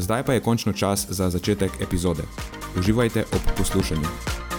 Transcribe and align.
Zdaj 0.00 0.22
pa 0.22 0.32
je 0.32 0.40
končno 0.40 0.72
čas 0.72 1.06
za 1.08 1.30
začetek 1.30 1.72
epizode. 1.80 2.22
Uživajte 2.78 3.24
ob 3.32 3.40
poslušanju. 3.58 4.49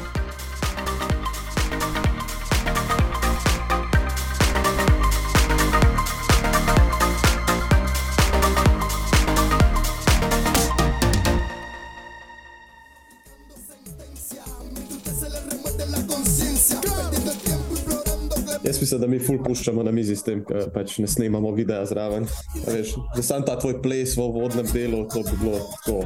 Mislim, 18.91 19.01
da 19.01 19.07
mi 19.07 19.19
ful 19.23 19.37
puščamo 19.43 19.83
na 19.87 19.91
mizi 19.95 20.17
s 20.19 20.25
tem, 20.27 20.41
ker 20.43 20.65
pač 20.75 20.97
ne 20.99 21.07
snemamo 21.07 21.53
videa 21.55 21.85
zraven. 21.87 22.25
Veš, 22.65 22.89
že 23.15 23.23
sam 23.23 23.45
ta 23.47 23.53
tvoj 23.55 23.77
ples 23.79 24.17
v 24.19 24.25
vodnem 24.35 24.67
delu, 24.67 25.05
to 25.07 25.21
bi 25.29 25.37
bilo 25.39 25.61
tako. 25.71 26.01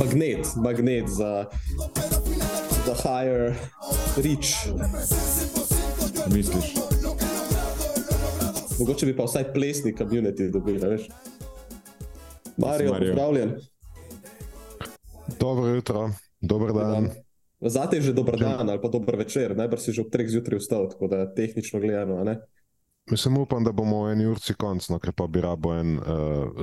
Magnet, 0.00 0.48
magnet 0.64 1.10
za, 1.12 1.44
za 2.86 2.94
higher 3.02 3.52
reach. 4.16 4.64
Misliš? 6.32 6.70
Mogoče 8.78 9.10
bi 9.10 9.16
pa 9.20 9.28
vsaj 9.28 9.50
plesni 9.52 9.92
community 9.92 10.48
dobili, 10.48 10.80
veš. 10.80 11.10
Marijo, 12.56 12.96
Mario. 12.96 13.12
pozdravljen. 13.12 13.54
Dobro 15.36 15.68
jutro, 15.76 16.08
dober 16.40 16.72
dan. 16.72 17.12
Zate 17.60 17.96
je 17.96 18.02
že 18.02 18.12
dober 18.12 18.36
dan 18.36 18.68
ali 18.68 18.80
pa 18.80 18.88
dober 18.88 19.16
večer, 19.16 19.56
najbrž 19.56 19.80
si 19.80 19.92
že 19.92 20.04
ob 20.04 20.12
treh 20.12 20.28
zjutraj 20.28 20.60
vstal, 20.60 20.90
tako 20.92 21.08
da 21.08 21.24
tehnično 21.24 21.80
gledano, 21.80 22.20
a 22.20 22.24
ne? 22.24 22.34
Mislim, 23.10 23.36
upam, 23.38 23.64
da 23.64 23.72
bomo 23.72 24.02
v 24.04 24.12
eni 24.12 24.26
urci 24.26 24.54
končno, 24.58 24.98
ker 24.98 25.14
pa 25.14 25.28
bi 25.30 25.40
rabo 25.40 25.72
en 25.78 25.96
uh, 25.98 26.04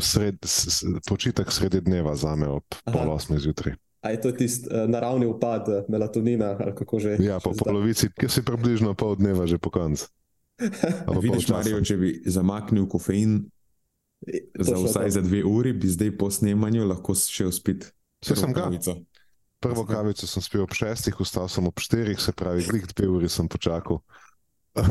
sred, 0.04 0.44
s, 0.44 0.68
s, 0.68 0.84
počitek 1.08 1.52
sredi 1.52 1.82
dneva 1.82 2.16
za 2.20 2.36
me 2.36 2.48
ob 2.52 2.68
Aha. 2.84 2.92
pol 2.92 3.14
osmih 3.16 3.40
zjutraj. 3.40 3.80
A 4.04 4.12
je 4.12 4.20
to 4.22 4.32
tisti 4.36 4.68
uh, 4.68 4.84
naravni 4.92 5.26
upad 5.26 5.70
eh, 5.72 5.86
melatonina 5.88 6.58
ali 6.60 6.76
kako 6.76 7.00
že? 7.00 7.16
Ja, 7.24 7.40
po 7.40 7.56
polovici, 7.56 8.12
ki 8.12 8.28
si 8.28 8.44
približno 8.44 8.92
pol 8.94 9.16
dneva 9.16 9.48
že 9.48 9.58
po 9.58 9.72
koncu. 9.72 10.12
Vidiš. 11.24 11.48
Marijo, 11.48 11.80
če 11.82 11.96
bi 11.98 12.12
zamaknil 12.28 12.86
kofein 12.92 13.48
za 14.60 14.76
Točno 14.76 14.92
vsaj 14.92 15.08
to. 15.08 15.16
za 15.16 15.22
dve 15.22 15.44
uri, 15.48 15.74
bi 15.74 15.88
zdaj 15.88 16.12
po 16.20 16.32
snemanju 16.32 16.86
lahko 16.88 17.16
šel 17.16 17.52
spiti. 17.52 17.88
Saj 18.24 18.38
sem 18.44 18.54
ga. 18.54 18.68
Pravico. 18.68 19.00
Prvo 19.64 19.86
kavico 19.88 20.28
sem 20.28 20.44
spil 20.44 20.64
ob 20.66 20.74
šestih, 20.76 21.16
vstal 21.20 21.48
sem 21.50 21.68
ob 21.68 21.80
štirih, 21.80 22.20
se 22.20 22.32
pravi, 22.36 22.66
glih 22.68 22.88
dve 22.92 23.08
uri 23.08 23.30
sem 23.32 23.48
počakal. 23.48 24.04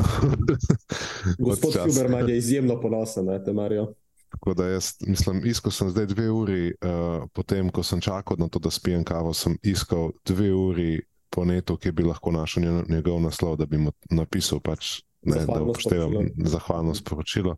Gospod. 1.39 1.75
Huberman 1.75 2.29
je 2.29 2.37
izjemno 2.37 2.79
ponosen 2.81 3.25
na 3.25 3.37
te, 3.43 3.53
Marijo. 3.53 3.93
Tako 4.33 4.53
da 4.53 4.67
jaz, 4.67 4.95
mislim, 5.05 5.41
iskal 5.45 5.71
sem 5.71 5.89
zdaj 5.89 6.05
dve 6.05 6.29
uri, 6.31 6.73
uh, 6.81 7.27
potem 7.33 7.69
ko 7.69 7.83
sem 7.83 8.01
čakal 8.01 8.37
na 8.39 8.47
to, 8.49 8.59
da 8.59 8.71
spijem 8.73 9.03
kavo, 9.05 9.33
sem 9.33 9.57
iskal 9.61 10.11
dve 10.25 10.49
uri 10.53 11.01
po 11.29 11.45
netu, 11.45 11.77
ki 11.77 11.91
bi 11.91 12.03
lahko 12.03 12.31
našel 12.31 12.63
nje- 12.63 12.85
njegov 12.89 13.21
naslov, 13.21 13.57
da 13.57 13.65
bi 13.65 13.77
mu 13.77 13.91
napisal 14.09 14.59
pač. 14.59 15.01
Ne, 15.23 15.35
da 15.35 15.39
Zahvalno 15.39 15.71
upoštevam 15.71 16.11
sporočilo. 16.11 16.49
zahvalno 16.49 16.95
sporočilo, 16.95 17.55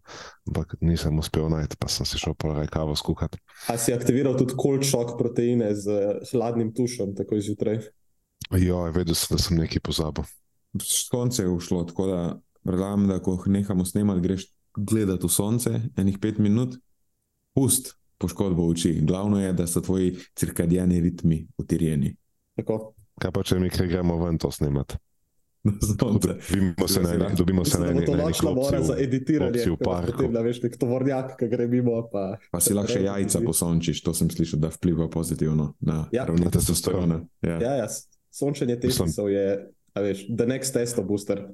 ampak 0.47 0.75
nisem 0.81 1.19
uspel 1.19 1.49
najti, 1.49 1.77
pa 1.79 1.89
sem 1.89 2.05
si 2.05 2.19
šel 2.21 2.35
pa 2.37 2.53
raj 2.53 2.67
kavo 2.67 2.95
skuhati. 2.95 3.39
A 3.73 3.77
si 3.77 3.93
aktiviral 3.93 4.37
tudi 4.37 4.53
cold 4.61 4.85
shock 4.85 5.17
proteine 5.17 5.71
z 5.75 5.89
hladnim 6.31 6.73
tušem, 6.77 7.15
tako 7.17 7.39
zjutraj? 7.41 7.81
Jo, 8.53 8.83
vedel 8.93 9.17
sem, 9.17 9.33
da 9.33 9.41
sem 9.41 9.57
nekaj 9.57 9.81
pozabil. 9.81 10.27
S 10.81 11.09
konce 11.09 11.43
je 11.43 11.49
ušlo, 11.49 11.83
tako 11.89 12.07
da 12.07 12.19
predlagam, 12.63 13.07
da 13.07 13.19
ko 13.19 13.37
nehamo 13.45 13.85
snemati, 13.85 14.21
greš 14.21 14.45
gledati 14.77 15.25
v 15.25 15.31
sonce, 15.31 15.79
enih 15.97 16.19
pet 16.21 16.37
minut, 16.37 16.75
pust 17.55 17.95
poškodbo 18.17 18.67
oči. 18.69 18.99
Glavno 19.01 19.41
je, 19.41 19.53
da 19.53 19.67
so 19.67 19.81
tvoji 19.81 20.15
cirkadijani 20.35 21.01
ritmi 21.01 21.47
utirjeni. 21.57 22.15
Tako. 22.55 22.93
Kaj 23.19 23.31
pa 23.31 23.43
če 23.43 23.59
mi 23.59 23.69
gremo 23.69 24.17
ven 24.19 24.37
to 24.37 24.51
snemati? 24.51 24.99
Dobimo 25.99 26.87
se 26.87 27.01
na 27.01 27.09
eni, 27.11 27.25
dobimo 27.35 27.65
se 27.65 27.79
na 27.79 27.87
eni, 27.87 28.05
to 28.05 28.13
eni 28.13 28.21
nočna 28.21 28.51
mora 28.51 28.77
za 28.77 28.85
klopci 28.85 28.93
v- 28.93 29.03
editiranje. 29.03 29.51
klopci 29.53 29.69
v 29.71 29.77
parku. 29.79 30.11
Potem, 30.13 30.33
da 30.33 30.41
veš, 30.41 30.61
nek 30.61 30.77
tovornjak, 30.77 31.35
ki 31.35 31.47
gre 31.47 31.67
mimo. 31.67 31.95
Pa, 32.07 32.37
Pa 32.51 32.59
si 32.59 32.73
lahko 32.73 32.91
še 32.91 33.03
jajca 33.03 33.41
posončiš, 33.41 33.97
to 33.99 34.13
sem 34.13 34.29
slišal, 34.29 34.59
da 34.59 34.69
vpliva 34.69 35.07
pozitivno 35.07 35.73
na 35.79 36.05
Ja. 36.11 36.25
ravni 36.25 36.43
Na 36.43 36.51
testosteron. 36.51 37.09
testosterona. 37.09 37.17
Ja. 37.41 37.57
Ja, 37.59 37.73
ja, 37.77 37.87
sončenje 38.29 38.77
testisov 38.77 39.27
je, 39.27 39.45
a 39.89 39.99
veš, 39.99 40.27
the 40.29 40.45
next 40.45 40.69
testo 40.71 41.01
booster. 41.01 41.47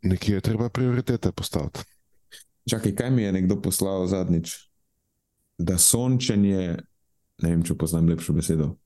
Nekje 0.00 0.34
je 0.34 0.40
treba 0.42 0.68
prioritete 0.68 1.28
postaviti. 1.30 1.84
Čakaj, 2.64 2.94
kaj 2.94 3.10
mi 3.10 3.22
je 3.22 3.32
nekdo 3.34 3.56
poslal 3.58 4.06
zadnjič? 4.06 4.56
Da 5.58 5.76
sončenje, 5.76 6.80
ne 7.36 7.48
vem, 7.48 7.60
če 7.60 7.74
poznam 7.74 8.08
lepšo 8.08 8.32
besedo, 8.32 8.76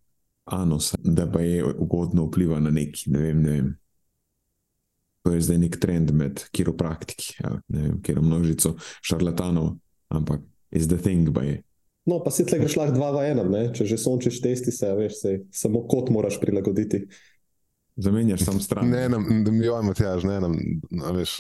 anus, 0.44 0.94
da 0.98 1.24
pa 1.24 1.38
je 1.40 1.62
ugodno 1.64 2.26
vpliva 2.26 2.58
na 2.58 2.70
neki, 2.70 3.06
ne 3.08 3.18
vem, 3.20 3.38
ne 3.38 3.50
vem. 3.52 3.68
To 5.24 5.32
je 5.32 5.40
zdaj 5.40 5.58
nek 5.58 5.76
trend 5.80 6.10
med 6.12 6.42
kiropraktiki, 6.52 7.38
ja, 7.40 7.54
ne 7.72 7.86
vem, 7.86 8.00
kjer 8.04 8.20
množico 8.20 8.74
šarlatanov, 9.00 9.78
ampak 10.12 10.42
is 10.74 10.88
the 10.90 10.98
thing, 11.00 11.30
je. 11.42 11.62
No, 12.04 12.18
pa 12.20 12.28
si 12.34 12.44
tle 12.44 12.58
greš 12.60 12.76
lahko 12.76 12.98
dva 12.98 13.08
v 13.16 13.22
enem, 13.30 13.48
ne? 13.48 13.62
če 13.72 13.86
že 13.88 13.96
sončiš 13.96 14.42
testise, 14.44 14.90
a 14.92 14.98
veš, 14.98 15.14
sej, 15.22 15.38
samo 15.48 15.86
kot 15.88 16.12
moraš 16.12 16.36
prilagoditi. 16.42 17.06
Zamenjaš 17.96 18.44
sam 18.44 18.60
stran. 18.60 18.90
Ne, 18.90 19.06
ne, 19.08 19.18
ne, 19.18 19.54
joj, 19.64 19.80
Matjaž, 19.86 20.26
ne, 20.28 20.40
ne, 20.44 20.50
a 21.00 21.14
veš, 21.16 21.38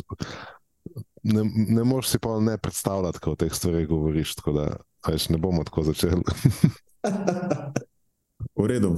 ne, 1.26 1.44
ne 1.44 1.84
moreš 1.84 2.14
si 2.14 2.22
pa 2.22 2.38
ne 2.40 2.56
predstavljati, 2.56 3.20
kako 3.20 3.36
o 3.36 3.40
teh 3.44 3.52
stvareh 3.52 3.88
govoriš, 3.90 4.38
tako 4.40 4.56
da, 4.56 4.68
a 5.04 5.12
veš, 5.12 5.28
ne 5.34 5.40
bomo 5.42 5.64
tako 5.68 5.84
začeli. 5.90 6.22
V 8.54 8.66
redu, 8.70 8.94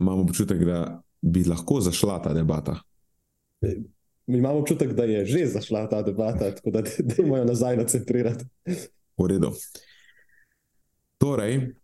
imam 0.00 0.26
občutek, 0.26 0.60
da 0.66 1.00
bi 1.22 1.44
lahko 1.48 1.80
zašla 1.80 2.18
ta 2.22 2.32
debata. 2.36 2.76
Imamo 4.36 4.58
občutek, 4.58 4.92
da 4.92 5.04
je 5.04 5.24
že 5.26 5.46
zašla 5.46 5.88
ta 5.88 6.02
debata, 6.02 6.54
tako 6.54 6.70
da 6.70 6.82
dajmo 6.98 7.36
jo 7.36 7.44
nazaj 7.44 7.76
nacentrirati. 7.76 8.44
V 9.18 9.26
redu. 9.26 9.52
Torej, 11.18 11.74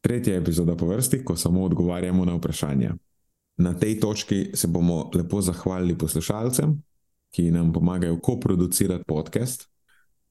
tretja 0.00 0.36
epizoda 0.36 0.76
po 0.76 0.86
vrsti, 0.86 1.24
ko 1.24 1.36
samo 1.36 1.64
odgovarjamo 1.64 2.24
na 2.24 2.34
vprašanja. 2.34 2.94
Na 3.56 3.74
tej 3.78 4.00
točki 4.00 4.50
se 4.54 4.68
bomo 4.68 5.10
lepo 5.14 5.40
zahvalili 5.40 5.98
poslušalcem, 5.98 6.82
ki 7.34 7.50
nam 7.50 7.72
pomagajo 7.72 8.20
koproducirati 8.20 9.04
podcast. 9.06 9.68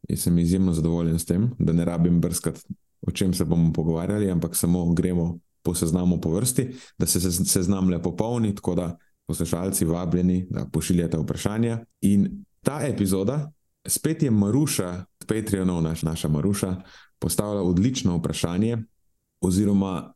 Jaz 0.10 0.20
sem 0.20 0.40
izjemno 0.40 0.74
zadovoljen 0.74 1.20
s 1.20 1.26
tem, 1.26 1.52
da 1.60 1.74
ne 1.74 1.86
rabim 1.86 2.22
brskati, 2.22 2.62
o 3.02 3.12
čem 3.12 3.34
se 3.34 3.46
bomo 3.46 3.74
pogovarjali, 3.74 4.32
ampak 4.32 4.56
samo 4.56 4.94
gremo 4.94 5.40
po 5.64 5.76
seznamu 5.76 6.22
po 6.22 6.30
vrsti, 6.30 6.70
da 6.98 7.06
se 7.06 7.20
sez- 7.20 7.46
seznam 7.48 7.90
lepo 7.90 8.16
polni, 8.16 8.56
tako 8.56 8.76
da 8.76 8.98
poslušalci 9.28 9.86
vabljeni, 9.86 10.48
da 10.50 10.66
pošiljate 10.66 11.18
vprašanja. 11.18 11.86
In 12.02 12.46
ta 12.62 12.82
epizoda, 12.84 13.52
spet 13.88 14.24
je 14.24 14.32
Maruša, 14.32 15.06
Patreonov, 15.28 15.82
naš, 15.82 16.04
naša 16.04 16.28
Maruša, 16.28 16.76
postavila 17.20 17.64
odlično 17.64 18.18
vprašanje, 18.18 18.78
oziroma 19.42 20.14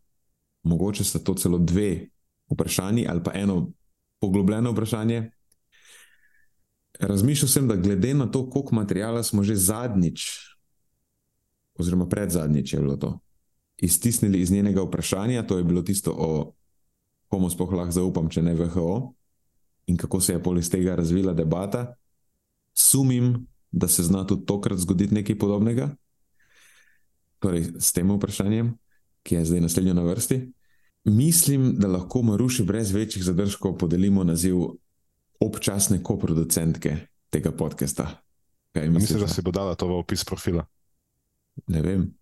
mogoče 0.64 1.04
sta 1.04 1.20
to 1.20 1.34
celo 1.34 1.58
dve 1.58 2.10
vprašanji 2.52 3.08
ali 3.08 3.24
pa 3.24 3.32
eno 3.34 3.72
poglobljeno 4.20 4.72
vprašanje. 4.72 5.32
Razmišljal 7.00 7.50
sem, 7.50 7.68
da 7.68 7.76
glede 7.76 8.14
na 8.14 8.32
to, 8.32 8.50
koliko 8.50 8.76
materijala 8.76 9.24
smo 9.24 9.44
že 9.44 9.56
zadnjič, 9.56 10.22
oziroma 11.80 12.08
pred 12.10 12.30
zadnjič 12.30 12.74
je 12.74 12.80
bilo 12.80 12.98
to, 12.98 13.20
iztisnili 13.78 14.42
iz 14.42 14.52
njenega 14.52 14.82
vprašanja, 14.82 15.48
to 15.48 15.58
je 15.58 15.64
bilo 15.64 15.82
tisto 15.82 16.16
o 16.18 16.57
komu 17.28 17.50
sploh 17.50 17.74
lahko 17.74 17.92
zaupam, 17.92 18.30
če 18.30 18.42
ne 18.42 18.56
VHO, 18.56 19.14
in 19.88 19.98
kako 19.98 20.22
se 20.22 20.34
je 20.34 20.44
pol 20.44 20.60
iz 20.60 20.70
tega 20.72 20.96
razvila 20.96 21.34
debata. 21.34 21.96
Sumim, 22.74 23.48
da 23.72 23.88
se 23.88 24.04
zna 24.04 24.24
tudi 24.28 24.46
tokrat 24.46 24.80
zgoditi 24.80 25.16
nekaj 25.16 25.38
podobnega. 25.40 25.90
Torej, 27.40 27.72
s 27.80 27.92
tem 27.94 28.12
vprašanjem, 28.12 28.74
ki 29.24 29.36
je 29.36 29.46
zdaj 29.46 29.62
naslednjo 29.62 29.94
na 29.94 30.06
vrsti. 30.08 30.40
Mislim, 31.08 31.76
da 31.80 31.88
lahko 31.88 32.22
Maruši 32.22 32.64
brez 32.64 32.92
večjih 32.92 33.24
zadržkov 33.24 33.78
podelimo 33.78 34.24
naziv 34.24 34.58
občasne 35.40 36.04
koproducentke 36.04 36.98
tega 37.30 37.52
podcasta. 37.52 38.10
Mislim, 38.76 39.20
da 39.20 39.28
si 39.28 39.42
bo 39.42 39.52
dala 39.52 39.76
to 39.76 39.88
v 39.88 40.00
opis 40.00 40.26
profila. 40.26 40.66
Ne 41.68 41.82
vem. 41.82 42.14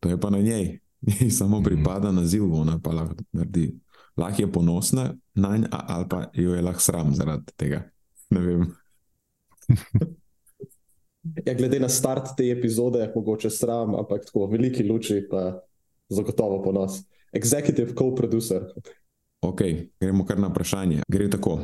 To 0.00 0.08
je 0.08 0.20
pa 0.20 0.30
na 0.30 0.38
njej. 0.38 0.78
Njej 1.00 1.30
samo 1.40 1.60
mhm. 1.60 1.64
pripada 1.64 2.12
naziv, 2.12 2.54
ona 2.54 2.78
pa 2.78 2.90
lahko 2.90 3.14
naredi. 3.32 3.74
Lahko 4.18 4.42
je 4.42 4.52
ponosna 4.52 5.14
na 5.34 5.56
nj, 5.56 5.68
ali 5.70 6.06
pa 6.10 6.24
jo 6.34 6.54
je 6.54 6.62
lahko 6.62 6.82
sram 6.82 7.14
zaradi 7.14 7.52
tega. 7.56 7.82
Ne 8.30 8.40
vem. 8.40 8.64
ja, 11.46 11.54
glede 11.54 11.80
na 11.80 11.88
start 11.88 12.34
te 12.36 12.50
epizode, 12.50 12.98
je 12.98 13.12
mogoče 13.14 13.50
sram, 13.50 13.94
ampak 13.94 14.26
tako 14.26 14.46
veliki 14.46 14.84
luči, 14.88 15.22
pa 15.30 15.60
zagotovo 16.08 16.62
ponos. 16.62 17.02
Executive 17.32 17.94
co-producer. 17.94 18.64
Ok, 19.40 19.62
gremo 20.00 20.26
kar 20.26 20.38
na 20.40 20.48
vprašanje. 20.48 21.02
Gre 21.08 21.30
tako. 21.30 21.60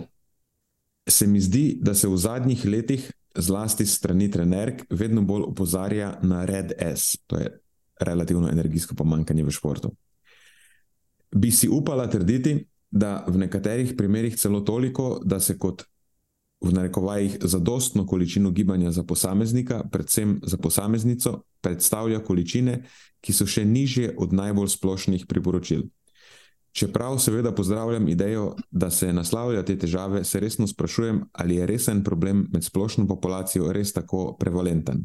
Se 1.08 1.26
mi 1.26 1.40
zdi, 1.40 1.78
da 1.82 1.94
se 1.94 2.08
v 2.08 2.16
zadnjih 2.16 2.64
letih, 2.64 3.12
zlasti 3.34 3.86
strani 3.86 4.30
trenerk, 4.30 4.84
vedno 4.90 5.22
bolj 5.22 5.42
opozarja 5.42 6.18
na 6.22 6.44
red 6.44 6.72
S, 6.78 7.18
to 7.26 7.36
je 7.36 7.50
relativno 8.00 8.48
energijsko 8.48 8.94
pomankanje 8.94 9.44
v 9.44 9.50
športu. 9.50 9.90
Bi 11.34 11.50
si 11.50 11.69
upala 11.69 12.06
trditi, 12.10 12.60
da 12.94 13.25
v 13.26 13.40
nekaterih 13.42 13.96
primerjih 13.98 14.36
celo 14.38 14.60
toliko, 14.60 15.19
da 15.25 15.40
se 15.40 15.58
kot 15.58 15.82
v 16.62 16.72
narekovajih 16.72 17.38
zadostno 17.42 18.06
količino 18.06 18.50
gibanja 18.50 18.90
za 18.90 19.02
posameznika, 19.02 19.82
predvsem 19.92 20.40
za 20.46 20.56
posameznico, 20.56 21.42
predstavlja 21.60 22.22
količine, 22.25 22.84
ki 23.20 23.32
so 23.32 23.46
še 23.50 23.64
nižje 23.64 24.14
od 24.19 24.32
najbolj 24.32 24.70
splošnih 24.76 25.26
priporočil. 25.26 25.82
Čeprav 26.75 27.19
seveda 27.19 27.52
pozdravljam 27.54 28.08
idejo, 28.08 28.54
da 28.70 28.90
se 28.90 29.12
naslavlja 29.12 29.62
te 29.62 29.76
težave, 29.78 30.25
se 30.25 30.40
resno 30.40 30.66
sprašujem, 30.66 31.20
ali 31.32 31.56
je 31.56 31.66
resen 31.66 32.04
problem 32.04 32.48
med 32.52 32.64
splošno 32.64 33.06
populacijo 33.06 33.72
res 33.72 33.92
tako 33.92 34.36
prevalenten. 34.40 35.04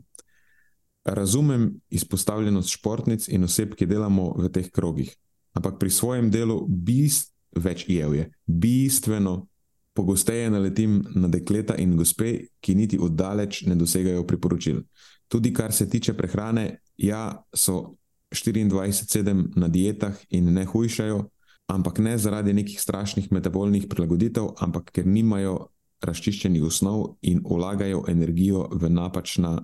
Razumem 1.06 1.72
izpostavljenost 1.90 2.70
športnic 2.70 3.28
in 3.28 3.44
oseb, 3.44 3.76
ki 3.76 3.86
delamo 3.86 4.34
v 4.38 4.50
teh 4.54 4.72
krogih, 4.72 5.14
ampak 5.54 5.80
pri 5.80 5.90
svojem 5.90 6.30
delu 6.32 6.66
bist, 6.68 7.34
več 7.56 7.86
je, 7.90 8.30
bistveno 8.46 9.50
pogosteje 9.94 10.50
naletim 10.50 11.02
na 11.16 11.28
dekleta 11.28 11.76
in 11.76 11.98
gospe, 11.98 12.48
ki 12.62 12.76
niti 12.76 13.00
oddaleč 13.02 13.66
ne 13.68 13.76
dosegajo 13.76 14.24
priporočil. 14.28 14.84
Tudi 15.28 15.52
kar 15.54 15.74
se 15.74 15.90
tiče 15.90 16.14
prehrane, 16.18 16.80
ja, 16.98 17.44
so 17.54 17.96
24-7 18.32 19.58
na 19.60 19.68
dietah 19.68 20.16
in 20.30 20.54
ne 20.54 20.66
hujšajo, 20.66 21.20
ampak 21.68 22.00
ne 22.00 22.18
zaradi 22.18 22.54
nekih 22.54 22.82
strašnih 22.82 23.32
metabolnih 23.32 23.90
prilagoditev, 23.90 24.54
ampak 24.64 24.92
ker 24.94 25.06
nimajo 25.06 25.70
razčiščenih 26.06 26.64
osnov 26.64 27.18
in 27.22 27.44
vlagajo 27.44 28.06
energijo 28.08 28.68
v 28.72 28.90
napačna 28.90 29.58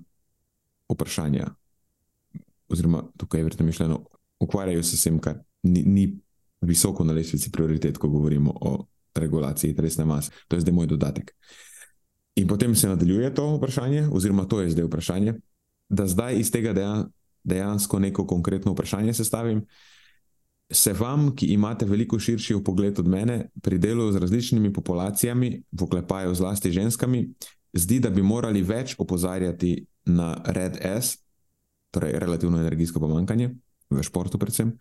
vprašanja. 0.91 1.47
Oziroma, 2.69 3.05
tukaj 3.17 3.39
je 3.39 3.45
vrtno 3.45 3.65
mišljeno, 3.65 3.99
ukvarjajo 4.39 4.83
se 4.83 4.97
s 4.97 5.07
tem, 5.07 5.19
kar 5.19 5.39
ni, 5.65 5.83
ni 5.83 6.05
visoko 6.61 7.03
na 7.03 7.13
lestvici 7.13 7.51
prioritet, 7.51 7.97
ko 7.97 8.09
govorimo 8.09 8.53
o 8.61 8.85
regulaciji 9.15 9.75
telesne 9.75 10.05
mase. 10.05 10.31
To 10.47 10.55
je 10.55 10.61
zdaj 10.61 10.73
moj 10.73 10.87
dodatek. 10.87 11.31
In 12.35 12.47
potem 12.47 12.75
se 12.75 12.87
nadaljuje 12.87 13.33
to 13.33 13.55
vprašanje, 13.57 14.07
oziroma 14.11 14.45
to 14.45 14.61
je 14.61 14.69
zdaj 14.69 14.85
vprašanje, 14.85 15.33
da 15.89 16.07
zdaj 16.07 16.39
iz 16.39 16.51
tega 16.51 16.73
dejansko 17.43 17.99
neko 17.99 18.27
konkretno 18.27 18.73
vprašanje 18.73 19.13
sestavim. 19.13 19.65
Se 20.71 20.93
vam, 20.93 21.29
ki 21.35 21.45
imate 21.53 21.85
veliko 21.85 22.19
širši 22.19 22.57
pogled 22.65 22.99
od 22.99 23.07
mene, 23.07 23.49
pri 23.61 23.77
delu 23.77 24.11
z 24.11 24.17
različnimi 24.17 24.73
populacijami, 24.73 25.61
v 25.71 25.83
oklepaju 25.83 26.33
zlasti 26.35 26.71
ženskami, 26.71 27.29
zdi, 27.73 27.99
da 27.99 28.09
bi 28.09 28.23
morali 28.23 28.61
več 28.61 28.95
opozarjati 28.97 29.85
na 30.05 30.35
red 30.45 30.77
S, 30.81 31.17
torej 31.91 32.19
relativno 32.19 32.59
energijsko 32.59 32.99
pomankanje 32.99 33.53
v 33.89 34.03
športu, 34.03 34.37
predvsem, 34.37 34.73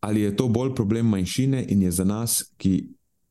ali 0.00 0.20
je 0.20 0.36
to 0.36 0.48
bolj 0.48 0.74
problem 0.74 1.06
manjšine 1.06 1.64
in 1.68 1.82
je 1.82 1.90
za 1.92 2.04
nas, 2.04 2.42
ki 2.56 2.88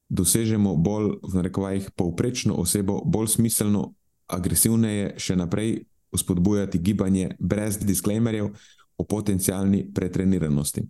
dosežemo 0.10 0.76
bolj, 0.76 1.18
v 1.24 1.36
narekovajih, 1.36 1.92
povprečno 1.96 2.56
osebo, 2.56 3.02
bolj 3.06 3.28
smiselno, 3.28 3.94
agresivneje 4.28 5.16
še 5.18 5.36
naprej 5.40 5.86
spodbujati 6.16 6.80
gibanje 6.80 7.36
brez 7.40 7.80
disclaimerjev 7.80 8.50
o 8.98 9.04
potencijalni 9.04 9.86
pretreniranosti. 9.94 10.84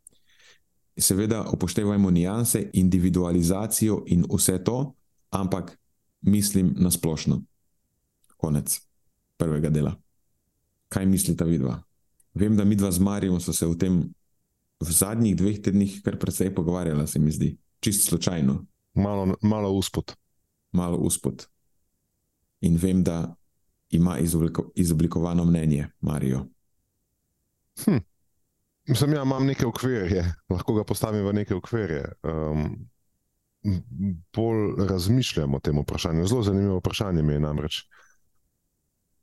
Seveda 0.98 1.44
upoštevajmo 1.54 2.10
nijanse, 2.12 2.70
individualizacijo 2.74 4.04
in 4.08 4.26
vse 4.30 4.58
to, 4.64 4.94
ampak 5.30 5.78
mislim 6.22 6.74
na 6.78 6.92
splošno. 6.92 7.42
Konec 8.38 8.80
prvega 9.38 9.70
dela. 9.70 9.94
Kaj 10.90 11.06
mislite, 11.06 11.46
vidva? 11.46 11.82
Vem, 12.34 12.56
da 12.56 12.66
mi 12.66 12.76
dva 12.76 12.92
z 12.92 13.00
Marijo 13.00 13.40
so 13.40 13.54
se 13.54 13.68
o 13.68 13.76
tem 13.76 14.14
v 14.80 14.92
zadnjih 14.92 15.36
dveh 15.36 15.62
tednih 15.62 16.02
kar 16.06 16.18
precej 16.20 16.54
pogovarjala, 16.56 17.08
se 17.08 17.20
mi 17.20 17.32
zdi, 17.32 17.56
čist 17.80 18.08
slučajno. 18.10 18.66
Malo, 18.94 19.36
malo 19.42 19.72
uspod. 19.72 20.16
Malo 20.72 20.98
uspod. 20.98 21.48
In 22.62 22.78
vem, 22.78 23.04
da 23.04 23.36
ima 23.90 24.18
izobliko, 24.18 24.72
izoblikovano 24.76 25.46
mnenje, 25.46 25.88
Marijo. 26.02 26.46
Hm. 27.86 28.02
Mislim, 28.88 29.14
ja, 29.14 29.22
imam 29.22 29.46
neke 29.46 29.66
okvirje, 29.66 30.34
lahko 30.50 30.74
ga 30.74 30.84
postavim 30.84 31.26
v 31.26 31.34
neke 31.34 31.56
okvirje. 31.56 32.06
Um, 32.24 32.88
bolj 34.34 34.88
razmišljam 34.88 35.56
o 35.56 35.60
tem 35.60 35.80
vprašanju. 35.80 36.28
Zelo 36.28 36.44
zanimivo 36.44 36.78
vprašanje 36.78 37.22
mi 37.22 37.34
je 37.34 37.40
namreč. 37.40 37.82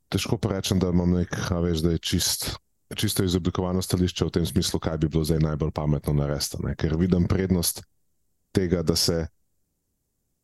Težko 0.09 0.37
pa 0.37 0.53
rečem, 0.53 0.79
da 0.79 0.91
imam 0.93 1.11
nekaj, 1.17 1.61
veš, 1.63 1.81
da 1.81 1.95
je 1.95 1.99
čist, 1.99 2.51
čisto 2.95 3.23
izoblikovano 3.23 3.81
stališče 3.81 4.25
v 4.25 4.33
tem 4.39 4.45
smislu, 4.45 4.79
kaj 4.79 4.97
bi 4.97 5.09
bilo 5.11 5.23
zdaj 5.23 5.39
najbolj 5.43 5.71
pametno 5.71 6.13
narediti. 6.13 6.57
Ker 6.77 6.95
vidim 6.97 7.27
prednost 7.27 7.83
tega, 8.55 8.83
da 8.83 8.95
se 8.95 9.27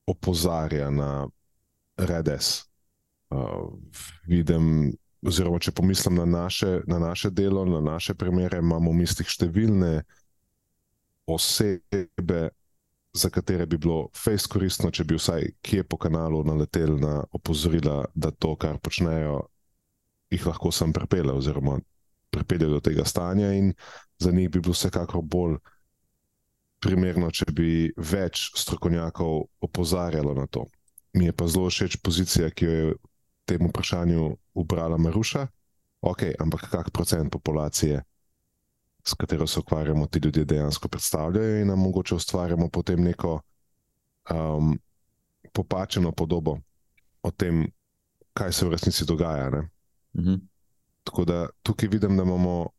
opozarja 0.08 0.90
na 0.92 1.28
redes. 1.98 2.66
Uh, 3.32 3.72
vidim, 4.28 4.92
oziroma 5.24 5.60
če 5.60 5.72
pomislim 5.72 6.18
na 6.20 6.26
naše, 6.26 6.82
na 6.88 7.00
naše 7.00 7.30
delo, 7.30 7.66
na 7.66 7.80
naše 7.94 8.14
primere, 8.14 8.60
imamo 8.60 8.92
v 8.92 9.04
mislih 9.04 9.30
številne 9.30 10.02
osebe, 11.32 12.50
za 13.14 13.30
katere 13.30 13.66
bi 13.66 13.78
bilo 13.78 14.10
fejs 14.16 14.48
koristno, 14.48 14.92
če 14.92 15.04
bi 15.08 15.18
vsaj 15.20 15.48
kje 15.64 15.84
po 15.84 16.00
kanalu 16.00 16.44
naleteli 16.48 16.96
na 17.00 17.22
opozorila, 17.32 18.06
da 18.16 18.32
to, 18.32 18.56
kar 18.56 18.80
počnejo, 18.84 19.46
jih 20.32 20.46
lahko 20.48 20.72
sem 20.72 20.94
pripeljal, 20.96 21.40
oziroma 21.40 21.80
pripeljal 22.32 22.78
do 22.78 22.80
tega 22.80 23.06
stanja, 23.06 23.54
in 23.54 23.74
za 24.20 24.32
njih 24.32 24.50
bi 24.50 24.60
bilo 24.60 24.74
vsekakor 24.74 25.22
bolj 25.22 25.58
primerno, 26.82 27.30
če 27.32 27.46
bi 27.54 27.92
več 27.98 28.50
strokovnjakov 28.58 29.46
opozarjalo 29.62 30.34
na 30.34 30.48
to. 30.48 30.66
Mi 31.14 31.28
je 31.28 31.34
pa 31.36 31.48
zelo 31.48 31.70
všeč 31.70 32.00
pozicija, 32.02 32.50
ki 32.50 32.66
jo 32.66 32.72
je 32.72 32.94
temu 33.46 33.70
vprašanju 33.70 34.30
ubrala 34.54 34.98
Maruša. 34.98 35.48
Ok, 36.02 36.24
ampak 36.40 36.70
kak 36.72 36.90
procent 36.90 37.30
populacije, 37.32 38.02
s 39.04 39.14
katero 39.14 39.48
se 39.48 39.60
ukvarjamo, 39.60 40.08
ti 40.08 40.20
ljudje 40.24 40.46
dejansko 40.46 40.88
predstavljajo 40.88 41.62
in 41.62 41.68
nam 41.68 41.80
mogoče 41.80 42.16
ustvarjamo 42.16 42.70
potem 42.70 43.04
neko 43.04 43.42
um, 44.30 44.80
popačeno 45.54 46.12
podobo 46.12 46.58
o 47.22 47.32
tem, 47.32 47.66
kaj 48.34 48.54
se 48.54 48.66
v 48.66 48.72
resnici 48.72 49.06
dogaja. 49.06 49.50
Mhm. 50.18 50.51
Tako 51.04 51.26
da 51.26 51.50
tukaj 51.64 51.90
vidim, 51.90 52.18
da 52.18 52.24
imamo 52.24 52.70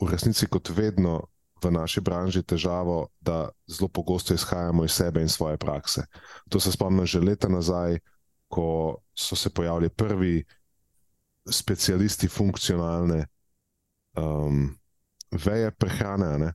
v 0.00 0.10
resnici 0.10 0.46
kot 0.46 0.68
vedno 0.68 1.20
v 1.62 1.70
naši 1.70 2.00
branži 2.00 2.42
težavo, 2.42 3.08
da 3.20 3.48
zelo 3.68 3.88
pogosto 3.88 4.34
izhajamo 4.34 4.84
iz 4.84 4.92
sebe 4.92 5.20
in 5.20 5.28
svoje 5.28 5.56
prakse. 5.56 6.06
To 6.48 6.60
se 6.60 6.72
spomnim 6.72 7.06
že 7.06 7.20
leta 7.20 7.48
nazaj, 7.48 7.98
ko 8.48 8.96
so 9.14 9.36
se 9.36 9.50
pojavili 9.50 9.88
prvi 9.88 10.44
specialisti 11.50 12.28
funkcionalne 12.28 13.26
um, 14.16 14.78
veje 15.30 15.70
prehrane, 15.70 16.38
ne? 16.38 16.52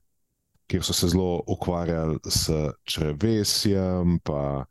kjer 0.66 0.82
so 0.82 0.92
se 0.92 1.08
zelo 1.08 1.42
ukvarjali 1.46 2.18
s 2.26 2.50
črvesjem, 2.84 4.18
pa 4.18 4.64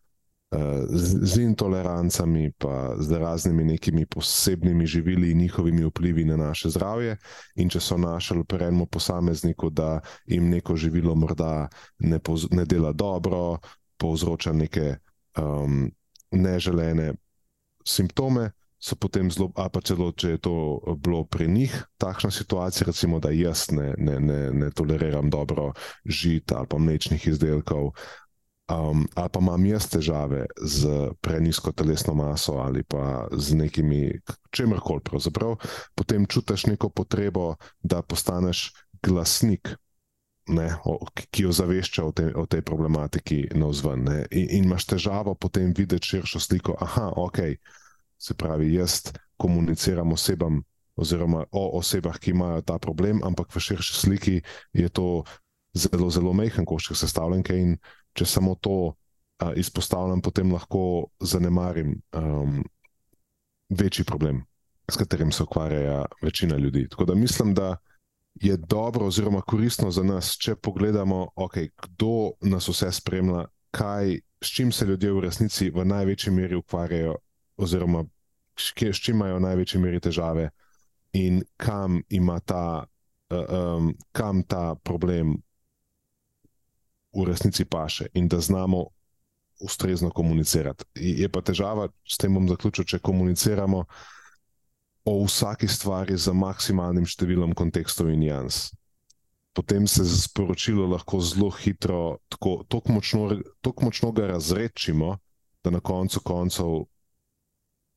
z, 0.87 1.19
z 1.21 1.37
intolerancami, 1.37 2.51
pa 2.57 2.95
z 2.99 3.11
raznimi 3.19 3.63
nekimi 3.63 4.05
posebnimi 4.05 4.87
živili 4.87 5.31
in 5.31 5.37
njihovimi 5.37 5.85
vplivi 5.85 6.25
na 6.25 6.37
naše 6.37 6.69
zdravje. 6.69 7.17
In 7.55 7.69
če 7.69 7.79
so 7.79 7.97
našli 7.97 8.43
pri 8.43 8.69
enem 8.69 8.87
posamezniku, 8.87 9.69
da 9.69 9.99
jim 10.25 10.49
neko 10.49 10.75
živilo 10.75 11.15
morda 11.15 11.67
ne, 11.99 12.19
poz, 12.19 12.47
ne 12.51 12.65
dela 12.65 12.93
dobro, 12.93 13.57
povzroča 13.97 14.53
neke 14.53 14.95
um, 15.37 15.91
neželene 16.31 17.13
simptome. 17.85 18.51
So 18.79 18.93
potem 18.95 19.31
zelo, 19.31 19.49
a 19.57 19.65
pa 19.71 19.81
celo, 19.81 20.11
če 20.13 20.35
je 20.35 20.39
to 20.45 20.53
bilo 21.01 21.23
pri 21.25 21.47
njih, 21.49 21.73
takšna 21.97 22.29
situacija, 22.31 22.85
recimo, 22.85 23.17
da 23.23 23.31
jaz 23.33 23.71
ne, 23.73 23.95
ne, 23.97 24.19
ne, 24.19 24.39
ne 24.53 24.67
toleriram 24.69 25.29
dobro 25.29 25.71
žita 26.05 26.59
ali 26.59 26.69
pa 26.69 26.77
mlečnih 26.77 27.27
izdelkov, 27.27 27.95
um, 28.71 29.07
ali 29.13 29.29
pa 29.29 29.39
imam 29.39 29.65
jaz 29.65 29.87
težave 29.89 30.45
z 30.61 31.11
prenisko 31.21 31.71
telesno 31.71 32.13
maso 32.13 32.53
ali 32.53 32.83
pa 32.83 33.27
z 33.31 33.55
nekimi, 33.55 34.19
čemerkoli, 34.51 35.01
pravzaprav, 35.03 35.55
potem 35.95 36.25
čutiš 36.25 36.65
neko 36.65 36.89
potrebo, 36.89 37.55
da 37.83 38.01
postaneš 38.01 38.71
glasnik. 39.03 39.75
Ne, 40.47 40.75
o, 40.85 40.99
ki 41.33 41.47
jo 41.47 41.51
zavešča 41.51 42.03
o, 42.05 42.11
te, 42.13 42.27
o 42.37 42.45
tej 42.45 42.61
problematiki 42.61 43.47
na 43.57 43.65
vzven. 43.65 44.05
In, 44.29 44.45
in 44.45 44.67
imaš 44.67 44.85
težavo 44.85 45.33
potem 45.33 45.73
videti 45.73 46.05
širšo 46.13 46.39
sliko. 46.39 46.75
Aha, 46.85 47.07
ok, 47.17 47.39
se 48.21 48.37
pravi, 48.37 48.75
jaz 48.75 49.09
komuniciram 49.41 50.13
osebam, 50.13 50.61
oziroma 50.95 51.47
o 51.51 51.63
osebah, 51.79 52.19
ki 52.21 52.31
imajo 52.31 52.61
ta 52.61 52.77
problem, 52.77 53.23
ampak 53.25 53.49
v 53.55 53.59
širši 53.59 53.97
sliki 53.97 54.35
je 54.73 54.89
to 54.89 55.23
zelo, 55.73 56.09
zelo 56.09 56.33
mehen 56.33 56.65
košček 56.65 56.97
sestavljenke 56.97 57.57
in 57.57 57.77
če 58.15 58.25
samo 58.25 58.55
to 58.55 58.77
uh, 58.87 59.51
izpostavljam, 59.55 60.21
potem 60.21 60.53
lahko 60.53 61.07
zanemarim 61.19 61.97
um, 62.15 62.63
večji 63.69 64.05
problem, 64.05 64.43
s 64.91 64.97
katerim 64.97 65.31
se 65.31 65.43
ukvarja 65.43 66.05
večina 66.21 66.57
ljudi. 66.57 66.87
Tako 66.89 67.05
da 67.05 67.15
mislim, 67.15 67.53
da 67.53 67.75
je 68.35 68.57
dobro 68.57 69.05
oziroma 69.05 69.41
koristno 69.41 69.91
za 69.91 70.03
nas, 70.03 70.35
če 70.37 70.55
pogledamo, 70.55 71.27
okay, 71.35 71.69
kdo 71.83 72.31
nas 72.41 72.67
vse 72.67 72.91
spremlja, 72.91 73.45
kaj, 73.71 74.19
s 74.43 74.51
čim 74.51 74.71
se 74.71 74.85
ljudje 74.85 75.11
v 75.11 75.23
resnici 75.27 75.69
v 75.69 75.85
največji 75.85 76.33
meri 76.33 76.55
ukvarjajo, 76.55 77.15
oziroma 77.57 78.03
s 78.59 78.99
čim 78.99 79.15
imajo 79.15 79.35
v 79.35 79.45
največji 79.47 79.81
meri 79.81 79.99
težave. 79.99 80.49
In 81.13 81.43
kam 81.57 82.01
ima 82.09 82.39
ta, 82.39 82.85
um, 83.31 83.93
kam 84.11 84.43
ta 84.43 84.75
problem 84.75 85.37
v 87.15 87.25
resnici 87.29 87.65
paše 87.65 88.09
in 88.13 88.27
da 88.27 88.39
znamo 88.39 88.85
ustrezno 89.61 90.09
komunicirati. 90.09 90.83
Je 90.95 91.29
pa 91.29 91.41
težava, 91.41 91.87
s 92.03 92.17
tem 92.17 92.33
bom 92.33 92.47
zaključil, 92.49 92.85
če 92.85 92.99
komuniciramo 92.99 93.85
o 95.05 95.13
vsaki 95.23 95.67
stvari 95.69 96.17
z 96.17 96.33
maksimalnim 96.33 97.05
številom 97.05 97.53
kontekstov 97.55 98.09
in 98.11 98.25
jans. 98.25 98.71
Potem 99.55 99.87
se 99.87 100.03
sporočilo 100.03 100.89
lahko 100.91 101.21
zelo 101.23 101.51
hitro, 101.55 102.17
tako 102.27 102.81
močno, 102.91 103.29
močno 103.63 104.11
ga 104.11 104.27
razrečimo, 104.33 105.15
da 105.63 105.71
na 105.71 105.79
koncu 105.79 106.19
koncev 106.19 106.83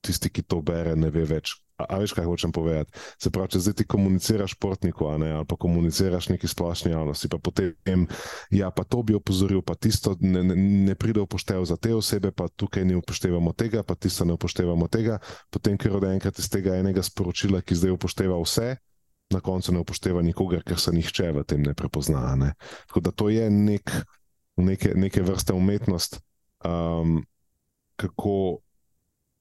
tisti, 0.01 0.31
ki 0.31 0.45
to 0.47 0.63
bere, 0.63 0.95
ne 0.97 1.11
ve 1.11 1.25
več, 1.27 1.57
A, 1.79 1.87
a 1.95 1.99
veš, 2.03 2.13
kaj 2.17 2.27
hočem 2.27 2.51
povedati? 2.53 2.91
Se 3.23 3.31
pravi, 3.31 3.55
če 3.55 3.63
zdaj 3.63 3.75
ti 3.79 3.85
komuniciraš 3.87 4.57
športniku, 4.57 5.07
ali 5.07 5.31
pa 5.47 5.55
komuniciraš 5.55 6.27
neki 6.33 6.51
splošni 6.51 6.91
javnosti, 6.91 7.31
pa 7.31 7.39
potem, 7.39 8.07
ja, 8.51 8.73
pa 8.75 8.83
to 8.83 9.05
bi 9.07 9.15
opozoril, 9.15 9.63
pa 9.63 9.79
tisto 9.79 10.17
ne, 10.21 10.43
ne, 10.43 10.57
ne 10.59 10.99
pride 10.99 11.23
upoštev 11.23 11.63
za 11.71 11.79
te 11.79 11.95
osebe, 11.95 12.35
pa 12.35 12.49
tukaj 12.51 12.83
ne 12.83 12.99
upoštevamo 12.99 13.55
tega, 13.55 13.87
pa 13.87 13.95
tisto 13.95 14.27
ne 14.27 14.35
upoštevamo 14.35 14.91
tega, 14.91 15.21
potem, 15.55 15.79
ker 15.79 15.95
od 15.95 16.09
enkrat 16.11 16.43
iz 16.43 16.51
tega 16.51 16.75
enega 16.83 17.05
sporočila, 17.07 17.63
ki 17.63 17.79
zdaj 17.79 17.95
upošteva 17.95 18.43
vse, 18.43 18.75
na 19.31 19.41
koncu 19.41 19.73
ne 19.73 19.83
upošteva 19.87 20.23
nikogar, 20.23 20.67
ker 20.67 20.81
se 20.81 20.93
nihče 20.93 21.31
v 21.37 21.45
tem 21.47 21.63
ne 21.63 21.75
prepozna. 21.79 22.35
Ne? 22.35 22.55
Tako 22.89 23.07
da 23.07 23.13
to 23.13 23.29
je 23.29 23.51
nek, 23.51 23.93
neke, 24.57 24.95
neke 24.97 25.23
vrste 25.23 25.55
umetnost, 25.55 26.19
um, 26.65 27.21
kako 28.01 28.65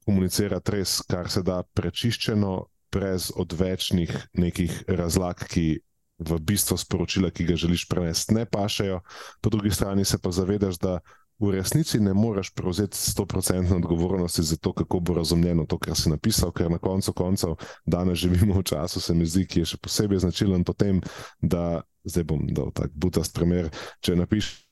komunicirati 0.07 0.79
res, 0.79 1.01
kar 1.07 1.29
se 1.31 1.43
da 1.43 1.61
prečiščeno, 1.75 2.55
brez 2.91 3.31
odvečnih 3.35 4.13
nekih 4.39 4.83
razlag, 4.87 5.43
ki 5.51 5.79
v 6.17 6.39
bistvu 6.41 6.77
sporočila, 6.79 7.29
ki 7.29 7.45
ga 7.45 7.55
želiš 7.59 7.85
prenesti, 7.91 8.33
ne 8.33 8.45
pašejo. 8.49 9.01
Po 9.41 9.51
drugi 9.53 9.71
strani 9.75 10.05
se 10.05 10.17
pa 10.17 10.31
zavedaš, 10.31 10.79
da 10.81 10.99
v 11.39 11.51
resnici 11.53 11.99
ne 11.99 12.13
moreš 12.17 12.49
prevzeti 12.53 12.97
100% 12.97 13.75
odgovornosti 13.75 14.43
za 14.43 14.57
to, 14.57 14.73
kako 14.73 14.99
bo 14.99 15.13
razumljeno 15.13 15.65
to, 15.65 15.77
kar 15.77 15.95
si 15.95 16.09
napisal, 16.09 16.51
ker 16.51 16.71
na 16.71 16.77
koncu 16.77 17.13
koncev 17.13 17.55
danes 17.85 18.17
živimo 18.17 18.59
v 18.59 18.63
času, 18.63 19.01
se 19.01 19.13
mi 19.13 19.25
zdi, 19.25 19.45
ki 19.45 19.59
je 19.59 19.73
še 19.73 19.77
posebej 19.77 20.23
značilen 20.25 20.63
potem, 20.63 21.03
da 21.41 21.83
zdaj 22.07 22.23
bom 22.23 22.47
dal 22.49 22.71
tak 22.73 22.95
butast 22.95 23.35
primer, 23.35 23.69
če 24.01 24.15
napišeš 24.17 24.66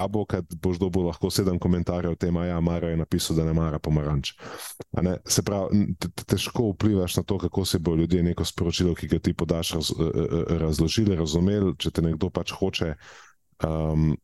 a 0.00 0.08
bo, 0.08 0.24
kad 0.24 0.48
boš 0.62 0.78
dobil 0.80 1.04
lahko 1.10 1.28
sedem 1.30 1.58
komentarjev 1.60 2.14
o 2.14 2.18
tem, 2.18 2.34
da 2.34 2.46
ja, 2.48 2.60
Mara 2.60 2.88
je 2.88 2.96
napisal, 2.96 3.36
da 3.36 3.44
ne 3.44 3.52
mara 3.52 3.78
pomaranč. 3.78 4.32
Ne? 4.96 5.18
Se 5.28 5.44
pravi, 5.44 5.92
težko 6.24 6.70
vplivaš 6.72 7.18
na 7.20 7.22
to, 7.22 7.38
kako 7.38 7.64
se 7.68 7.78
bo 7.78 7.94
ljudje 7.94 8.22
neko 8.22 8.44
sporočilo, 8.44 8.94
ki 8.96 9.10
ga 9.12 9.18
ti 9.18 9.34
podaš, 9.36 9.74
raz, 9.76 9.92
e, 9.92 10.08
e, 10.08 10.24
e, 10.40 10.58
razložili, 10.64 11.16
razumeli. 11.16 11.74
Če 11.78 11.92
te 11.92 12.04
nekdo 12.06 12.30
pač 12.32 12.54
hoče 12.56 12.94
um, 13.68 14.16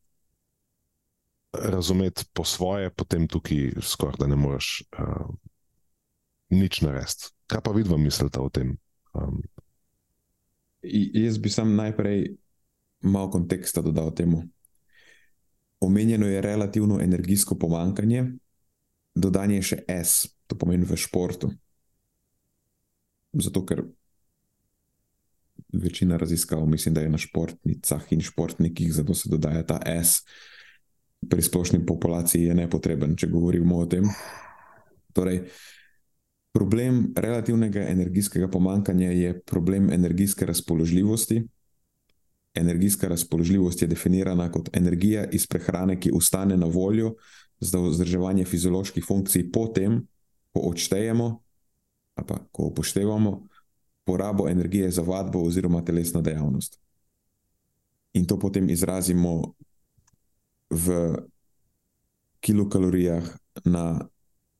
razumeti 1.52 2.24
po 2.32 2.44
svoje, 2.44 2.90
potem 2.90 3.28
tukaj 3.28 3.76
skoraj 3.82 4.16
da 4.20 4.30
ne 4.32 4.40
moreš 4.40 4.80
uh, 4.96 5.28
nič 6.56 6.80
narediti. 6.86 7.32
Kaj 7.46 7.62
pa 7.62 7.76
vidva 7.76 8.00
mislite 8.00 8.40
o 8.40 8.48
tem? 8.48 8.74
Um, 9.12 9.44
Jaz 10.86 11.38
bi 11.42 11.50
sam 11.50 11.74
najprej 11.76 12.36
malo 13.02 13.30
konteksta 13.30 13.82
dodal 13.82 14.14
temu. 14.14 14.44
Omenjeno 15.80 16.26
je 16.26 16.40
relativno 16.40 17.00
energijsko 17.00 17.58
pomankanje, 17.58 18.24
dodan 19.14 19.50
je 19.50 19.62
še 19.62 19.78
S, 19.88 20.28
to 20.46 20.56
pomeni 20.56 20.86
v 20.88 20.96
športu. 20.96 21.50
Zato, 23.36 23.64
ker 23.66 23.82
večina 25.72 26.16
raziskav, 26.16 26.66
mislim, 26.66 26.94
da 26.94 27.00
je 27.00 27.12
na 27.12 27.18
športnicah 27.18 28.12
in 28.12 28.20
športnikih, 28.20 28.92
zato 28.92 29.14
se 29.14 29.28
dodaja 29.28 29.66
ta 29.66 29.80
S. 29.84 30.24
Pri 31.28 31.42
splošni 31.42 31.86
populaciji 31.86 32.48
je 32.48 32.54
nepotreben, 32.54 33.16
če 33.16 33.28
govorimo 33.28 33.78
o 33.80 33.86
tem. 33.86 34.08
Torej, 35.16 35.42
problem 36.52 37.10
relativnega 37.16 37.88
energijskega 37.88 38.48
pomankanja 38.52 39.10
je 39.10 39.40
problem 39.44 39.90
energijske 39.92 40.46
razpoložljivosti, 40.46 41.42
energijska 42.56 43.08
razpoložljivost 43.08 43.82
je 43.82 43.88
definirana 43.88 44.50
kot 44.52 44.70
energija 44.76 45.24
iz 45.30 45.46
prehrane, 45.46 46.00
ki 46.00 46.10
ostane 46.14 46.56
na 46.56 46.66
voljo 46.66 47.14
za 47.60 47.80
vzdrževanje 47.80 48.44
fizioloških 48.44 49.04
funkcij, 49.04 49.50
potem, 49.52 50.06
ko 50.52 50.60
odštejemo, 50.60 51.42
pa 52.14 52.38
ko 52.52 52.70
upoštevamo 52.72 53.48
porabo 54.04 54.48
energije 54.48 54.90
za 54.90 55.02
vadbo 55.02 55.42
oziroma 55.42 55.84
telesno 55.84 56.22
dejavnost. 56.22 56.78
In 58.12 58.26
to 58.26 58.38
potem 58.38 58.70
izrazimo 58.70 59.54
v 60.70 61.16
kilokalorijah 62.40 63.24
na 63.64 64.08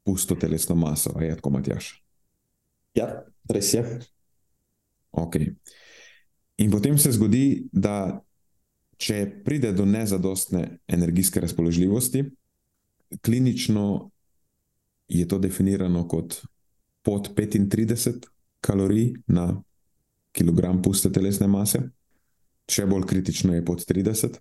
pusto 0.05 0.35
telesno 0.35 0.75
maso, 0.75 1.13
a 1.17 1.23
je 1.23 1.37
tako, 1.37 1.51
Matjaš? 1.51 2.03
Ja, 2.95 3.25
res 3.49 3.75
je. 3.75 3.83
Okay. 5.13 5.55
In 6.57 6.71
potem 6.71 6.99
se 6.99 7.13
zgodi, 7.13 7.69
da 7.73 8.23
če 8.97 9.43
pride 9.45 9.73
do 9.77 9.85
nezadostne 9.85 10.79
energijske 10.89 11.41
razpoložljivosti, 11.41 12.25
klinično 13.21 14.11
je 15.09 15.29
to 15.29 15.39
definirano 15.39 16.07
kot 16.09 16.41
pod 17.03 17.29
35 17.37 18.27
kalorij 18.61 19.13
na 19.27 19.63
kilogram 20.33 20.83
puste 20.83 21.13
telesne 21.13 21.47
mase, 21.47 21.83
še 22.69 22.87
bolj 22.87 23.07
kritično 23.07 23.55
je 23.55 23.65
pod 23.65 23.85
30, 23.87 24.41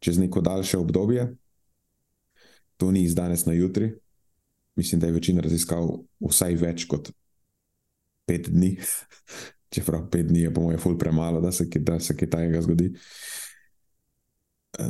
čez 0.00 0.18
neko 0.18 0.40
daljše 0.40 0.78
obdobje. 0.78 1.28
To 2.78 2.90
ni 2.90 3.04
iz 3.04 3.14
danes 3.14 3.44
na 3.46 3.52
jutri. 3.52 3.92
Mislim, 4.78 5.00
da 5.00 5.06
je 5.06 5.12
večina 5.12 5.42
raziskav 5.42 5.88
vsaj 6.22 6.54
več 6.58 6.84
kot 6.90 7.10
pet 8.26 8.50
dni, 8.52 8.76
čeprav 9.70 10.08
pet 10.10 10.26
dni 10.26 10.40
je, 10.40 10.54
po 10.54 10.62
mojem, 10.62 10.80
ful 10.80 10.98
premalo, 10.98 11.40
da 11.40 11.52
se, 11.52 11.64
da 11.80 12.00
se 12.00 12.16
kaj 12.16 12.30
takega 12.30 12.62
zgodi. 12.62 12.92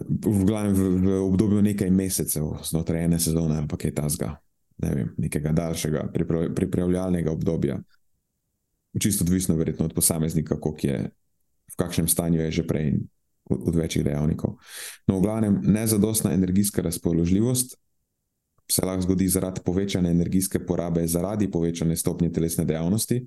V, 0.08 0.44
glavnem, 0.44 0.74
v, 0.74 0.88
v 1.02 1.20
obdobju 1.24 1.62
nekaj 1.62 1.90
mesecev, 1.90 2.50
znotraj 2.66 3.04
ene 3.04 3.20
sezone, 3.20 3.56
ali 3.56 3.68
pa 3.68 3.78
kaj 3.80 3.94
tasga, 3.94 4.32
ne 4.84 4.94
vem, 4.94 5.12
nekega 5.16 5.52
daljšega 5.52 6.08
pripravljalnega 6.54 7.32
obdobja. 7.32 7.78
Čisto 8.98 9.24
odvisno, 9.24 9.56
verjetno, 9.56 9.86
od 9.86 9.94
posameznika, 9.94 10.58
je, 10.82 11.10
v 11.72 11.76
kakšnem 11.76 12.08
stanju 12.08 12.40
je 12.40 12.50
že 12.50 12.66
prej 12.66 12.94
od, 13.50 13.68
od 13.68 13.76
večjih 13.76 14.04
dejavnikov. 14.04 14.56
No, 15.06 15.18
v 15.18 15.22
glavnem, 15.22 15.60
nezadostna 15.62 16.32
energijska 16.32 16.82
razpoložljivost 16.82 17.76
se 18.68 18.84
lahko 18.84 19.02
zgodi 19.02 19.28
zaradi 19.28 19.60
povečane 19.64 20.10
energijske 20.10 20.60
porabe, 20.60 21.06
zaradi 21.06 21.50
povečane 21.50 21.96
stopnje 21.96 22.32
telesne 22.32 22.64
dejavnosti 22.64 23.22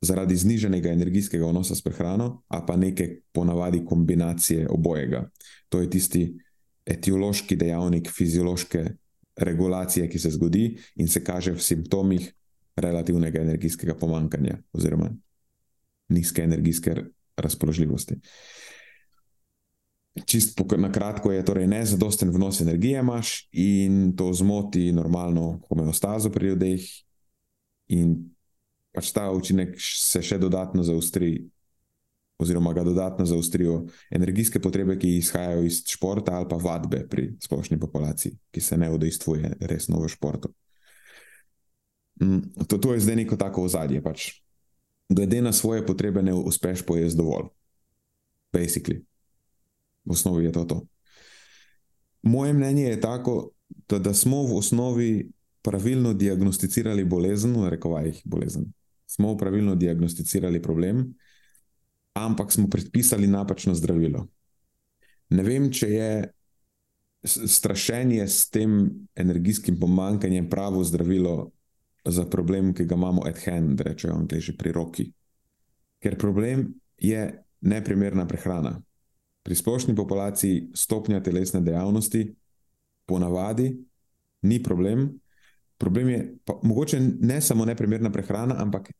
zaradi 0.00 0.36
zniženega 0.36 0.90
energijskega 0.90 1.46
odnosa 1.46 1.74
s 1.74 1.82
prehrano, 1.82 2.42
a 2.48 2.62
pa 2.66 2.76
neke 2.76 3.20
ponavadi 3.32 3.84
kombinacije 3.84 4.68
obojega. 4.70 5.30
To 5.68 5.80
je 5.80 5.90
tisti 5.90 6.22
etiološki 6.86 7.56
dejavnik 7.56 8.10
fiziološke 8.10 8.84
regulacije, 9.36 10.08
ki 10.08 10.18
se 10.18 10.30
zgodi 10.30 10.78
in 10.96 11.08
se 11.08 11.24
kaže 11.24 11.52
v 11.52 11.62
simptomih 11.62 12.32
relativnega 12.76 13.40
energijskega 13.40 13.94
pomankanja 13.94 14.58
oziroma 14.72 15.10
nizke 16.08 16.42
energijske 16.42 16.94
razpoložljivosti. 17.36 18.14
Čist 20.26 20.60
na 20.78 20.92
kratko 20.92 21.32
je 21.32 21.44
torej 21.44 21.66
nezadosten 21.66 22.30
vnos 22.30 22.60
energije 22.60 22.98
imaš 22.98 23.48
in 23.52 24.16
to 24.16 24.32
zmoti 24.32 24.92
normalno 24.92 25.60
homeostazo 25.68 26.30
pri 26.30 26.46
ljudeh 26.46 26.80
in 27.88 28.30
pač 28.92 29.12
ta 29.12 29.30
učinek 29.30 29.76
se 29.80 30.22
še 30.22 30.38
dodatno 30.38 30.82
zaustri 30.82 31.36
oziroma 32.38 32.72
ga 32.72 32.84
dodatno 32.84 33.26
zaustrijo 33.26 33.86
energijske 34.10 34.60
potrebe, 34.60 34.98
ki 34.98 35.16
izhajajo 35.16 35.64
iz 35.66 35.82
športa 35.86 36.36
ali 36.38 36.46
pa 36.48 36.56
vadbe 36.56 37.02
pri 37.10 37.32
splošni 37.42 37.80
populaciji, 37.80 38.36
ki 38.50 38.60
se 38.60 38.78
ne 38.78 38.90
udejstvuje 38.94 39.56
resno 39.60 39.98
v 40.00 40.08
športu. 40.08 40.52
Mm, 42.22 42.66
to, 42.66 42.78
to 42.78 42.94
je 42.94 43.00
zdaj 43.00 43.16
neko 43.16 43.36
tako 43.36 43.64
ozadje. 43.66 44.02
Pač. 44.02 44.30
Glede 45.08 45.42
na 45.42 45.52
svoje 45.52 45.86
potrebe, 45.86 46.22
ne 46.22 46.34
uspeš 46.34 46.82
pojesti 46.86 47.18
dovolj. 47.18 47.50
Basically. 48.52 49.02
V 50.04 50.12
osnovi 50.12 50.44
je 50.44 50.52
to 50.52 50.64
to. 50.64 50.86
Moje 52.22 52.52
mnenje 52.52 52.82
je 52.82 53.00
tako, 53.00 53.50
da, 53.88 53.98
da 53.98 54.14
smo 54.14 54.42
v 54.42 54.56
osnovi 54.56 55.30
pravilno 55.62 56.14
diagnosticirali 56.14 57.04
bolezen, 57.04 57.56
v 57.56 57.68
rekovajih 57.68 58.22
bolezen. 58.24 58.72
Smo 59.08 59.36
pravilno 59.40 59.74
diagnosticirali 59.74 60.60
problem, 60.62 61.06
ampak 62.12 62.52
smo 62.52 62.68
predpisali 62.68 63.26
napačno 63.26 63.74
zdravilo. 63.74 64.26
Ne 65.32 65.44
vem, 65.44 65.70
če 65.72 65.88
je 65.88 66.10
strašenje 67.24 68.26
s 68.28 68.50
tem 68.50 68.90
energijskim 69.16 69.78
pomankanjem 69.80 70.48
pravo 70.50 70.84
zdravilo 70.84 71.50
za 72.04 72.24
problem, 72.24 72.74
ki 72.74 72.84
ga 72.84 72.94
imamo 72.94 73.24
at 73.26 73.40
hand, 73.44 73.80
rečejo 73.80 74.14
angliži 74.14 74.56
pri 74.56 74.72
roki. 74.72 75.08
Ker 75.98 76.18
problem 76.18 76.68
je 76.98 77.24
neprimerna 77.60 78.26
prehrana. 78.28 78.78
Pri 79.42 79.56
splošni 79.56 79.96
populaciji 79.96 80.68
stopnja 80.74 81.22
telesne 81.22 81.60
dejavnosti 81.60 82.34
ponavadi 83.06 83.72
ni 84.42 84.62
problem. 84.62 85.08
Problem 85.78 86.08
je 86.08 86.36
pa, 86.44 86.58
mogoče 86.62 87.00
ne 87.20 87.40
samo 87.40 87.64
neprimerna 87.64 88.10
prehrana, 88.12 88.54
ampak 88.58 88.90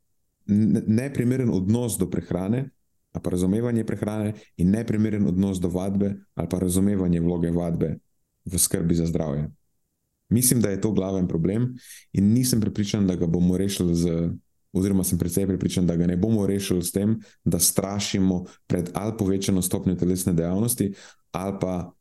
neprimeren 0.86 1.50
odnos 1.50 1.98
do 1.98 2.10
prehrane, 2.10 2.70
ali 3.12 3.22
pa 3.22 3.30
razumevanje 3.30 3.84
prehrane 3.84 4.32
in 4.56 4.70
neprimeren 4.70 5.26
odnos 5.26 5.60
do 5.60 5.68
vadbe, 5.68 6.14
ali 6.34 6.48
pa 6.48 6.58
razumevanje 6.58 7.20
vloge 7.20 7.50
vadbe 7.50 7.98
v 8.44 8.58
skrbi 8.58 8.94
za 8.94 9.06
zdravje. 9.06 9.50
Mislim, 10.28 10.60
da 10.60 10.70
je 10.70 10.80
to 10.80 10.92
glaven 10.92 11.28
problem 11.28 11.74
in 12.12 12.32
nisem 12.32 12.60
prepričan, 12.60 13.06
da 13.06 13.14
ga 13.16 13.26
bomo 13.26 13.56
rešili 13.56 13.94
z. 13.94 14.30
Oziroma, 14.72 15.00
sem 15.04 15.18
predvsej 15.18 15.46
pripričan, 15.46 15.86
da 15.86 15.94
ga 15.96 16.06
ne 16.06 16.16
bomo 16.16 16.42
rešili 16.46 16.84
s 16.84 16.92
tem, 16.92 17.14
da 17.44 17.58
strašimo 17.58 18.44
pred 18.66 18.90
ali 18.94 19.14
povečano 19.18 19.62
stopnjo 19.62 19.94
telesne 19.96 20.32
dejavnosti, 20.32 20.92
ali 21.32 21.54
pa 21.60 21.92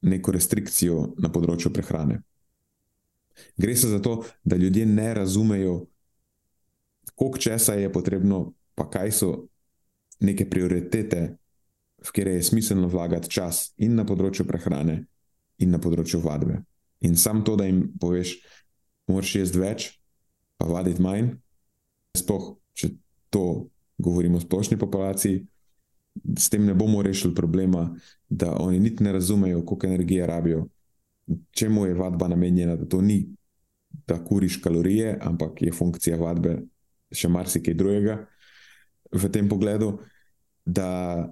neko 0.00 0.32
restrikcijo 0.32 1.14
na 1.18 1.28
področju 1.32 1.72
prehrane. 1.74 2.20
Gre 3.56 3.76
se 3.76 3.88
za 3.88 3.98
to, 4.02 4.24
da 4.44 4.56
ljudje 4.56 4.86
ne 4.86 5.14
razumejo, 5.14 5.86
koliko 7.14 7.38
časa 7.38 7.74
je 7.74 7.92
potrebno, 7.92 8.52
pa 8.74 8.90
kaj 8.90 9.12
so 9.12 9.30
neke 10.20 10.46
prioritete, 10.50 11.36
v 12.04 12.12
kateri 12.12 12.36
je 12.36 12.42
smiselno 12.42 12.88
vlagati 12.88 13.30
čas 13.30 13.72
in 13.76 13.94
na 13.96 14.04
področju 14.04 14.46
prehrane, 14.46 15.04
in 15.58 15.70
na 15.70 15.80
področju 15.80 16.20
vadbe. 16.20 16.60
In 17.04 17.16
sam 17.16 17.44
to, 17.44 17.56
da 17.56 17.66
jim 17.68 17.86
poveš, 18.00 18.36
moraš 19.08 19.34
jesti 19.36 19.60
več, 19.60 19.88
pa 20.58 20.68
vaditi 20.68 21.02
manj, 21.02 21.34
sploh 22.16 22.54
če 22.74 22.94
to 23.32 23.70
govorimo 23.98 24.38
o 24.38 24.42
splošni 24.42 24.78
populaciji, 24.78 25.42
s 26.38 26.50
tem 26.50 26.66
ne 26.66 26.74
bomo 26.74 27.02
rešili 27.02 27.34
problema, 27.34 27.88
da 28.28 28.54
oni 28.60 28.78
niti 28.80 29.04
ne 29.04 29.12
razumejo, 29.12 29.64
koliko 29.66 29.86
energije 29.86 30.26
rabijo, 30.26 30.66
čemu 31.50 31.86
je 31.86 31.94
vadba 31.94 32.28
namenjena, 32.28 32.76
da 32.76 32.88
to 32.88 33.00
ni, 33.00 33.26
da 34.06 34.18
kuriš 34.24 34.56
kalorije, 34.62 35.18
ampak 35.22 35.62
je 35.62 35.72
funkcija 35.72 36.16
vadbe 36.16 36.58
še 37.14 37.28
marsikaj 37.28 37.74
drugega 37.74 38.18
v 39.14 39.30
tem 39.30 39.48
pogledu, 39.48 39.98
da 40.66 41.28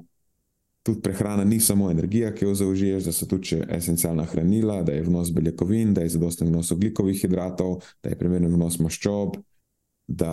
tudi 0.82 1.00
prehrana 1.02 1.44
ni 1.44 1.60
samo 1.60 1.90
energija, 1.90 2.32
ki 2.34 2.44
jo 2.44 2.54
zaužiješ, 2.54 3.04
da 3.04 3.12
so 3.12 3.26
tudi 3.26 3.58
esencialna 3.70 4.24
hranila, 4.24 4.82
da 4.82 4.92
je 4.92 5.02
vnos 5.06 5.32
beljakovin, 5.34 5.94
da 5.94 6.02
je 6.02 6.14
zadosten 6.16 6.48
vnos 6.48 6.70
oglikovih 6.74 7.20
hidratov, 7.22 7.82
da 8.02 8.10
je 8.10 8.18
primeren 8.18 8.54
vnos 8.54 8.78
maščob, 8.82 9.36
da 10.06 10.32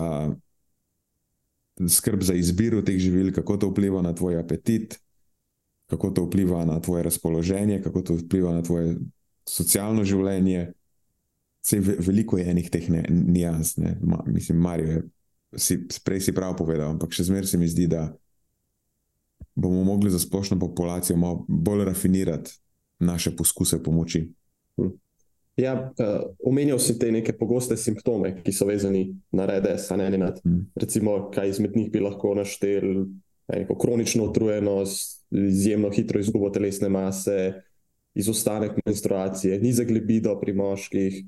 skrb 1.88 2.22
za 2.26 2.34
izbiro 2.34 2.82
teh 2.82 2.98
živil, 2.98 3.32
kako 3.34 3.56
to 3.56 3.70
vpliva 3.70 4.02
na 4.02 4.14
tvoj 4.14 4.40
apetit, 4.40 4.98
kako 5.90 6.10
to 6.10 6.26
vpliva 6.26 6.64
na 6.64 6.80
tvoje 6.80 7.02
razpoloženje, 7.02 7.80
kako 7.82 8.02
to 8.02 8.18
vpliva 8.18 8.52
na 8.54 8.62
tvoje 8.62 8.98
socialno 9.48 10.04
življenje. 10.04 10.72
Vse 11.60 11.80
veliko 11.80 12.38
je 12.38 12.46
enih 12.50 12.70
teh 12.72 12.86
nijans, 13.10 13.74
mislim, 14.26 14.58
Marijo 14.64 14.92
je 14.92 15.02
si, 15.56 15.78
prej 16.04 16.20
si 16.20 16.34
prav 16.34 16.54
povedal, 16.58 16.94
ampak 16.94 17.14
še 17.14 17.26
zmeraj 17.30 17.52
se 17.52 17.58
mi 17.58 17.68
zdi, 17.70 17.88
da 17.90 18.10
bomo 19.54 19.82
mogli 19.84 20.10
za 20.10 20.20
splošno 20.22 20.58
populacijo 20.60 21.18
malo 21.18 21.44
bolj 21.48 21.84
rafinirati 21.90 22.58
naše 23.00 23.34
poskuse 23.36 23.82
pomoči. 23.82 24.28
Hm. 24.78 24.92
Ja, 25.58 25.74
uh, 25.76 26.30
omenjal 26.46 26.78
si 26.80 26.94
te 26.98 27.10
neke 27.12 27.34
pogoste 27.36 27.76
simptome, 27.76 28.32
ki 28.44 28.52
so 28.54 28.68
vezani 28.68 29.10
na 29.34 29.44
RDS, 29.50 29.90
ne 29.98 30.08
na 30.16 30.30
to. 30.32 30.44
Hmm. 30.46 30.62
Recimo, 30.78 31.26
kaj 31.34 31.50
izmed 31.50 31.76
njih 31.76 31.90
bi 31.92 32.00
lahko 32.00 32.32
naštel, 32.38 33.04
neko 33.50 33.76
kronično 33.76 34.30
utrujenost, 34.30 35.18
izjemno 35.34 35.90
hitro 35.90 36.20
izgubo 36.22 36.48
telesne 36.54 36.88
mase, 36.88 37.60
izostanek 38.14 38.72
menstruacije, 38.86 39.60
nizek 39.60 39.90
libido 39.90 40.34
pri 40.40 40.54
moških, 40.54 41.22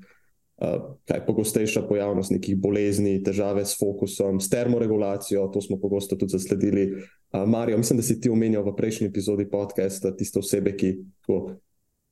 kaj 1.05 1.17
je 1.17 1.25
pogostejša 1.25 1.81
pojavnost 1.87 2.31
nekih 2.31 2.57
bolezni, 2.59 3.17
težave 3.23 3.65
s 3.65 3.75
fokusom, 3.79 4.39
s 4.39 4.49
termoregulacijo, 4.49 5.47
to 5.53 5.61
smo 5.61 5.79
pogosto 5.81 6.15
tudi 6.15 6.31
zasledili. 6.31 7.03
Marijo, 7.47 7.77
mislim, 7.77 7.97
da 7.97 8.03
si 8.03 8.19
ti 8.21 8.29
omenjal 8.29 8.63
v 8.63 8.75
prejšnji 8.75 9.07
epizodi 9.07 9.49
podcasta 9.49 10.13
tiste 10.15 10.39
osebe, 10.39 10.75
ki 10.77 10.95
tako, 11.21 11.55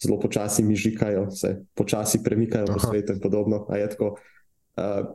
zelo 0.04 0.20
počasi 0.20 0.64
mižikajo, 0.64 1.30
se 1.32 1.62
počasi 1.74 2.24
premikajo 2.24 2.66
Aha. 2.70 2.74
po 2.74 2.80
svetu 2.80 3.14
in 3.14 3.20
podobno. 3.22 3.68
Uh, 3.70 5.14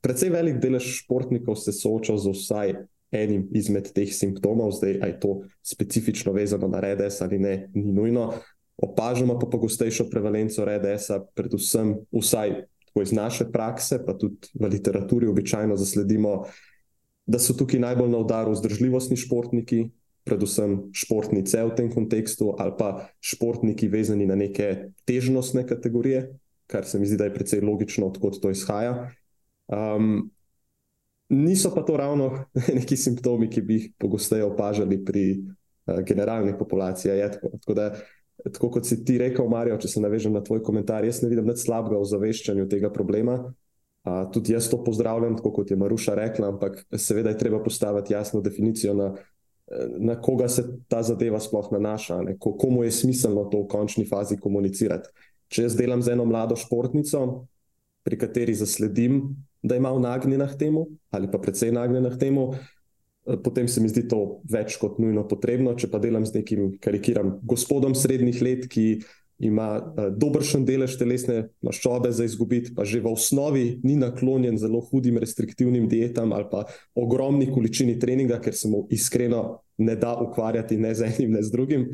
predvsej 0.00 0.30
velik 0.30 0.60
delež 0.60 0.84
športnikov 1.00 1.56
se 1.56 1.72
sooča 1.72 2.18
z 2.18 2.34
vsaj 2.36 2.74
enim 3.10 3.48
izmed 3.56 3.90
teh 3.94 4.12
simptomov, 4.12 4.76
zdaj 4.76 5.00
je 5.00 5.20
to 5.20 5.40
specifično 5.62 6.32
vezano 6.32 6.68
na 6.68 6.80
RDS 6.80 7.20
ali 7.20 7.38
ne, 7.38 7.70
ni 7.74 7.92
nujno 7.92 8.34
opažamo 8.80 9.38
pa 9.38 9.46
pogostejšo 9.46 10.08
prevalenco 10.10 10.64
RDS-a, 10.64 11.20
predvsem 11.34 11.94
vsaj 12.10 12.64
iz 13.02 13.12
naše 13.12 13.46
prakse, 13.52 14.00
pa 14.04 14.16
tudi 14.18 14.50
v 14.54 14.68
literaturi 14.68 15.28
običajno 15.28 15.76
zasledimo, 15.76 16.44
da 17.26 17.38
so 17.38 17.54
tukaj 17.54 17.80
najbolj 17.80 18.10
na 18.10 18.18
udaru 18.18 18.52
vzdržljivostni 18.56 19.16
športniki, 19.16 19.90
predvsem 20.24 20.90
športnice 20.92 21.62
v 21.64 21.76
tem 21.76 21.88
kontekstu, 21.92 22.54
ali 22.58 22.74
pa 22.78 23.06
športniki 23.20 23.88
vezani 23.88 24.26
na 24.26 24.34
neke 24.34 24.90
težnostne 25.08 25.64
kategorije, 25.66 26.26
kar 26.66 26.84
se 26.84 26.98
mi 26.98 27.06
zdi, 27.06 27.16
da 27.16 27.28
je 27.28 27.34
precej 27.34 27.62
logično, 27.64 28.10
odkot 28.10 28.40
to 28.42 28.50
izhaja. 28.50 29.10
Um, 29.70 30.30
niso 31.30 31.70
pa 31.74 31.82
to 31.86 31.96
ravno 31.96 32.44
neki 32.78 32.96
simptomi, 32.96 33.50
ki 33.50 33.62
bi 33.62 33.78
jih 33.78 33.90
pogosteje 33.98 34.44
opažali 34.44 34.98
pri 35.04 35.24
uh, 35.38 36.02
generalni 36.06 36.58
populaciji. 36.58 37.22
Tako, 37.38 37.54
tako 37.60 37.74
da 37.74 37.92
tako 38.44 38.70
kot 38.70 38.86
si 38.86 39.00
ti 39.04 39.18
rekel, 39.20 39.48
Marijo, 39.48 39.78
če 39.80 39.88
se 39.88 40.02
navežem 40.02 40.32
na 40.32 40.42
tvoj 40.44 40.62
komentar, 40.64 41.04
jaz 41.04 41.22
ne 41.22 41.30
vidim 41.32 41.48
nič 41.48 41.64
slabega 41.64 41.98
v 42.00 42.08
zaveščanju 42.08 42.68
tega 42.70 42.90
problema. 42.92 43.40
A, 44.06 44.22
tudi 44.32 44.54
jaz 44.54 44.70
to 44.72 44.78
pozdravljam, 44.84 45.36
tako 45.36 45.52
kot 45.58 45.70
je 45.70 45.76
Maruša 45.76 46.14
rekla, 46.16 46.54
ampak 46.54 46.80
seveda 46.96 47.34
je 47.34 47.40
treba 47.42 47.60
postaviti 47.62 48.14
jasno 48.14 48.40
definicijo, 48.40 48.94
na, 48.96 49.10
na 50.00 50.16
koga 50.20 50.48
se 50.48 50.64
ta 50.88 51.02
zadeva 51.04 51.40
sploh 51.40 51.68
nanaša, 51.74 52.22
ne, 52.24 52.36
komu 52.40 52.84
je 52.86 52.94
smiselno 52.96 53.44
to 53.52 53.64
v 53.64 53.68
končni 53.70 54.06
fazi 54.08 54.40
komunicirati. 54.40 55.12
Če 55.52 55.66
jaz 55.66 55.76
delam 55.76 56.00
z 56.02 56.14
eno 56.14 56.24
mlado 56.24 56.56
športnico, 56.56 57.44
pri 58.06 58.16
kateri 58.16 58.54
zasledim, 58.56 59.22
da 59.62 59.76
ima 59.76 59.92
nagnjena 59.92 60.46
k 60.48 60.56
temu, 60.56 60.86
ali 61.12 61.28
pa 61.28 61.38
precej 61.38 61.74
nagnjena 61.76 62.14
k 62.14 62.20
temu, 62.22 62.54
Eh, 62.54 62.79
potem 63.24 63.68
se 63.68 63.80
mi 63.80 63.88
zdi 63.88 64.06
to 64.08 64.40
več 64.48 64.76
kot 64.80 64.98
nujno 64.98 65.26
potrebno. 65.28 65.74
Če 65.78 65.90
pa 65.90 66.00
delam 66.02 66.26
z 66.26 66.40
nekim, 66.40 66.76
karikiram, 66.82 67.38
gospodom 67.46 67.94
srednjih 67.94 68.42
let, 68.42 68.68
ki 68.70 69.00
ima 69.40 69.68
uh, 69.80 70.08
dobršen 70.12 70.66
delež 70.68 70.98
telesne 71.00 71.48
maščobe 71.64 72.12
za 72.12 72.26
izgubiti, 72.28 72.74
pa 72.76 72.84
že 72.84 73.00
v 73.00 73.12
osnovi 73.14 73.64
ni 73.84 73.96
naklonjen 73.96 74.58
zelo 74.60 74.82
hudim 74.84 75.16
restriktivnim 75.20 75.88
dietam 75.88 76.34
ali 76.36 76.44
pa 76.50 76.66
ogromni 76.94 77.48
količini 77.48 77.96
treninga, 77.98 78.40
ker 78.44 78.54
se 78.56 78.68
mu 78.68 78.84
iskreno 78.92 79.62
ne 79.80 79.96
da 79.96 80.12
ukvarjati 80.20 80.76
ne 80.76 80.92
z 80.94 81.08
enim, 81.08 81.32
ne 81.32 81.42
z 81.42 81.52
drugim. 81.56 81.88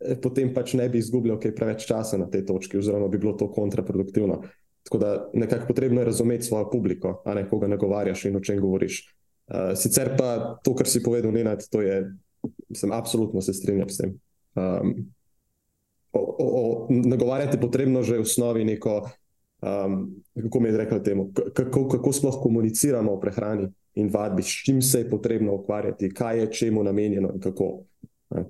eh, 0.00 0.16
potem 0.20 0.52
pač 0.54 0.74
ne 0.76 0.88
bi 0.88 1.00
izgubljal 1.00 1.40
kaj 1.40 1.54
preveč 1.56 1.86
časa 1.88 2.20
na 2.20 2.28
tej 2.28 2.44
točki, 2.46 2.78
oziroma 2.78 3.08
bi 3.08 3.18
bilo 3.18 3.32
to 3.32 3.48
kontraproduktivno. 3.52 4.42
Tako 4.84 4.98
da 4.98 5.30
nekako 5.34 5.66
potrebno 5.68 6.00
je 6.00 6.08
razumeti 6.08 6.44
svojo 6.44 6.70
publiko, 6.70 7.22
a 7.24 7.34
ne 7.34 7.48
koga 7.48 7.68
nagovarjaš 7.68 8.24
in 8.24 8.36
o 8.36 8.40
čem 8.40 8.60
govoriš. 8.60 9.04
Uh, 9.50 9.74
sicer 9.74 10.14
pa 10.14 10.60
to, 10.62 10.74
kar 10.78 10.86
si 10.86 11.02
povedal, 11.02 11.34
Nenad, 11.34 11.64
to 11.66 11.82
je, 11.82 12.06
sem 12.70 12.92
absolutno 12.94 13.42
se 13.42 13.50
strinjam 13.54 13.88
s 13.90 13.98
tem. 13.98 14.14
Um, 14.54 15.10
o, 16.12 16.20
o, 16.22 16.46
o, 16.60 16.86
nagovarjati 16.90 17.56
je 17.56 17.60
potrebno 17.60 18.02
že 18.02 18.18
v 18.18 18.22
osnovi 18.22 18.64
neko, 18.64 19.10
um, 19.62 20.22
kako 20.38 20.60
mi 20.60 20.68
je 20.68 20.76
rekel 20.76 21.02
temu, 21.02 21.32
kako, 21.34 21.88
kako 21.88 22.12
sploh 22.12 22.38
komuniciramo 22.42 23.12
o 23.12 23.20
prehrani 23.20 23.66
in 23.98 24.10
vadbi, 24.10 24.42
s 24.42 24.62
čim 24.64 24.82
se 24.82 25.02
je 25.02 25.10
potrebno 25.10 25.54
ukvarjati, 25.54 26.14
kaj 26.14 26.38
je 26.38 26.52
čemu 26.52 26.86
namenjeno 26.86 27.34
in 27.34 27.40
kako. 27.40 27.82
Ne. 28.30 28.44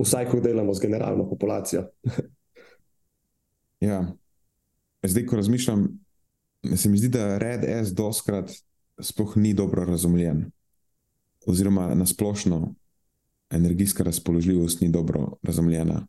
Vsaj, 0.00 0.30
ko 0.32 0.40
delamo 0.40 0.72
z 0.74 0.80
generalno 0.80 1.28
populacijo. 1.28 1.84
ja, 3.92 4.16
zdaj, 5.02 5.26
ko 5.26 5.36
razmišljam, 5.36 5.88
se 6.76 6.88
mi 6.88 6.96
zdi, 6.96 7.08
da 7.08 7.38
red 7.38 7.64
S 7.68 7.92
doskrat 7.92 8.48
sploh 9.02 9.36
ni 9.36 9.54
dobro 9.54 9.84
razumljen. 9.84 10.50
Oziroma, 11.46 11.94
nasplošno, 11.94 12.74
energijska 13.50 14.04
razpoložljivost 14.04 14.80
ni 14.80 14.90
dobro 14.90 15.36
razumljena. 15.42 16.06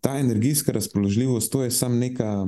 Ta 0.00 0.18
energijska 0.18 0.72
razpoložljivost, 0.72 1.52
to 1.52 1.62
je 1.62 1.70
samo 1.70 1.94
neka, 1.94 2.46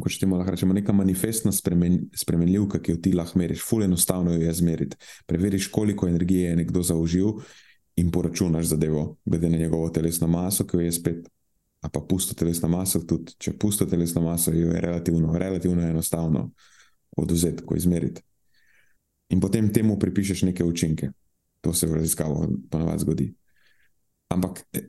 kot 0.00 0.12
če 0.12 0.26
lahko 0.26 0.50
rečemo, 0.50 0.74
neka 0.74 0.92
manifestna 0.92 1.52
spremen, 1.52 2.00
spremenljivka, 2.16 2.82
ki 2.82 2.92
jo 2.92 2.98
ti 3.02 3.12
lahko 3.12 3.38
meriš. 3.38 3.62
Ful 3.68 3.86
enostavno 3.86 4.34
jo 4.34 4.42
je 4.42 4.54
zmeriti. 4.54 4.96
Preveriš, 5.26 5.70
koliko 5.70 6.08
energije 6.08 6.50
je 6.50 6.56
nekdo 6.56 6.82
zaužil 6.82 7.38
in 7.96 8.10
poračunaš 8.10 8.66
zadevo, 8.66 9.16
glede 9.24 9.50
na 9.50 9.58
njegovo 9.58 9.90
telesno 9.90 10.26
maso, 10.26 10.66
ki 10.66 10.76
jo 10.76 10.80
je 10.80 10.92
spet 10.92 11.28
a 11.80 11.88
pa 11.88 12.00
pusto 12.00 12.34
telesno 12.34 12.68
maso, 12.68 13.00
tudi 13.00 13.32
če 13.40 13.54
pusto 13.58 13.86
telesno 13.88 14.20
maso, 14.22 14.52
jo 14.52 14.72
je 14.72 14.80
relativno, 14.80 15.32
relativno 15.38 15.82
enostavno 15.82 16.50
oduzeti, 17.16 17.64
ko 17.66 17.76
izmeriti. 17.76 18.22
In 19.30 19.40
potem 19.40 19.72
temu 19.72 19.98
pripišeš 19.98 20.42
neke 20.48 20.64
učinke. 20.64 21.10
To 21.60 21.74
se 21.74 21.86
v 21.86 22.00
raziskavu 22.00 22.48
ponovadi 22.70 23.02
zgodi. 23.04 23.26
Ampak 24.30 24.62
e, 24.72 24.80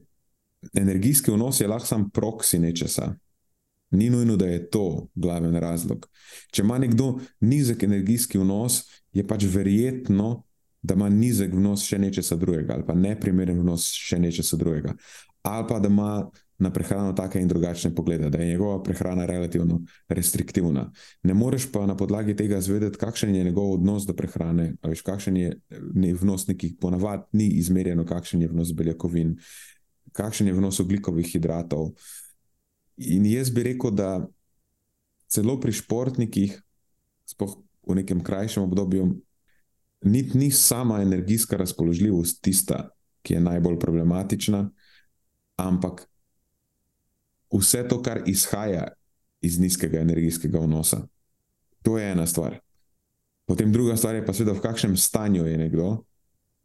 energijski 0.73 1.31
vnos 1.31 1.59
je 1.61 1.67
lahko 1.67 1.87
sam 1.87 2.09
proksi 2.09 2.59
nečesa. 2.59 3.13
Ni 3.91 4.09
nujno, 4.09 4.37
da 4.37 4.47
je 4.47 4.69
to 4.69 5.07
glaven 5.15 5.55
razlog. 5.55 6.07
Če 6.51 6.61
ima 6.63 6.77
nekdo 6.79 7.17
nizek 7.39 7.83
energijski 7.83 8.39
vnos, 8.39 8.85
je 9.11 9.25
pač 9.27 9.43
verjetno, 9.51 10.43
da 10.81 10.95
ima 10.95 11.09
nizek 11.09 11.53
vnos 11.53 11.83
še 11.85 11.99
nečesa 11.99 12.35
drugega, 12.39 12.73
ali 12.73 12.85
pa 12.87 12.95
neprimeren 12.97 13.59
vnos 13.61 13.91
še 13.93 14.19
nečesa 14.19 14.57
drugega. 14.57 14.95
Ali 15.43 15.67
pa 15.67 15.79
da 15.79 15.89
ima 15.91 16.13
na 16.61 16.69
prehrano 16.69 17.13
take 17.17 17.41
in 17.41 17.47
drugačne 17.47 17.89
poglede, 17.95 18.29
da 18.29 18.37
je 18.37 18.51
njegova 18.53 18.83
prehrana 18.83 19.25
relativno 19.25 19.79
restriktivna. 20.09 20.91
Ne 21.23 21.33
moreš 21.33 21.71
pa 21.71 21.85
na 21.85 21.95
podlagi 21.97 22.35
tega 22.35 22.61
zvedeti, 22.61 22.99
kakšen 23.01 23.35
je 23.35 23.43
njegov 23.43 23.71
odnos 23.73 24.05
do 24.05 24.13
prehrane, 24.13 24.75
veš, 24.85 25.01
kakšen 25.01 25.37
je 25.37 25.55
vnos 26.21 26.45
nekih 26.47 26.75
ponavad, 26.81 27.25
ni 27.33 27.47
izmerjeno, 27.57 28.05
kakšen 28.05 28.41
je 28.45 28.51
vnos 28.51 28.73
beljakovin, 28.77 29.33
kakšen 30.13 30.47
je 30.47 30.53
vnos 30.53 30.79
oglikovih 30.79 31.31
hidratov. 31.33 31.95
In 32.97 33.25
jaz 33.25 33.49
bi 33.49 33.65
rekel, 33.71 33.95
da 33.97 34.11
celo 35.31 35.57
pri 35.59 35.73
športnikih, 35.73 36.59
spoh 37.25 37.57
v 37.87 37.97
nekem 38.03 38.21
krajšem 38.21 38.67
obdobju, 38.69 39.09
ni, 40.05 40.21
ni 40.33 40.51
sama 40.51 41.01
energijska 41.01 41.57
razpoložljivost 41.57 42.41
tista, 42.41 42.91
ki 43.25 43.33
je 43.33 43.41
najbolj 43.41 43.79
problematična, 43.79 44.67
ampak 45.57 46.10
vse 47.51 47.83
to, 47.87 48.01
kar 48.01 48.21
izhaja 48.25 48.87
iz 49.41 49.59
nizkega 49.59 49.99
energijskega 49.99 50.59
vnosa. 50.59 51.01
To 51.81 51.97
je 51.97 52.11
ena 52.11 52.25
stvar. 52.27 52.59
Potem 53.45 53.71
druga 53.71 53.97
stvar 53.97 54.15
je 54.15 54.25
pa 54.25 54.33
seveda, 54.33 54.53
v 54.57 54.63
kakšnem 54.63 54.97
stanju 54.97 55.45
je 55.47 55.57
nekdo, 55.57 56.03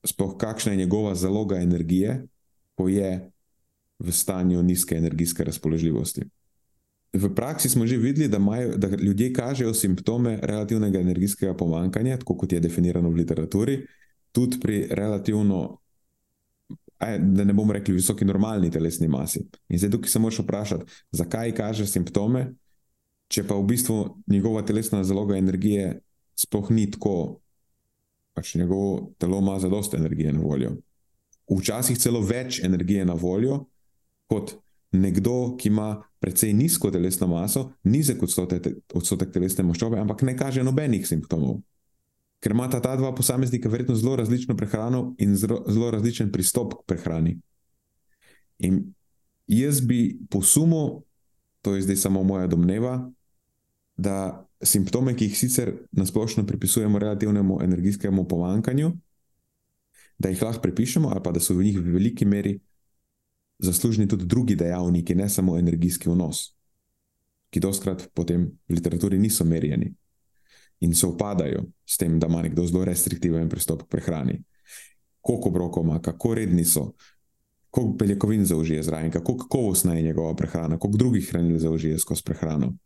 sploh 0.07 0.37
kakšna 0.39 0.73
je 0.73 0.85
njegova 0.85 1.15
zaloga 1.15 1.57
energije, 1.59 2.27
ko 2.75 2.89
je 2.89 3.31
v 3.99 4.13
stanju 4.13 4.63
nizke 4.63 4.97
energijske 4.97 5.45
razpoložljivosti. 5.45 6.25
V 7.17 7.35
praksi 7.35 7.69
smo 7.69 7.87
že 7.87 7.97
videli, 7.97 8.29
da, 8.29 8.39
majo, 8.39 8.77
da 8.77 8.89
ljudje 8.89 9.33
kažejo 9.33 9.75
simptome 9.75 10.39
relativnega 10.43 11.01
energijskega 11.01 11.55
pomankanja, 11.55 12.19
tako 12.19 12.37
kot 12.37 12.53
je 12.53 12.61
definirano 12.61 13.11
v 13.11 13.25
literaturi, 13.25 13.87
tudi 14.33 14.61
pri 14.61 14.87
relativno 14.91 15.79
da 16.99 17.45
ne 17.45 17.53
bomo 17.53 17.73
rekli 17.73 17.95
visoki 17.95 18.25
normalni 18.25 18.71
telesni 18.71 19.09
masi. 19.09 19.43
In 19.69 19.79
zdaj 19.79 19.91
tukaj 19.91 20.11
se 20.11 20.19
moraš 20.19 20.39
vprašati, 20.39 20.93
zakaj 21.13 21.55
kaže 21.55 21.87
simptome, 21.87 22.55
če 23.29 23.45
pa 23.47 23.57
v 23.59 23.67
bistvu 23.67 23.99
njegova 24.27 24.63
telesna 24.63 25.05
zaloga 25.05 25.37
energije 25.37 26.01
sploh 26.37 26.71
ni 26.71 26.87
tako, 26.91 27.41
pač 28.37 28.55
njegovo 28.55 29.13
telo 29.19 29.39
ima 29.39 29.59
za 29.61 29.69
dosta 29.69 29.97
energije 29.97 30.33
na 30.33 30.41
voljo. 30.41 30.77
Včasih 31.51 31.99
celo 31.99 32.21
več 32.21 32.61
energije 32.65 33.05
na 33.05 33.15
voljo, 33.15 33.65
kot 34.27 34.57
nekdo, 34.93 35.57
ki 35.59 35.69
ima 35.69 36.03
precej 36.21 36.53
nizko 36.57 36.91
telesno 36.91 37.27
maso, 37.31 37.71
nizek 37.85 38.23
odstotek, 38.23 38.69
odstotek 38.95 39.33
telesne 39.33 39.65
maščobe, 39.65 39.99
ampak 40.01 40.23
ne 40.27 40.37
kaže 40.37 40.65
nobenih 40.65 41.07
simptomov 41.07 41.61
ker 42.41 42.53
imata 42.53 42.81
ta 42.81 42.97
dva 42.97 43.15
posameznika 43.15 43.69
verjetno 43.69 43.95
zelo 43.95 44.17
različno 44.17 44.57
prehrano 44.57 45.15
in 45.19 45.37
zelo, 45.37 45.65
zelo 45.69 45.91
različen 45.91 46.33
pristop 46.33 46.75
k 46.75 46.87
prehrani. 46.87 47.39
In 48.59 48.95
jaz 49.47 49.81
bi 49.81 50.19
posumil, 50.31 51.01
to 51.63 51.75
je 51.75 51.83
zdaj 51.83 51.97
samo 51.97 52.23
moja 52.23 52.47
domneva, 52.47 53.11
da 53.97 54.47
simptome, 54.63 55.17
ki 55.17 55.31
jih 55.31 55.39
sicer 55.39 55.73
nasplošno 55.93 56.47
pripisujemo 56.47 56.99
relativnemu 56.99 57.59
energijskemu 57.63 58.29
pomankanju, 58.29 58.93
da 60.19 60.29
jih 60.29 60.43
lahko 60.43 60.63
pripišemo, 60.63 61.09
ali 61.09 61.23
pa 61.25 61.33
da 61.33 61.41
so 61.41 61.55
v 61.55 61.65
njih 61.65 61.79
v 61.79 61.93
veliki 61.93 62.25
meri 62.25 62.59
zaslužni 63.59 64.09
tudi 64.09 64.25
drugi 64.25 64.55
dejavniki, 64.57 65.15
ne 65.15 65.29
samo 65.29 65.59
energijski 65.59 66.09
vnos, 66.09 66.53
ki 67.51 67.61
doskrat 67.61 68.11
potem 68.15 68.51
v 68.69 68.75
literaturi 68.75 69.19
niso 69.19 69.45
merjeni 69.45 69.95
in 70.81 70.95
se 70.95 71.07
upadajo 71.07 71.65
s 71.87 71.97
tem, 71.97 72.19
da 72.21 72.27
ima 72.27 72.43
nekdo 72.43 72.67
zelo 72.67 72.85
restriktiven 72.85 73.49
pristop 73.49 73.83
k 73.83 73.87
prehrani. 73.91 74.43
Koliko 75.21 75.49
obrokov 75.49 75.85
ima, 75.85 76.01
kako 76.03 76.35
redni 76.35 76.65
so, 76.65 76.93
koliko 77.71 77.93
beljakovin 77.93 78.45
zaužije 78.45 78.83
zraven, 78.83 79.11
kako 79.11 79.37
kakovostna 79.37 79.95
je 79.95 80.03
njegova 80.03 80.37
prehrana, 80.37 80.79
koliko 80.79 80.99
drugih 80.99 81.29
hranil 81.31 81.59
zaužije 81.59 81.99
skozi 81.99 82.23
prehrano. 82.25 82.77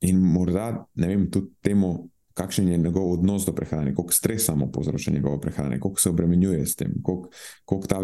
In 0.00 0.18
morda, 0.18 0.86
vem, 0.94 1.30
tudi 1.30 1.46
temu, 1.60 2.08
kakšen 2.34 2.68
je 2.68 2.78
njegov 2.78 3.12
odnos 3.12 3.46
do 3.46 3.52
prehrane, 3.52 3.94
koliko 3.94 4.12
stresa 4.12 4.54
mu 4.54 4.72
povzroča 4.72 5.10
njegova 5.10 5.40
prehrana, 5.40 5.80
koliko 5.80 6.00
se 6.00 6.10
obremenjuje 6.10 6.66
s 6.66 6.76
tem, 6.76 6.94
koliko, 7.02 7.30
koliko 7.64 7.86
ta 7.86 8.00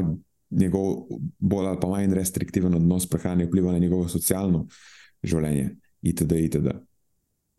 njegov 0.51 0.95
bolj 1.39 1.67
ali 1.67 1.81
pa 1.81 1.89
manj 1.89 2.15
restriktiven 2.15 2.75
odnos 2.75 3.09
prehrane 3.09 3.45
vpliva 3.47 3.73
na 3.73 3.79
njegovo 3.79 4.09
socialno 4.09 4.67
življenje, 5.23 5.77
itd. 6.03 6.33
itd. 6.33 6.69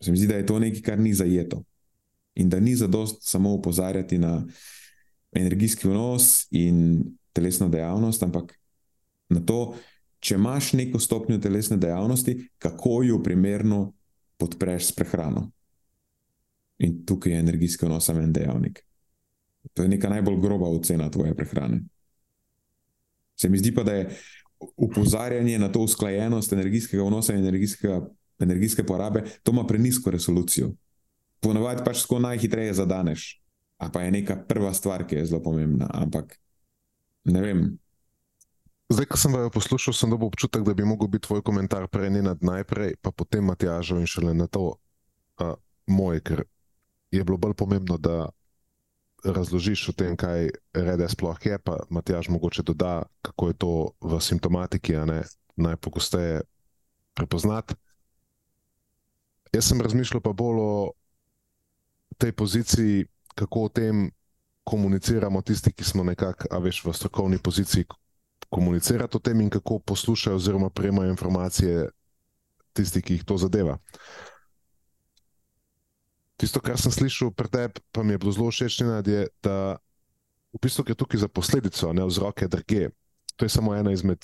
Se 0.03 0.11
mi 0.11 0.17
zdi, 0.17 0.27
da 0.27 0.35
je 0.35 0.45
to 0.45 0.59
nekaj, 0.59 0.81
kar 0.81 0.99
ni 0.99 1.13
zajeto. 1.13 1.63
In 2.35 2.49
da 2.49 2.59
ni 2.59 2.75
zadost 2.75 3.23
samo 3.23 3.53
upozarjati 3.53 4.17
na 4.17 4.45
energijski 5.31 5.87
vnos 5.87 6.47
in 6.51 7.03
telesno 7.33 7.69
dejavnost, 7.69 8.23
ampak 8.23 8.59
na 9.29 9.39
to, 9.39 9.75
če 10.19 10.35
imaš 10.35 10.73
neko 10.73 10.99
stopnjo 10.99 11.37
telesne 11.37 11.77
dejavnosti, 11.77 12.35
kako 12.57 13.03
jo 13.03 13.21
primerno 13.23 13.93
podpreš 14.37 14.91
s 14.91 14.95
prehrano. 14.95 15.49
In 16.83 17.05
tukaj 17.05 17.33
je 17.33 17.39
energijski 17.39 17.85
vnos 17.85 18.05
samo 18.05 18.21
en 18.21 18.33
dejavnik. 18.33 18.83
To 19.73 19.83
je 19.83 19.89
neka 19.89 20.09
najbolj 20.09 20.41
groba 20.41 20.67
ocena 20.67 21.09
tvoje 21.11 21.35
prehrane. 21.35 21.83
Se 23.39 23.49
mi 23.49 23.57
zdi 23.57 23.73
pa, 23.73 23.83
da 23.83 23.93
je 23.93 24.09
upozarjanje 24.77 25.59
na 25.59 25.71
to 25.71 25.79
usklajenost 25.79 26.53
energijskega 26.53 27.03
vnosa 27.03 27.33
in 27.33 27.39
energijskega 27.39 28.01
energijske 28.39 28.85
porabe, 28.85 29.23
to 29.43 29.51
ima 29.51 29.67
prenisko 29.67 30.11
resolucijo. 30.11 30.71
Ponovadi 31.39 31.83
pač 31.85 32.01
tako 32.01 32.19
najhitreje 32.23 32.73
zadaneš. 32.73 33.39
A 33.77 33.89
pa 33.91 34.01
je 34.01 34.11
neka 34.11 34.37
prva 34.47 34.73
stvar, 34.73 35.03
ki 35.07 35.15
je 35.15 35.25
zelo 35.25 35.41
pomembna. 35.43 35.89
Ampak 35.91 36.37
ne 37.25 37.41
vem. 37.41 37.63
Zdaj, 38.93 39.05
ko 39.09 39.17
sem 39.17 39.33
vajo 39.33 39.49
poslušal, 39.49 39.95
sem 39.95 40.11
dobil 40.11 40.27
občutek, 40.27 40.63
da 40.63 40.73
bi 40.73 40.85
mogel 40.85 41.07
biti 41.07 41.27
tvoj 41.27 41.41
komentar 41.41 41.87
prej 41.87 42.11
nad 42.21 42.43
najprej, 42.43 42.95
pa 43.01 43.11
potem 43.11 43.45
Matjažo 43.45 43.97
in 43.97 44.07
šele 44.07 44.33
na 44.37 44.47
to 44.47 44.75
uh, 45.39 45.55
moj, 45.87 46.21
ker 46.21 46.43
je 47.11 47.23
bilo 47.23 47.37
bolj 47.37 47.55
pomembno, 47.57 47.97
da 47.97 48.29
razložiš 49.23 49.89
o 49.89 49.93
tem, 49.95 50.17
kaj 50.19 50.51
rede 50.75 51.07
sploh 51.09 51.39
je, 51.45 51.57
pa 51.59 51.79
Matjaž 51.89 52.29
mogoče 52.29 52.63
doda, 52.63 53.03
kako 53.21 53.47
je 53.47 53.53
to 53.53 53.73
v 54.01 54.19
simptomatiki, 54.19 54.95
a 54.95 55.05
ne 55.05 55.19
najpogosteje 55.55 56.41
prepoznati. 57.13 57.75
Jaz 59.53 59.69
sem 59.69 59.81
razmišljal 59.81 60.21
pa 60.21 60.33
bolj 60.33 60.59
o 60.59 60.91
tej 62.17 62.31
poziciji, 62.31 63.05
kako 63.35 63.67
o 63.67 63.69
tem 63.69 64.11
komuniciramo 64.63 65.41
tisti, 65.41 65.73
ki 65.73 65.83
smo 65.83 66.03
nekako, 66.03 66.47
a 66.51 66.57
veš, 66.57 66.83
v 66.85 66.93
strokovni 66.93 67.37
poziciji 67.37 67.85
komunicirati 68.49 69.17
o 69.17 69.19
tem 69.19 69.41
in 69.41 69.49
kako 69.49 69.79
poslušajo 69.79 70.35
oziroma 70.35 70.69
prejemajo 70.69 71.09
informacije 71.09 71.89
tisti, 72.73 73.01
ki 73.01 73.13
jih 73.13 73.25
to 73.25 73.37
zadeva. 73.37 73.77
Tisto, 76.37 76.59
kar 76.59 76.77
sem 76.81 76.91
slišal 76.91 77.31
pred 77.31 77.51
tebi, 77.51 77.81
pa 77.91 78.03
mi 78.03 78.13
je 78.13 78.17
bilo 78.17 78.31
zelo 78.31 78.51
všeč, 78.51 78.81
je, 78.81 79.27
da 79.43 79.77
v 80.53 80.61
bistvu 80.61 80.85
je 80.87 80.95
tukaj 80.95 81.19
za 81.19 81.27
posledico, 81.27 81.93
ne 81.93 82.05
vzroke, 82.05 82.47
drge. 82.47 82.89
To 83.35 83.45
je 83.45 83.49
samo 83.49 83.75
ena 83.75 83.91
izmed 83.91 84.21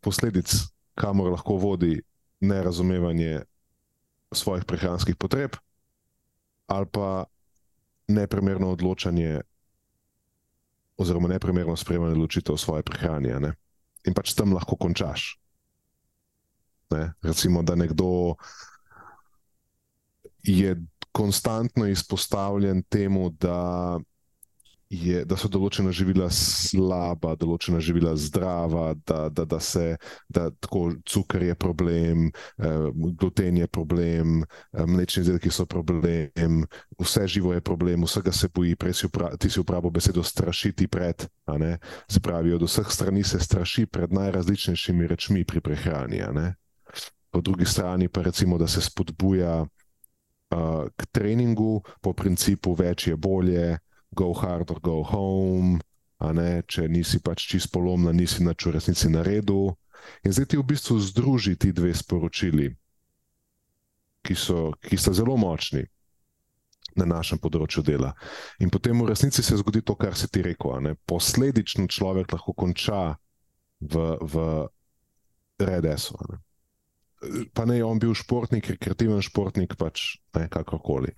posledic, 0.00 0.50
kamor 0.94 1.30
lahko 1.30 1.56
vodi 1.56 2.02
nerazumevanje 2.40 3.42
svojih 4.32 4.64
prehranskih 4.64 5.16
potreb 5.16 5.56
ali 6.66 6.86
pa 6.88 7.24
neprimerno 8.08 8.70
odločanje, 8.72 9.40
oziroma 10.96 11.28
neprimerno 11.28 11.76
sprejemanje 11.76 12.12
odločitev 12.12 12.54
o 12.54 12.60
svoje 12.60 12.82
prehrani. 12.82 13.52
In 14.06 14.14
pač 14.14 14.32
tam 14.34 14.54
lahko 14.56 14.76
končaš. 14.76 15.36
Ne? 16.90 17.12
Recimo, 17.22 17.62
da 17.62 17.74
nekdo 17.74 18.36
je 20.42 20.76
konstantno 21.12 21.86
izpostavljen 21.86 22.82
temu, 22.88 23.30
da 23.30 24.00
je, 24.92 25.22
da 25.24 25.36
so 25.40 25.48
določena 25.48 25.92
živila 25.94 26.28
slaba, 26.32 27.32
določena 27.40 27.80
živila 27.80 28.12
zdrava, 28.20 28.92
da, 29.08 29.26
da, 29.32 29.46
da 29.48 29.58
se 29.62 29.96
da 30.28 30.50
tako 30.52 30.98
cukor 31.08 31.42
je 31.46 31.56
problem, 31.56 32.26
eh, 32.60 32.88
gluten 33.20 33.62
je 33.62 33.68
problem, 33.72 34.42
eh, 34.44 34.84
mlečni 34.86 35.24
izdelki 35.24 35.50
so 35.50 35.64
problem, 35.66 36.66
vse 37.00 37.26
živo 37.26 37.54
je 37.56 37.64
problem, 37.64 38.04
vsega 38.04 38.32
se 38.36 38.50
boji, 38.52 38.76
prej 38.76 38.98
si, 39.00 39.06
upra, 39.08 39.32
si 39.40 39.60
uporabil 39.60 39.90
besedo 39.90 40.22
strašiti 40.22 40.88
pred. 40.88 41.24
Se 42.08 42.20
pravi, 42.20 42.52
od 42.54 42.62
vseh 42.62 42.88
strani 42.88 43.24
se 43.24 43.40
straši 43.40 43.86
pred 43.86 44.12
najrazličnejšimi 44.12 45.06
rečmi 45.10 45.44
pri 45.44 45.60
prehrani. 45.60 46.20
Po 47.32 47.40
drugi 47.40 47.64
strani 47.64 48.08
pa 48.08 48.22
recimo, 48.22 48.58
da 48.58 48.68
se 48.68 48.80
spodbuja 48.80 49.62
uh, 49.62 49.68
k 50.96 51.06
treningu 51.12 51.82
po 52.00 52.12
principu 52.12 52.74
več 52.76 53.08
je 53.08 53.16
bolje 53.16 53.78
go 54.14 54.32
hard 54.32 54.70
or 54.70 54.80
go 54.80 55.02
home, 55.02 55.80
ne, 56.20 56.62
če 56.68 56.86
nisi 56.88 57.18
pač 57.24 57.46
čist 57.50 57.72
polomna, 57.72 58.12
nisi 58.14 58.44
na 58.44 58.54
ču 58.54 58.70
resnici 58.70 59.10
na 59.10 59.24
redu. 59.26 59.72
In 60.26 60.34
zdaj 60.34 60.52
ti 60.52 60.58
v 60.58 60.66
bistvu 60.66 60.98
združi 61.00 61.56
ti 61.58 61.72
dve 61.74 61.94
sporočili, 61.94 62.70
ki, 64.22 64.34
so, 64.38 64.70
ki 64.82 64.98
sta 64.98 65.14
zelo 65.14 65.34
močni 65.38 65.82
na 66.98 67.06
našem 67.08 67.40
področju 67.40 67.82
dela. 67.86 68.12
In 68.60 68.70
potem 68.70 68.98
v 68.98 69.08
resnici 69.10 69.42
se 69.42 69.58
zgodi 69.58 69.82
to, 69.82 69.96
kar 69.96 70.14
si 70.18 70.28
ti 70.28 70.44
rekel. 70.44 70.92
Posledično 71.08 71.88
človek 71.88 72.34
lahko 72.34 72.54
konča 72.54 73.16
v, 73.80 74.16
v 74.20 74.46
RDS-u. 75.62 76.18
Pa 77.54 77.64
ne, 77.70 77.78
on 77.86 78.02
bil 78.02 78.14
športnik, 78.18 78.66
rekreativen 78.74 79.22
športnik, 79.22 79.78
pač 79.78 80.18
ne 80.34 80.48
kakorkoli. 80.50 81.14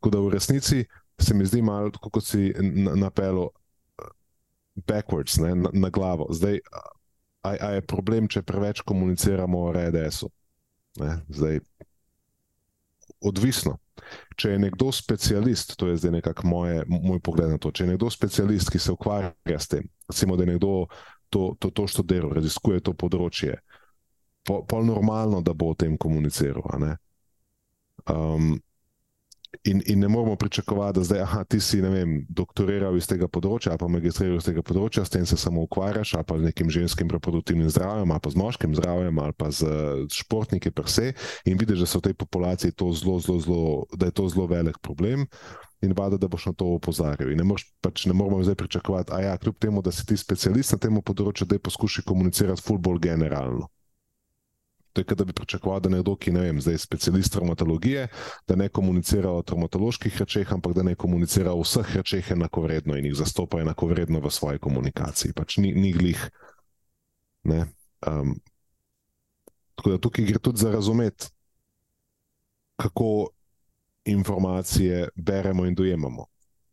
Tako 0.00 0.12
da 0.12 0.24
v 0.24 0.32
resnici 0.32 0.84
se 1.22 1.34
mi 1.34 1.46
zdi 1.46 1.62
malo 1.62 1.90
tako, 1.90 2.10
kot 2.10 2.26
si 2.26 2.52
napelo 2.96 3.48
uh, 3.50 4.08
backwards, 4.88 5.38
ne, 5.42 5.54
na, 5.54 5.70
na 5.72 5.90
glavo. 5.90 6.26
Zdaj, 6.30 6.60
a, 7.42 7.56
a 7.60 7.70
je 7.76 7.86
problem, 7.86 8.28
če 8.28 8.44
preveč 8.46 8.82
komuniciramo 8.86 9.64
o 9.66 9.72
RDS-u? 9.72 10.30
Odvisno. 13.22 13.78
Če 14.36 14.54
je 14.54 14.58
nekdo 14.58 14.90
specialist, 14.92 15.76
to 15.78 15.88
je 15.88 15.96
zdaj 16.02 16.16
nekako 16.18 16.48
moj 16.48 17.20
pogled 17.22 17.52
na 17.52 17.58
to, 17.60 17.70
če 17.70 17.84
je 17.84 17.92
nekdo 17.92 18.10
specialist, 18.10 18.70
ki 18.72 18.80
se 18.80 18.92
ukvarja 18.92 19.58
s 19.58 19.70
tem, 19.70 19.86
recimo, 20.08 20.36
da 20.36 20.46
je 20.46 20.52
nekdo 20.54 20.72
to, 21.32 21.54
to, 21.58 21.70
to 21.70 21.86
študiral, 21.88 22.32
raziskuje 22.36 22.82
to 22.84 22.96
področje, 22.98 23.56
pa 24.44 24.58
je 24.58 24.84
normalno, 24.84 25.40
da 25.44 25.54
bo 25.54 25.70
o 25.72 25.78
tem 25.78 25.94
komuniciral. 26.00 26.66
Um, 28.10 28.56
In, 29.64 29.82
in 29.86 29.98
ne 29.98 30.08
moramo 30.08 30.36
pričakovati, 30.36 30.98
da 30.98 31.04
zdaj, 31.04 31.20
aha, 31.20 31.44
ti 31.44 31.60
si 31.60 31.80
vem, 31.80 32.22
doktoriral 32.28 32.96
iz 32.96 33.04
tega 33.06 33.28
področja, 33.28 33.76
pa 33.78 33.88
magistriral 33.88 34.38
iz 34.40 34.46
tega 34.46 34.64
področja, 34.64 35.04
s 35.04 35.12
tem 35.12 35.26
se 35.28 35.36
samo 35.36 35.66
ukvarjaš, 35.66 36.14
ali 36.16 36.26
pa 36.26 36.38
z 36.40 36.48
nekim 36.48 36.70
ženskim 36.72 37.10
reproduktivnim 37.12 37.68
zdravjem, 37.68 38.10
ali 38.10 38.24
pa 38.24 38.32
z 38.32 38.40
moškim 38.40 38.72
zdravjem, 38.80 39.20
ali 39.20 39.36
pa 39.36 39.50
z 39.52 39.68
športniki 40.16 40.72
per 40.72 40.88
se, 40.88 41.12
in 41.44 41.60
vidiš, 41.60 41.84
da 41.84 41.90
so 41.90 42.00
v 42.00 42.08
tej 42.08 42.16
populaciji 42.24 42.72
to 42.72 42.88
zelo, 42.96 43.18
zelo, 43.20 43.38
zelo, 43.44 43.66
da 43.92 44.08
je 44.08 44.16
to 44.16 44.30
zelo 44.32 44.48
velik 44.48 44.80
problem. 44.80 45.28
In 45.82 45.92
vada, 45.98 46.16
da 46.16 46.30
boš 46.30 46.46
na 46.46 46.54
to 46.54 46.72
opozarjal. 46.78 47.32
In 47.34 47.40
ne, 47.42 47.44
mož, 47.44 47.66
pač 47.82 48.06
ne 48.06 48.14
moramo 48.14 48.40
zdaj 48.46 48.54
pričakovati, 48.54 49.12
a 49.12 49.20
ja, 49.20 49.36
kljub 49.36 49.58
temu, 49.60 49.82
da 49.82 49.92
si 49.92 50.06
ti 50.06 50.16
specialist 50.16 50.72
na 50.72 50.78
tem 50.78 50.96
področju, 51.02 51.44
da 51.50 51.58
poskušaj 51.58 52.06
komunicirati 52.08 52.62
fulbol 52.62 53.02
generalno. 53.02 53.68
To 54.92 55.00
je, 55.00 55.14
da 55.16 55.24
bi 55.24 55.32
pričakoval, 55.32 55.80
da 55.80 55.88
nekdo, 55.88 56.16
ki 56.16 56.32
ne 56.32 56.40
vem, 56.40 56.60
zdaj 56.60 56.74
je 56.74 56.78
specialist 56.78 57.32
traumatologije, 57.32 58.08
da 58.48 58.56
ne 58.56 58.68
komunicira 58.68 59.30
o 59.30 59.42
traumatoloških 59.42 60.18
rečeh, 60.20 60.52
ampak 60.52 60.74
da 60.76 60.82
ne 60.82 60.94
komunicira 60.94 61.52
o 61.52 61.62
vseh 61.64 61.96
rečeh 61.96 62.30
enakovredno 62.30 62.96
in 62.96 63.08
jih 63.08 63.16
zastopa 63.16 63.60
enakovredno 63.60 64.20
v 64.20 64.30
svoji 64.30 64.60
komunikaciji. 64.60 65.32
Pač 65.32 65.56
ni, 65.56 65.72
ni 65.72 65.92
glih. 65.96 66.28
Um, 67.44 68.36
tako 69.74 69.94
da 69.94 69.98
tukaj 69.98 70.28
gre 70.28 70.38
tudi 70.38 70.60
za 70.60 70.70
razumeti, 70.70 71.32
kako 72.76 73.28
informacije 74.04 75.08
beremo 75.16 75.66
in 75.66 75.74
dojemamo. 75.74 76.26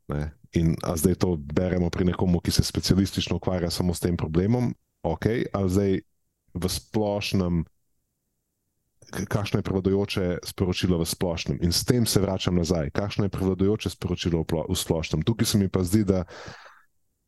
Ne? 0.07 0.31
In 0.51 0.75
zdaj 0.95 1.15
to 1.15 1.35
beremo 1.37 1.89
pri 1.89 2.05
nekomu, 2.05 2.39
ki 2.39 2.51
se 2.51 2.63
specialistično 2.63 3.35
ukvarja 3.35 3.69
samo 3.69 3.93
s 3.93 3.99
tem 3.99 4.17
problemom, 4.17 4.73
ok, 5.03 5.25
ali 5.53 5.69
zdaj 5.69 5.99
v 6.53 6.69
splošnem 6.69 7.63
kakšno 9.09 9.59
je 9.59 9.63
prevladujoče 9.63 10.25
sporočilo 10.45 10.99
v 10.99 11.05
splošnem. 11.05 11.59
In 11.61 11.71
s 11.71 11.85
tem 11.85 12.05
se 12.05 12.21
vračam 12.21 12.55
nazaj, 12.55 12.89
kakšno 12.89 13.25
je 13.25 13.33
prevladujoče 13.33 13.89
sporočilo 13.89 14.43
v 14.45 14.75
splošnem. 14.75 15.21
Tukaj 15.21 15.45
se 15.45 15.57
mi 15.57 15.69
pa 15.69 15.83
zdi, 15.83 16.03
da 16.03 16.23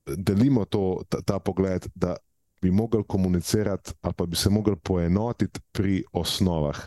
delimo 0.06 0.66
to, 0.66 1.02
ta, 1.10 1.22
ta 1.22 1.40
pogled, 1.40 1.88
da 1.96 2.16
bi 2.62 2.72
mogli 2.72 3.04
komunicirati, 3.08 3.94
ali 4.02 4.14
pa 4.14 4.26
bi 4.26 4.36
se 4.36 4.50
mogli 4.50 4.76
poenotiti 4.84 5.60
pri 5.72 6.04
osnovah. 6.14 6.78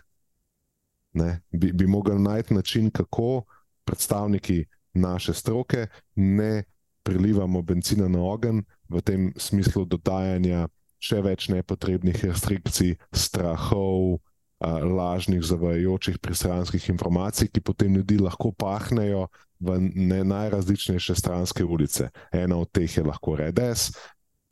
Ne? 1.12 1.40
Bi, 1.50 1.72
bi 1.72 1.86
mogli 1.86 2.18
najti 2.18 2.54
način, 2.54 2.90
kako 2.90 3.44
predstavniki 3.84 4.64
naše 4.94 5.34
stroke 5.34 5.86
ne 6.14 6.64
prilivamo 7.02 7.62
benzina 7.62 8.08
na 8.08 8.22
ogen 8.22 8.62
v 8.88 9.00
tem 9.00 9.32
smislu 9.36 9.84
dodajanja 9.84 10.68
še 11.04 11.20
več 11.20 11.48
nepotrebnih 11.52 12.16
restrikcij, 12.24 12.94
strahov, 13.12 14.22
lažnih, 14.66 15.42
zavajajočih 15.42 16.18
pristranskih 16.18 16.88
informacij, 16.88 17.48
ki 17.52 17.60
potem 17.60 17.94
ljudi 17.96 18.18
lahko 18.18 18.52
pahnejo 18.52 19.28
v 19.60 19.78
najrazličnejše 20.24 21.14
stranske 21.14 21.64
ulice. 21.64 22.08
Ena 22.32 22.56
od 22.56 22.70
teh 22.72 22.96
je 22.96 23.04
lahko 23.04 23.36
redes, 23.36 23.90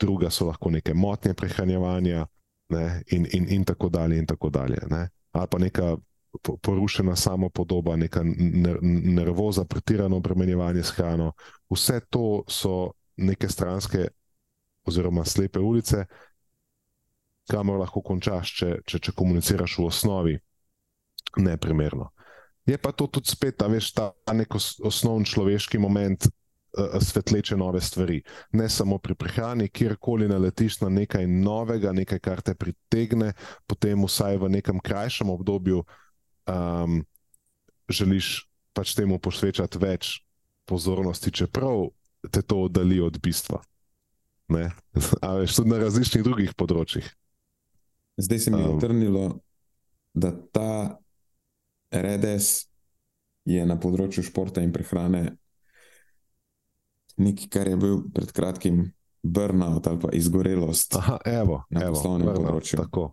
druga 0.01 0.31
so 0.31 0.47
lahko 0.47 0.71
neke 0.71 0.95
motnje 0.95 1.35
prehranjevanja, 1.35 2.27
ne, 2.69 3.03
in, 3.07 3.27
in, 3.33 3.47
in 3.49 3.65
tako 3.65 3.89
dalje. 3.89 4.19
In 4.19 4.27
tako 4.27 4.51
dalje 4.51 4.79
Ali 5.33 5.47
pa 5.51 5.59
neka 5.59 5.97
porušena 6.63 7.17
samopodoba, 7.17 7.97
neka 7.97 8.23
nervoza, 8.83 9.65
pretirano 9.65 10.17
obremenjevanje 10.17 10.83
s 10.83 10.91
hrano. 10.91 11.33
Vse 11.71 12.01
to 12.11 12.43
so 12.49 12.93
neke 13.17 13.49
stranske 13.49 14.09
oziroma 14.85 15.25
slepe 15.25 15.61
ulice, 15.61 16.05
kamor 17.51 17.81
lahko 17.83 18.03
končaš, 18.05 18.53
če, 18.59 18.69
če, 18.87 18.99
če 18.99 19.15
komuniciraš 19.17 19.79
v 19.79 19.87
osnovi 19.89 20.37
neprimerno. 21.37 22.11
Je 22.69 22.79
pa 22.79 22.93
to 22.95 23.09
tudi 23.11 23.33
spet, 23.33 23.59
da 23.59 23.67
veš 23.67 23.91
ta 23.97 24.13
nek 24.33 24.55
osnovni 24.55 25.27
človeški 25.27 25.81
moment. 25.83 26.31
Eh, 26.73 27.01
svetleče 27.01 27.57
nove 27.57 27.81
stvari. 27.81 28.23
Ne 28.53 28.69
samo 28.69 28.97
pri 28.99 29.15
prehrani, 29.15 29.69
kjerkoli 29.69 30.29
naletiš 30.29 30.81
na 30.81 30.89
nekaj 30.89 31.27
novega, 31.27 31.93
nekaj, 31.93 32.19
kar 32.19 32.41
te 32.41 32.55
pritegne, 32.55 33.35
potem 33.69 34.01
vsaj 34.01 34.39
v 34.41 34.49
nekem 34.49 34.81
krajšem 34.81 35.31
obdobju 35.31 35.83
um, 36.49 37.05
želiš 37.89 38.49
pač 38.73 38.95
temu 38.97 39.19
posvečati 39.19 39.79
več 39.79 40.23
pozornosti, 40.65 41.31
čeprav 41.31 41.91
te 42.31 42.41
to 42.43 42.65
oddali 42.65 43.01
od 43.05 43.21
bistva. 43.21 43.61
Ampak 44.49 45.53
tudi 45.57 45.69
na 45.69 45.79
različnih 45.85 46.25
drugih 46.25 46.57
področjih. 46.57 47.05
Zdaj 48.17 48.39
se 48.39 48.51
mi 48.51 48.61
je 48.61 48.69
utrnilo, 48.69 49.25
um, 49.27 49.41
da 50.15 50.31
ta 50.53 50.99
redes 51.91 52.69
je 53.45 53.65
na 53.67 53.79
področju 53.81 54.25
športa 54.27 54.63
in 54.63 54.73
prehrane 54.73 55.23
nekaj, 57.17 57.49
kar 57.53 57.69
je 57.69 57.79
bil 57.81 58.03
pred 58.13 58.33
kratkim 58.33 58.83
burnout 59.23 59.87
ali 59.87 60.01
pa 60.03 60.13
izgorelost. 60.17 60.99
Aha, 61.01 61.19
evo, 61.25 61.63
na 61.71 61.89
poslovnem 61.89 62.29
burnout, 62.29 62.45
področju. 62.47 62.83
Tako, 62.83 63.07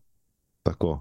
tako. 0.67 0.93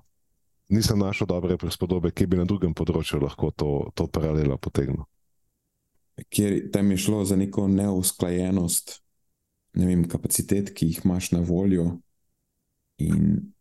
Nisem 0.69 1.01
našel 1.01 1.27
dobre 1.31 1.57
prispodobe, 1.57 2.13
ki 2.13 2.27
bi 2.29 2.39
na 2.39 2.47
drugem 2.49 2.75
področju 2.77 3.23
lahko 3.25 3.51
to, 3.57 3.73
to 3.97 4.07
paralelo 4.13 4.59
potegnil. 4.61 5.07
Ker 6.29 6.59
tam 6.75 6.91
je 6.93 6.99
šlo 7.01 7.23
za 7.25 7.39
neko 7.39 7.69
neusklajenost 7.73 8.99
ne 9.79 9.87
vem, 9.87 10.05
kapacitet, 10.11 10.73
ki 10.75 10.91
jih 10.91 11.05
imaš 11.05 11.33
na 11.35 11.41
voljo, 11.45 11.99
in 12.99 13.53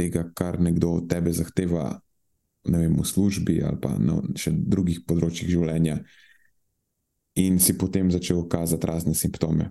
tega, 0.00 0.24
kar 0.36 0.58
nekdo 0.60 0.96
od 1.00 1.10
tebe 1.12 1.32
zahteva, 1.36 1.92
ne 2.72 2.80
vem, 2.80 2.96
v 2.96 3.06
službi 3.06 3.60
ali 3.64 3.80
pa 3.80 3.92
na 4.00 4.18
še 4.36 4.52
drugih 4.52 5.04
področjih 5.08 5.52
življenja, 5.52 6.00
in 7.40 7.60
si 7.62 7.76
potem 7.78 8.10
začel 8.10 8.42
kazati 8.50 8.88
razne 8.88 9.14
simptome. 9.14 9.70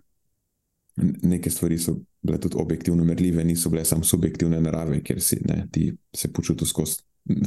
Neke 0.99 1.51
stvari 1.51 1.77
so 1.79 1.95
bile 2.21 2.39
tudi 2.41 2.57
objektivno 2.59 3.03
merljive, 3.07 3.43
niso 3.43 3.69
bile 3.71 3.85
samo 3.85 4.03
subjektivne 4.03 4.59
narave, 4.61 5.01
ker 5.03 5.21
si 5.23 5.39
ne, 5.45 5.63
ti 5.71 5.89
se 6.15 6.31
počutil 6.33 6.67
skozi 6.67 7.03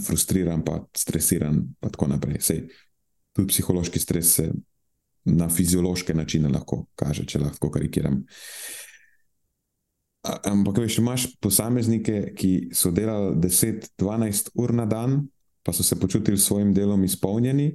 frustriran, 0.06 0.62
pa 0.64 0.78
stresiran, 0.96 1.58
in 1.58 1.90
tako 1.90 2.08
naprej. 2.12 2.40
Sej, 2.40 2.62
tudi 3.34 3.50
psihološki 3.52 4.00
stres 4.00 4.34
se 4.38 4.46
na 5.24 5.48
fiziološke 5.48 6.14
načine 6.14 6.50
lahko 6.52 6.84
kaže, 6.98 7.26
če 7.26 7.42
lahko 7.42 7.70
karikiram. 7.70 8.22
Ampak, 10.22 10.78
veš, 10.78 10.98
imaš 11.02 11.26
posameznike, 11.42 12.32
ki 12.38 12.70
so 12.74 12.92
delali 12.94 13.34
10-12 13.42 14.52
ur 14.54 14.74
na 14.74 14.86
dan, 14.86 15.24
pa 15.66 15.72
so 15.74 15.82
se 15.82 15.98
počutili 15.98 16.38
s 16.38 16.46
svojim 16.46 16.74
delom 16.74 17.04
izpolnjeni, 17.04 17.72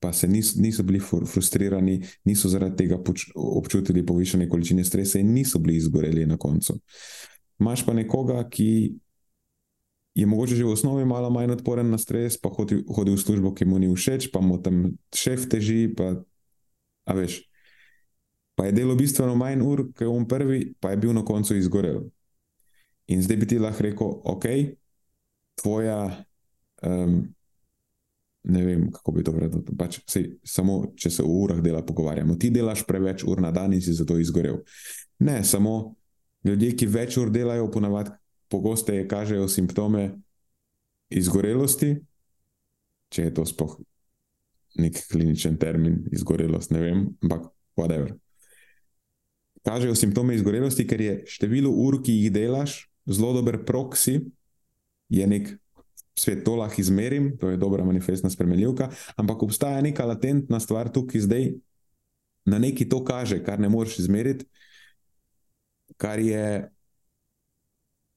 pa 0.00 0.12
se 0.12 0.28
niso, 0.28 0.60
niso 0.60 0.82
bili 0.82 1.00
frustrirani, 1.00 2.02
niso 2.24 2.48
zaradi 2.48 2.76
tega 2.76 2.98
občutili 3.34 4.06
povišene 4.06 4.48
količine 4.48 4.84
stresa 4.84 5.18
in 5.18 5.32
niso 5.32 5.58
bili 5.58 5.76
izgoreli 5.76 6.26
na 6.26 6.36
koncu. 6.36 6.76
Imáš 7.60 7.86
pa 7.86 7.94
nekoga, 7.96 8.44
ki 8.48 8.92
je 10.16 10.26
mogoče 10.26 10.56
že 10.56 10.64
v 10.64 10.72
osnovi 10.72 11.04
malo 11.04 11.30
manj 11.30 11.52
odporen 11.52 11.90
na 11.90 11.98
stres, 11.98 12.36
pa 12.40 12.48
hodi, 12.48 12.84
hodi 12.88 13.12
v 13.12 13.20
službo, 13.20 13.54
ki 13.54 13.64
mu 13.64 13.78
ni 13.78 13.88
všeč, 13.88 14.30
pa 14.32 14.40
mu 14.40 14.60
tam 14.62 14.96
šef 15.14 15.48
teži, 15.48 15.92
pa, 15.96 16.20
a 17.04 17.16
veš. 17.16 17.45
Pa 18.56 18.66
je 18.66 18.72
delo 18.72 18.96
bistveno 18.96 19.36
manj 19.36 19.62
ur, 19.62 19.84
kot 19.92 20.00
je 20.06 20.08
on 20.08 20.24
prvi, 20.28 20.60
pa 20.80 20.90
je 20.92 21.00
bil 21.02 21.12
na 21.12 21.24
koncu 21.24 21.56
izgorel. 21.56 22.06
In 23.12 23.22
zdaj 23.22 23.36
bi 23.36 23.46
ti 23.46 23.58
lahko 23.60 23.84
rekel, 23.84 24.14
ok, 24.24 24.46
tvoja. 25.60 26.00
Um, 26.82 27.20
ne 28.46 28.62
vem, 28.64 28.86
kako 28.92 29.12
bi 29.12 29.24
to 29.26 29.34
vredno. 29.34 29.62
Pač, 29.78 30.00
samo 30.46 30.78
če 30.96 31.10
se 31.10 31.24
v 31.24 31.30
urah 31.30 31.60
dela 31.62 31.82
pogovarjamo, 31.86 32.36
ti 32.40 32.50
delaš 32.54 32.84
preveč 32.86 33.24
ur 33.26 33.42
na 33.42 33.50
dan 33.54 33.74
in 33.74 33.82
si 33.82 33.94
zato 33.94 34.18
izgorel. 34.22 34.60
Ne, 35.18 35.40
samo 35.44 35.96
ljudje, 36.46 36.72
ki 36.78 36.88
več 36.90 37.16
ur 37.20 37.32
delajo, 37.34 37.68
ponavadi 37.74 38.14
pogosteje 38.48 39.08
kažejo 39.10 39.48
simptome 39.50 40.08
izgorelosti, 41.10 41.96
če 43.10 43.28
je 43.28 43.34
to 43.34 43.46
sploh 43.46 43.76
nek 44.76 44.98
kliničen 45.10 45.56
termin, 45.58 46.02
izgorelost, 46.12 46.72
ne 46.74 46.82
vem, 46.82 47.02
ampak 47.24 47.48
whatever. 47.78 48.12
Kažejo 49.66 49.96
simptome 49.98 50.36
izgorelosti, 50.36 50.86
ker 50.86 51.00
je 51.02 51.14
število 51.26 51.72
ur, 51.74 51.98
ki 52.02 52.14
jih 52.14 52.32
delaš, 52.32 52.84
zelo 53.10 53.32
dober 53.34 53.58
proksi, 53.66 54.20
je 55.10 55.26
nek 55.26 55.50
svet 56.18 56.44
to 56.44 56.54
lahko 56.56 56.80
izmerim, 56.80 57.32
to 57.38 57.50
je 57.50 57.58
dobra 57.60 57.84
manifestna 57.84 58.30
spremenljivka, 58.30 58.88
ampak 59.16 59.42
obstaja 59.42 59.82
neka 59.82 60.06
latentna 60.06 60.60
stvar 60.60 60.88
tukaj 60.92 61.20
zdaj, 61.26 61.50
na 62.46 62.58
neki 62.58 62.88
to 62.88 63.02
kaže, 63.04 63.42
kar 63.44 63.60
ne 63.60 63.68
moreš 63.68 63.98
izmeriti, 63.98 64.46
kar 65.96 66.18
je 66.18 66.70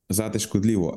zate 0.10 0.40
škodljivo. 0.40 0.96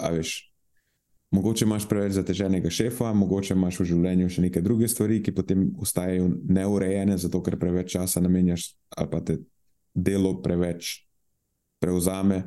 Mogoče 1.32 1.64
imaš 1.64 1.88
preveč 1.88 2.12
zateženega 2.12 2.70
šefa, 2.70 3.12
mogoče 3.16 3.54
imaš 3.54 3.80
v 3.80 3.86
življenju 3.88 4.28
še 4.28 4.42
neke 4.44 4.60
druge 4.60 4.88
stvari, 4.88 5.22
ki 5.24 5.32
potem 5.32 5.70
ostajajo 5.80 6.28
neurejene, 6.44 7.16
zato 7.16 7.40
ker 7.42 7.56
preveč 7.56 7.94
časa 7.96 8.20
namenjaš 8.20 8.74
ali 8.96 9.10
pa 9.10 9.20
te 9.24 9.38
delo 9.94 10.36
preveč 10.42 11.06
prevzame. 11.80 12.42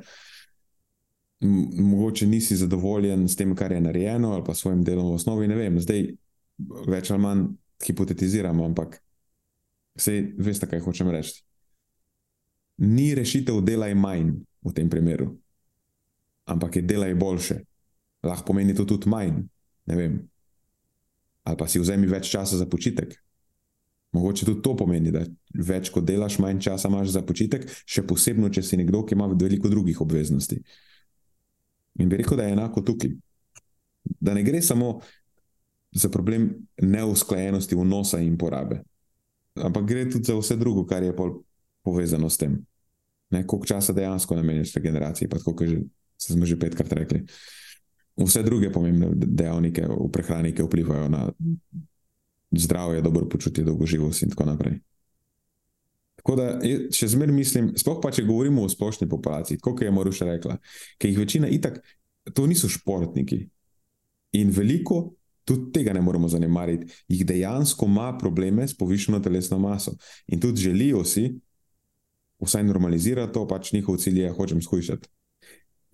Mogoče 1.39 2.27
nisi 2.27 2.55
zadovoljen 2.55 3.27
s 3.29 3.35
tem, 3.35 3.55
kar 3.55 3.71
je 3.71 3.81
narejeno, 3.81 4.31
ali 4.31 4.43
pa 4.43 4.53
s 4.53 4.63
svojim 4.63 4.83
delom 4.83 5.11
v 5.11 5.19
osnovi. 5.19 5.47
Ne 5.47 5.55
vem, 5.55 5.79
zdaj 5.79 6.07
več 6.87 7.11
ali 7.11 7.21
manj 7.21 7.47
hipotetiziramo, 7.85 8.65
ampak 8.65 9.01
vse 9.99 10.15
veste, 10.37 10.67
kaj 10.67 10.83
hočem 10.85 11.11
reči. 11.11 11.43
Ni 12.77 13.13
rešitev, 13.15 13.61
delaj 13.63 13.95
manj 13.95 14.31
v 14.65 14.73
tem 14.75 14.89
primeru, 14.89 15.29
ampak 16.49 16.79
je 16.79 16.87
delaj 16.87 17.15
boljše. 17.15 17.59
Lahko 18.25 18.51
pomeni 18.51 18.73
to 18.75 18.87
tudi 18.87 19.09
manj, 19.11 19.43
ne 19.85 19.95
vem. 19.95 20.17
Ali 21.45 21.59
pa 21.59 21.67
si 21.69 21.79
vzemi 21.79 22.09
več 22.09 22.31
časa 22.31 22.57
za 22.57 22.65
počitek. 22.65 23.13
Mogoče 24.15 24.45
tudi 24.47 24.61
to 24.63 24.75
pomeni, 24.79 25.11
da 25.11 25.25
več 25.67 25.89
kot 25.91 26.05
delaš, 26.07 26.37
manj 26.39 26.61
časa 26.63 26.87
imaš 26.87 27.11
za 27.17 27.21
počitek, 27.27 27.65
še 27.83 28.05
posebno, 28.07 28.47
če 28.53 28.63
si 28.63 28.79
nekdo, 28.79 29.03
ki 29.03 29.17
ima 29.17 29.27
veliko 29.33 29.71
drugih 29.71 29.99
obveznosti. 30.05 30.61
In 31.99 32.11
bi 32.11 32.19
rekel, 32.21 32.39
da 32.39 32.47
je 32.47 32.55
enako 32.55 32.83
tukaj. 32.87 33.11
Da 34.23 34.35
ne 34.37 34.43
gre 34.45 34.61
samo 34.63 34.99
za 35.95 36.11
problem 36.13 36.47
neusklajenosti 36.81 37.75
vnosa 37.75 38.19
in 38.23 38.37
porabe, 38.37 38.81
ampak 39.55 39.87
gre 39.87 40.05
tudi 40.11 40.27
za 40.27 40.35
vse 40.37 40.57
drugo, 40.59 40.85
kar 40.87 41.03
je 41.03 41.15
povezano 41.83 42.29
s 42.29 42.37
tem. 42.37 42.57
Ne, 43.31 43.43
koliko 43.47 43.67
časa 43.67 43.93
dejansko 43.95 44.35
namenjaš 44.37 44.75
regeneraciji, 44.75 45.29
pa 45.31 45.39
tako, 45.41 45.55
kot 45.55 45.71
smo 46.21 46.45
že 46.45 46.59
petkrat 46.59 46.93
rekli. 46.93 47.23
Vse 48.21 48.43
druge 48.43 48.71
pomembne 48.71 49.09
dejavnike 49.15 49.87
v 49.89 50.07
prehrani, 50.11 50.53
ki 50.55 50.63
vplivajo 50.67 51.09
na 51.11 51.25
zdravje, 52.59 53.01
dobro 53.01 53.29
počutje, 53.29 53.63
dolgoživost 53.63 54.23
in 54.23 54.29
tako 54.29 54.45
naprej. 54.45 54.79
Tako 56.15 56.35
da, 56.39 56.45
še 56.95 57.07
zmeraj 57.13 57.35
mislim, 57.35 57.67
sploh 57.77 57.99
pa 58.01 58.09
če 58.13 58.23
govorimo 58.25 58.63
o 58.65 58.69
splošni 58.71 59.05
populaciji, 59.09 59.59
kot 59.61 59.83
je 59.83 59.91
Maruša 59.93 60.25
rekla, 60.25 60.57
ki 60.97 61.11
jih 61.11 61.19
večina 61.21 61.49
itak, 61.53 61.77
to 62.33 62.47
niso 62.49 62.69
športniki. 62.71 63.43
In 64.39 64.49
veliko, 64.49 65.13
tudi 65.45 65.69
tega 65.75 65.93
ne 65.93 66.01
moremo 66.01 66.27
zanemariti, 66.31 66.89
jih 67.13 67.21
dejansko 67.29 67.85
ima 67.85 68.09
probleme 68.17 68.65
s 68.67 68.73
povišeno 68.77 69.19
telesno 69.21 69.59
maso. 69.61 69.93
In 70.27 70.41
tudi 70.41 70.65
želijo 70.65 71.03
si, 71.05 71.27
vsaj 72.41 72.65
normalizirati 72.65 73.33
to, 73.33 73.45
pač 73.47 73.71
njihov 73.75 74.01
cilj 74.01 74.23
je, 74.23 74.33
hočem 74.33 74.61
skušati. 74.65 75.07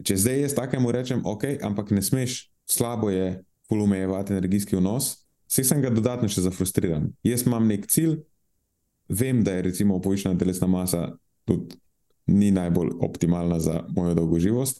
Če 0.07 0.17
zdaj 0.17 0.41
jaz 0.45 0.55
takemu 0.57 0.91
rečem, 0.95 1.21
ok, 1.27 1.43
ampak 1.61 1.91
ne 1.91 2.01
smeš, 2.01 2.45
slabo 2.65 3.11
je, 3.11 3.43
fulumejevati 3.69 4.33
energijski 4.33 4.75
vnos, 4.75 5.13
vse 5.51 5.65
sem 5.67 5.81
ga 5.83 5.91
dodatno 5.91 6.29
še 6.31 6.45
zafrustriran. 6.47 7.09
Jaz 7.27 7.43
imam 7.45 7.67
nek 7.67 7.87
cilj, 7.91 8.21
vem, 9.11 9.43
da 9.43 9.57
je 9.57 9.67
recimo 9.67 9.99
povišena 10.01 10.39
telesna 10.39 10.69
masa 10.71 11.09
tudi 11.45 11.75
ni 12.31 12.51
najbolj 12.55 12.93
optimalna 13.03 13.59
za 13.59 13.81
mojo 13.91 14.15
dolgoživost. 14.15 14.79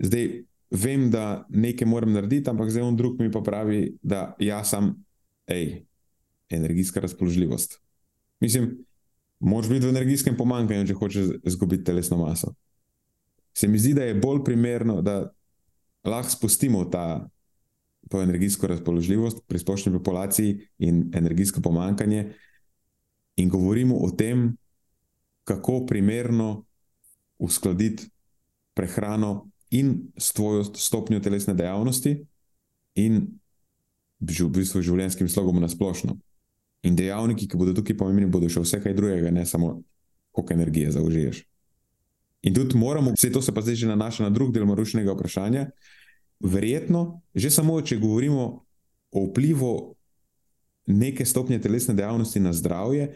Zdaj 0.00 0.28
vem, 0.70 1.10
da 1.10 1.44
nekaj 1.50 1.88
moram 1.88 2.14
narediti, 2.14 2.50
ampak 2.50 2.70
zdaj 2.70 2.86
on 2.86 2.96
drug 2.96 3.20
mi 3.20 3.30
pa 3.32 3.42
pravi, 3.44 3.96
da 4.02 4.30
jaz 4.40 4.72
sem, 4.72 4.92
hej, 5.50 5.82
energijska 6.50 7.00
razpoložljivost. 7.00 7.76
Mislim, 8.40 8.78
moč 9.40 9.68
biti 9.68 9.86
v 9.86 9.92
energijskem 9.92 10.36
pomankanju, 10.36 10.86
če 10.86 10.96
hočeš 10.96 11.34
izgubiti 11.44 11.84
telesno 11.84 12.16
maso. 12.22 12.54
Se 13.54 13.68
mi 13.68 13.78
zdi, 13.78 13.94
da 13.94 14.06
je 14.06 14.16
bolj 14.16 14.44
primerno, 14.46 15.00
da 15.02 15.32
lahko 16.06 16.30
spustimo 16.30 16.84
ta. 16.84 17.28
To 18.10 18.22
energijsko 18.22 18.66
razpoložljivost 18.66 19.44
pri 19.46 19.58
splošni 19.58 19.92
populaciji 19.92 20.56
in 20.82 21.10
energijsko 21.14 21.60
pomankanje, 21.62 22.32
in 23.38 23.48
govorimo 23.48 23.96
o 23.96 24.10
tem, 24.10 24.56
kako 25.44 25.86
primerno 25.86 26.64
uskladiti 27.38 28.10
prehrano 28.74 29.50
in 29.70 30.10
s 30.18 30.32
tvojo 30.32 30.64
stopnjo 30.64 31.20
telesne 31.20 31.54
dejavnosti, 31.54 32.16
in 32.94 33.20
v 34.20 34.48
bistvu 34.52 34.82
življenjskim 34.84 35.28
slogom 35.28 35.60
na 35.62 35.68
splošno. 35.70 36.16
In 36.84 36.96
dejavniki, 36.96 37.48
ki 37.48 37.60
bodo 37.60 37.74
tukaj 37.76 37.96
pomembni, 37.96 38.28
bodo 38.28 38.48
še 38.48 38.62
vse 38.64 38.80
kaj 38.82 38.96
drugega, 38.96 39.32
ne 39.32 39.46
samo 39.46 39.78
koliko 40.34 40.56
energije 40.56 40.92
zaužiješ. 40.96 41.42
In 42.48 42.56
tudi 42.56 42.78
moramo, 42.78 43.12
vse 43.16 43.28
to 43.32 43.42
se 43.44 43.52
pa 43.52 43.60
zdaj 43.60 43.82
že 43.82 43.88
nanaša 43.90 44.24
na 44.24 44.30
drug 44.32 44.52
del 44.52 44.64
marušnega 44.68 45.12
vprašanja. 45.12 45.66
Verjetno, 46.40 47.20
že 47.34 47.50
samo 47.50 47.80
če 47.80 47.98
govorimo 48.00 48.64
o 49.12 49.24
vplivu 49.26 49.96
neke 50.86 51.24
stopnje 51.24 51.60
telesne 51.60 51.94
dejavnosti 51.94 52.40
na 52.40 52.52
zdravje, 52.52 53.12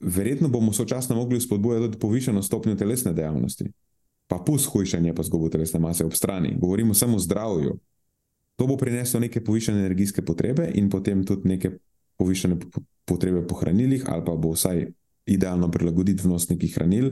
verjetno 0.00 0.48
bomo 0.48 0.72
sočasno 0.72 1.16
mogli 1.16 1.40
spodbujati 1.40 1.86
tudi 1.86 1.98
povišeno 1.98 2.42
stopnjo 2.42 2.74
telesne 2.74 3.12
dejavnosti. 3.12 3.68
Pa 4.26 4.38
pus 4.46 4.66
hujšanje, 4.66 5.14
pa 5.14 5.22
zgubo 5.22 5.48
telesne 5.48 5.80
mase 5.80 6.04
ob 6.04 6.14
strani. 6.14 6.54
Govorimo 6.58 6.94
samo 6.94 7.16
o 7.16 7.20
zdravju. 7.20 7.78
To 8.56 8.66
bo 8.66 8.76
prineslo 8.76 9.20
neke 9.20 9.44
povišene 9.44 9.78
energijske 9.78 10.22
potrebe 10.22 10.70
in 10.74 10.90
potem 10.90 11.24
tudi 11.26 11.48
neke 11.48 11.70
povišene 12.16 12.56
potrebe 13.04 13.46
po 13.46 13.56
hranilih, 13.56 14.04
ali 14.06 14.24
pa 14.24 14.36
bo 14.36 14.52
vsaj 14.52 14.86
idealno 15.26 15.70
prilagoditi 15.70 16.22
vnos 16.22 16.48
nekih 16.48 16.74
hranil, 16.74 17.10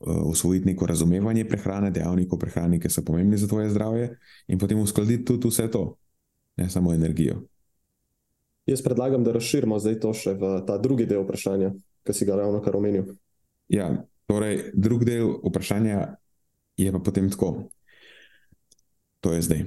usvojiti 0.00 0.68
eh, 0.68 0.72
neko 0.72 0.86
razumevanje 0.86 1.44
prehrane, 1.48 1.90
dejavnikov 1.90 2.38
prehrane, 2.38 2.80
ki 2.80 2.90
so 2.90 3.04
pomembni 3.04 3.38
za 3.38 3.48
tvoje 3.48 3.70
zdravje, 3.70 4.10
in 4.48 4.58
potem 4.58 4.78
uskladiti 4.78 5.24
tudi 5.24 5.48
vse 5.48 5.70
to, 5.70 5.96
ne 6.56 6.70
samo 6.70 6.94
energijo. 6.94 7.42
Jaz 8.66 8.82
predlagam, 8.82 9.24
da 9.24 9.32
razširimo 9.32 9.78
zdaj 9.78 10.00
to 10.02 10.12
še 10.14 10.34
v 10.34 10.58
ta 10.66 10.78
drugi 10.78 11.06
del 11.06 11.22
vprašanja, 11.22 11.70
ki 12.04 12.12
si 12.12 12.26
ga 12.26 12.36
ravno 12.42 12.60
kar 12.62 12.76
omenil. 12.76 13.14
Ja, 13.68 13.92
Torej, 14.26 14.72
drug 14.74 15.04
del 15.06 15.38
vprašanja 15.46 16.18
je 16.76 16.92
pa 16.92 16.98
potem 16.98 17.30
tako. 17.30 17.70
To 19.22 19.32
je 19.32 19.42
zdaj. 19.42 19.62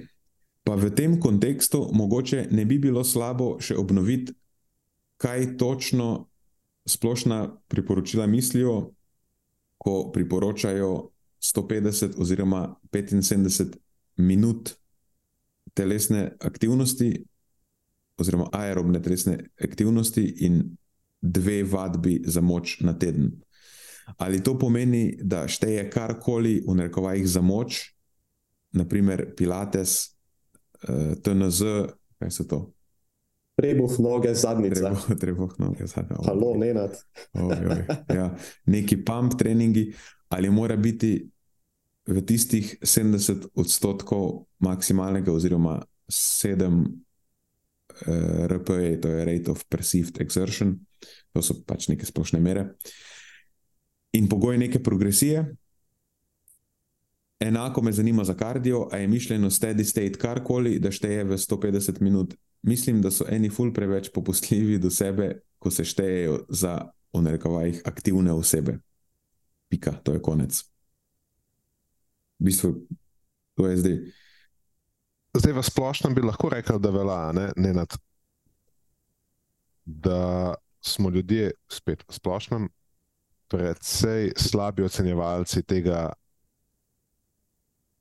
Pa 0.67 0.75
v 0.75 0.91
tem 0.91 1.15
kontekstu 1.19 1.87
mogoče 1.95 2.47
ne 2.51 2.65
bi 2.67 2.77
bilo 2.77 3.03
slabo 3.03 3.57
še 3.63 3.79
obnoviti, 3.79 4.35
kaj 5.17 5.55
točno 5.57 6.27
splošna 6.87 7.55
priporočila 7.71 8.27
mislijo, 8.27 8.91
ko 9.79 10.11
priporočajo 10.11 11.09
150 11.39 12.19
oziroma 12.19 12.75
75 12.91 13.77
minut 14.17 14.73
telesne 15.73 16.35
aktivnosti, 16.39 17.13
oziroma 18.19 18.49
aerobne 18.51 18.99
telesne 19.01 19.37
aktivnosti 19.63 20.23
in 20.45 20.63
dve 21.21 21.63
vadbi 21.63 22.19
za 22.25 22.41
moč 22.41 22.79
na 22.79 22.93
teden. 22.99 23.31
Ali 24.17 24.43
to 24.43 24.57
pomeni, 24.59 25.19
da 25.21 25.47
šteje 25.47 25.85
karkoli 25.89 26.59
v 26.67 26.75
narekovajih 26.75 27.27
za 27.29 27.41
moč, 27.41 27.93
naprimer 28.71 29.35
Pilates, 29.37 30.17
eh, 30.83 31.15
TNZ, 31.23 31.61
kaj 32.19 32.31
so 32.31 32.43
to? 32.43 32.59
Trebuh, 33.59 33.99
noge, 33.99 34.35
zadnjice. 34.35 34.81
Trebuh, 34.81 35.07
trebuh 35.23 35.51
noge, 35.59 35.87
zadnjice. 35.87 36.23
Halo, 36.25 36.55
ne 36.55 36.73
nad. 36.73 36.95
Ja. 38.19 38.35
Neki 38.65 39.03
pump 39.03 39.35
treningi, 39.39 39.91
ali 40.29 40.49
mora 40.49 40.75
biti 40.75 41.29
v 42.07 42.21
tistih 42.25 42.77
70 42.81 43.51
odstotkov 43.53 44.45
maksimalnega, 44.59 45.31
oziroma 45.31 45.79
7 46.07 46.65
uh, 48.07 48.47
RPE, 48.47 49.01
to 49.01 49.09
je 49.09 49.25
rate 49.25 49.51
of 49.51 49.63
perceived 49.69 50.21
exertion, 50.23 50.79
to 51.33 51.43
so 51.43 51.59
pač 51.67 51.89
neke 51.91 52.07
splošne 52.07 52.39
mere. 52.41 52.73
In 54.17 54.29
pogoj 54.29 54.57
neke 54.57 54.81
progresije. 54.83 55.45
Enako 57.39 57.81
me 57.81 57.91
zanima 57.91 58.23
za 58.23 58.33
kardio, 58.33 58.87
a 58.91 58.97
je 58.97 59.07
mišljeno 59.07 59.49
steady 59.49 59.83
state 59.83 60.19
karkoli, 60.19 60.79
da 60.79 60.91
šteje 60.91 61.23
v 61.23 61.37
150 61.37 62.01
minut. 62.01 62.33
Mislim, 62.61 63.01
da 63.01 63.11
so 63.11 63.25
eni 63.29 63.49
ful 63.49 63.71
preveč 63.73 64.09
popustljivi 64.13 64.79
do 64.79 64.91
sebe, 64.91 65.31
ko 65.59 65.71
se 65.71 65.85
štejejo 65.87 66.45
za, 66.49 66.79
v 67.13 67.21
narekovajih, 67.25 67.81
aktivne 67.85 68.33
osebe. 68.33 68.79
Pika, 69.69 69.93
to 70.03 70.13
je 70.13 70.21
konec. 70.21 70.59
V 72.39 72.49
bistvu, 72.49 72.73
to 73.55 73.67
je 73.67 73.77
zdaj. 73.77 73.97
Zdaj, 75.39 75.53
v 75.53 75.63
splošnem 75.63 76.15
bi 76.15 76.25
lahko 76.25 76.49
rekel, 76.49 76.79
da 76.81 76.91
velja, 76.93 77.19
ne, 77.37 77.47
ne 77.55 77.73
nad, 77.73 77.95
da 79.85 80.55
smo 80.81 81.09
ljudje, 81.09 81.51
spet 81.69 82.03
v 82.07 82.15
splošnem, 82.15 82.69
precej 83.49 84.31
slabi 84.37 84.85
ocenjevalci 84.85 85.63
tega, 85.63 86.09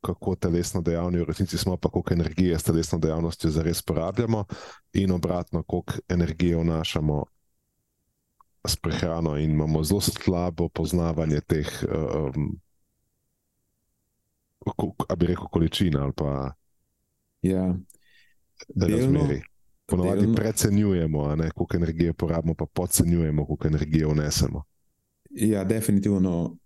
kako 0.01 0.37
telesno 0.37 0.81
dejavni 0.81 1.19
v 1.19 1.25
resnici 1.25 1.59
smo, 1.59 1.77
pa 1.77 1.89
koliko 1.89 2.15
energije 2.15 2.59
s 2.59 2.63
telesno 2.63 2.99
dejavnostjo 2.99 3.51
zares 3.51 3.83
porabljamo, 3.83 4.45
in 4.93 5.11
obratno, 5.11 5.63
koliko 5.63 5.93
energije 6.09 6.57
vnašamo 6.57 7.25
s 8.69 8.77
prehrano, 8.77 9.37
in 9.37 9.51
imamo 9.51 9.85
zelo 9.85 10.01
slabo 10.01 10.69
poznavanje 10.69 11.41
teh, 11.41 11.69
um, 11.83 12.59
a 15.09 15.17
bi 15.17 15.27
rekel, 15.27 15.47
količin 15.51 15.97
ali 15.97 16.13
pa 16.17 16.53
ja. 17.43 17.75
razmeri. 18.81 19.43
Ponovadi 19.87 20.35
precenjujemo, 20.37 21.37
koliko 21.55 21.77
energije 21.77 22.13
porabimo, 22.13 22.55
pa 22.55 22.67
podcenjujemo, 22.67 23.47
koliko 23.47 23.67
energije 23.67 24.07
vnesemo. 24.07 24.63
Ja, 25.31 25.65
definitivno, 25.65 26.57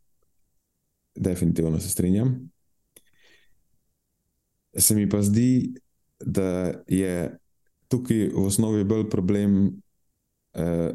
definitivno 1.15 1.81
se 1.81 1.91
strinjam. 1.91 2.52
Se 4.79 4.95
mi 4.95 5.09
pa 5.09 5.23
zdi, 5.23 5.75
da 6.21 6.73
je 6.89 7.39
tukaj 7.89 8.29
v 8.33 8.45
osnovi 8.47 8.85
bolj 8.85 9.11
problem, 9.11 9.83
eh, 10.55 10.95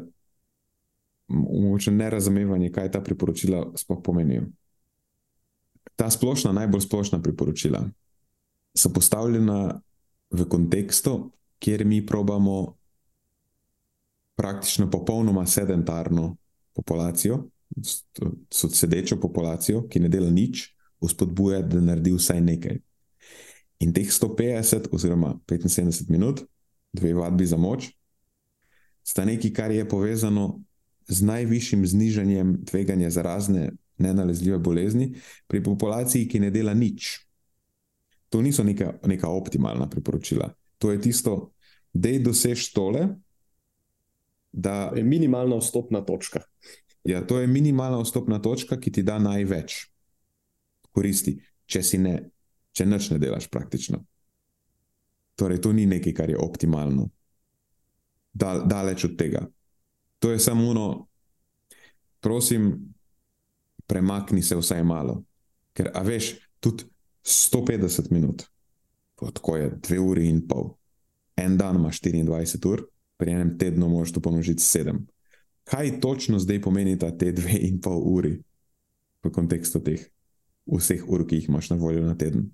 mogoče 1.28 1.90
nerazumevanje, 1.90 2.72
kaj 2.72 2.90
ta 2.92 3.00
priporočila 3.00 3.72
sploh 3.76 4.00
pomenijo. 4.04 4.48
Ta 5.96 6.10
splošna, 6.10 6.52
najbolj 6.52 6.80
splošna 6.80 7.22
priporočila 7.22 7.84
so 8.76 8.92
postavljena 8.92 9.80
v 10.30 10.44
kontekstu, 10.48 11.32
kjer 11.58 11.84
mi 11.84 12.06
probamo 12.06 12.76
praktično 14.36 14.90
popolnoma 14.90 15.46
sedentarno 15.46 16.36
populacijo, 16.74 17.48
sedečo 18.50 19.20
populacijo, 19.20 19.88
ki 19.88 20.00
ne 20.00 20.08
dela 20.08 20.30
nič, 20.30 20.74
uspodbujati, 21.00 21.74
da 21.74 21.80
naredi 21.80 22.12
vsaj 22.14 22.40
nekaj. 22.40 22.78
In 23.78 23.92
teh 23.94 24.10
150 24.10 24.90
oziroma 24.92 25.36
75 25.46 26.10
minut, 26.10 26.42
dve 26.92 27.14
vadbi 27.14 27.46
za 27.46 27.56
moč, 27.56 27.92
sta 29.06 29.24
nekaj, 29.24 29.52
kar 29.54 29.70
je 29.70 29.88
povezano 29.88 30.60
z 31.08 31.22
najvišjim 31.24 31.86
znižanjem 31.86 32.64
tveganja 32.66 33.10
za 33.10 33.22
razne 33.22 33.70
nenalezljive 33.98 34.58
bolezni 34.58 35.14
pri 35.46 35.62
populaciji, 35.62 36.28
ki 36.28 36.40
ne 36.40 36.50
dela 36.50 36.74
nič. 36.74 37.28
To 38.28 38.42
niso 38.42 38.64
neka, 38.64 38.98
neka 39.06 39.28
optimalna 39.28 39.88
priporočila. 39.88 40.52
To 40.78 40.92
je 40.92 41.00
tisto, 41.00 41.52
da 41.92 42.08
je 42.08 42.20
dosež 42.20 42.72
tole. 42.72 43.08
Da 44.52 44.92
je 44.96 45.02
minimalna 45.02 45.58
vstopna 45.58 46.00
točka. 46.00 46.42
Ja, 47.04 47.22
to 47.26 47.38
je 47.40 47.46
minimalna 47.46 48.02
vstopna 48.02 48.38
točka, 48.42 48.76
ki 48.80 48.92
ti 48.92 49.02
da 49.02 49.18
največ 49.18 49.86
koristi, 50.92 51.38
če 51.66 51.82
si 51.82 51.98
ne, 52.02 52.14
če 52.78 52.86
noč 52.86 53.10
ne 53.10 53.18
delaš 53.18 53.48
praktično. 53.50 54.00
Torej, 55.38 55.60
to 55.62 55.72
ni 55.74 55.86
nekaj, 55.86 56.14
kar 56.14 56.30
je 56.30 56.38
optimalno. 56.38 57.08
Dal, 58.32 58.64
daleč 58.70 59.04
od 59.08 59.16
tega. 59.18 59.44
To 60.22 60.30
je 60.30 60.38
samo 60.42 60.66
uno, 60.70 60.86
prosim, 62.22 62.70
premakni 63.86 64.42
se 64.42 64.58
vsaj 64.58 64.82
malo. 64.86 65.20
Ker, 65.74 65.92
a 65.94 66.02
veš, 66.06 66.32
tudi 66.62 66.86
150 67.22 68.10
minut, 68.14 68.46
tako 69.18 69.56
je, 69.58 69.70
dve 69.86 70.00
uri 70.02 70.26
in 70.30 70.40
pol, 70.48 70.72
en 71.38 71.54
dan 71.58 71.78
ima 71.78 71.90
24 71.94 72.70
ur, 72.70 72.82
pri 73.18 73.34
enem 73.34 73.54
tednu 73.58 73.88
moraš 73.90 74.14
to 74.14 74.22
pomnožiti 74.22 74.62
s 74.62 74.76
7 74.78 75.06
kaj 75.68 76.00
točno 76.00 76.38
zdaj 76.38 76.62
pomeni 76.62 76.98
ta 76.98 77.10
te 77.18 77.32
dve 77.32 77.58
in 77.60 77.80
pol 77.80 78.00
uri 78.04 78.38
v 79.24 79.30
kontekstu 79.32 79.80
teh 79.84 80.06
vseh 80.68 81.04
ur, 81.08 81.26
ki 81.26 81.36
jih 81.36 81.48
imaš 81.48 81.70
na 81.70 81.76
voljo 81.76 82.04
na 82.04 82.14
teden. 82.16 82.50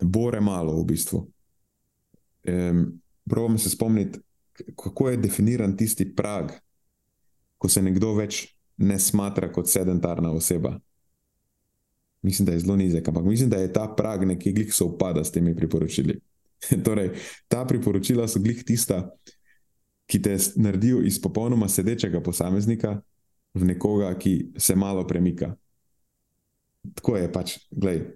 Bore 0.00 0.40
malo, 0.40 0.80
v 0.82 0.84
bistvu. 0.84 1.26
Um, 2.48 3.00
Probam 3.30 3.58
se 3.58 3.70
spomniti, 3.70 4.18
kako 4.76 5.08
je 5.08 5.16
definiran 5.16 5.76
tisti 5.76 6.04
prag, 6.16 6.50
ko 7.58 7.68
se 7.68 7.82
nekdo 7.82 8.12
več 8.14 8.44
ne 8.76 8.98
smatra 8.98 9.48
kot 9.52 9.70
sedentarna 9.70 10.32
oseba. 10.32 10.74
Mislim, 12.22 12.46
da 12.46 12.52
je 12.52 12.60
zelo 12.60 12.76
nizek, 12.76 13.08
ampak 13.08 13.24
mislim, 13.24 13.50
da 13.50 13.56
je 13.56 13.72
ta 13.72 13.86
prag 13.96 14.26
nekje 14.28 14.52
glih 14.52 14.74
sovpada 14.74 15.24
s 15.24 15.32
temi 15.32 15.56
priporočili. 15.56 16.18
torej, 16.84 17.10
ta 17.48 17.64
priporočila 17.64 18.28
so 18.28 18.40
glih 18.40 18.64
tista, 18.64 19.10
ki 20.06 20.22
te 20.22 20.36
naredijo 20.56 21.00
iz 21.04 21.20
popolnoma 21.20 21.68
sedečega 21.68 22.20
posameznika 22.20 22.98
v 23.54 23.64
nekoga, 23.64 24.12
ki 24.18 24.52
se 24.56 24.76
malo 24.76 25.06
premika. 25.06 25.54
Tako 26.94 27.16
je 27.16 27.32
pač, 27.32 27.56
gledaj. 27.70 28.06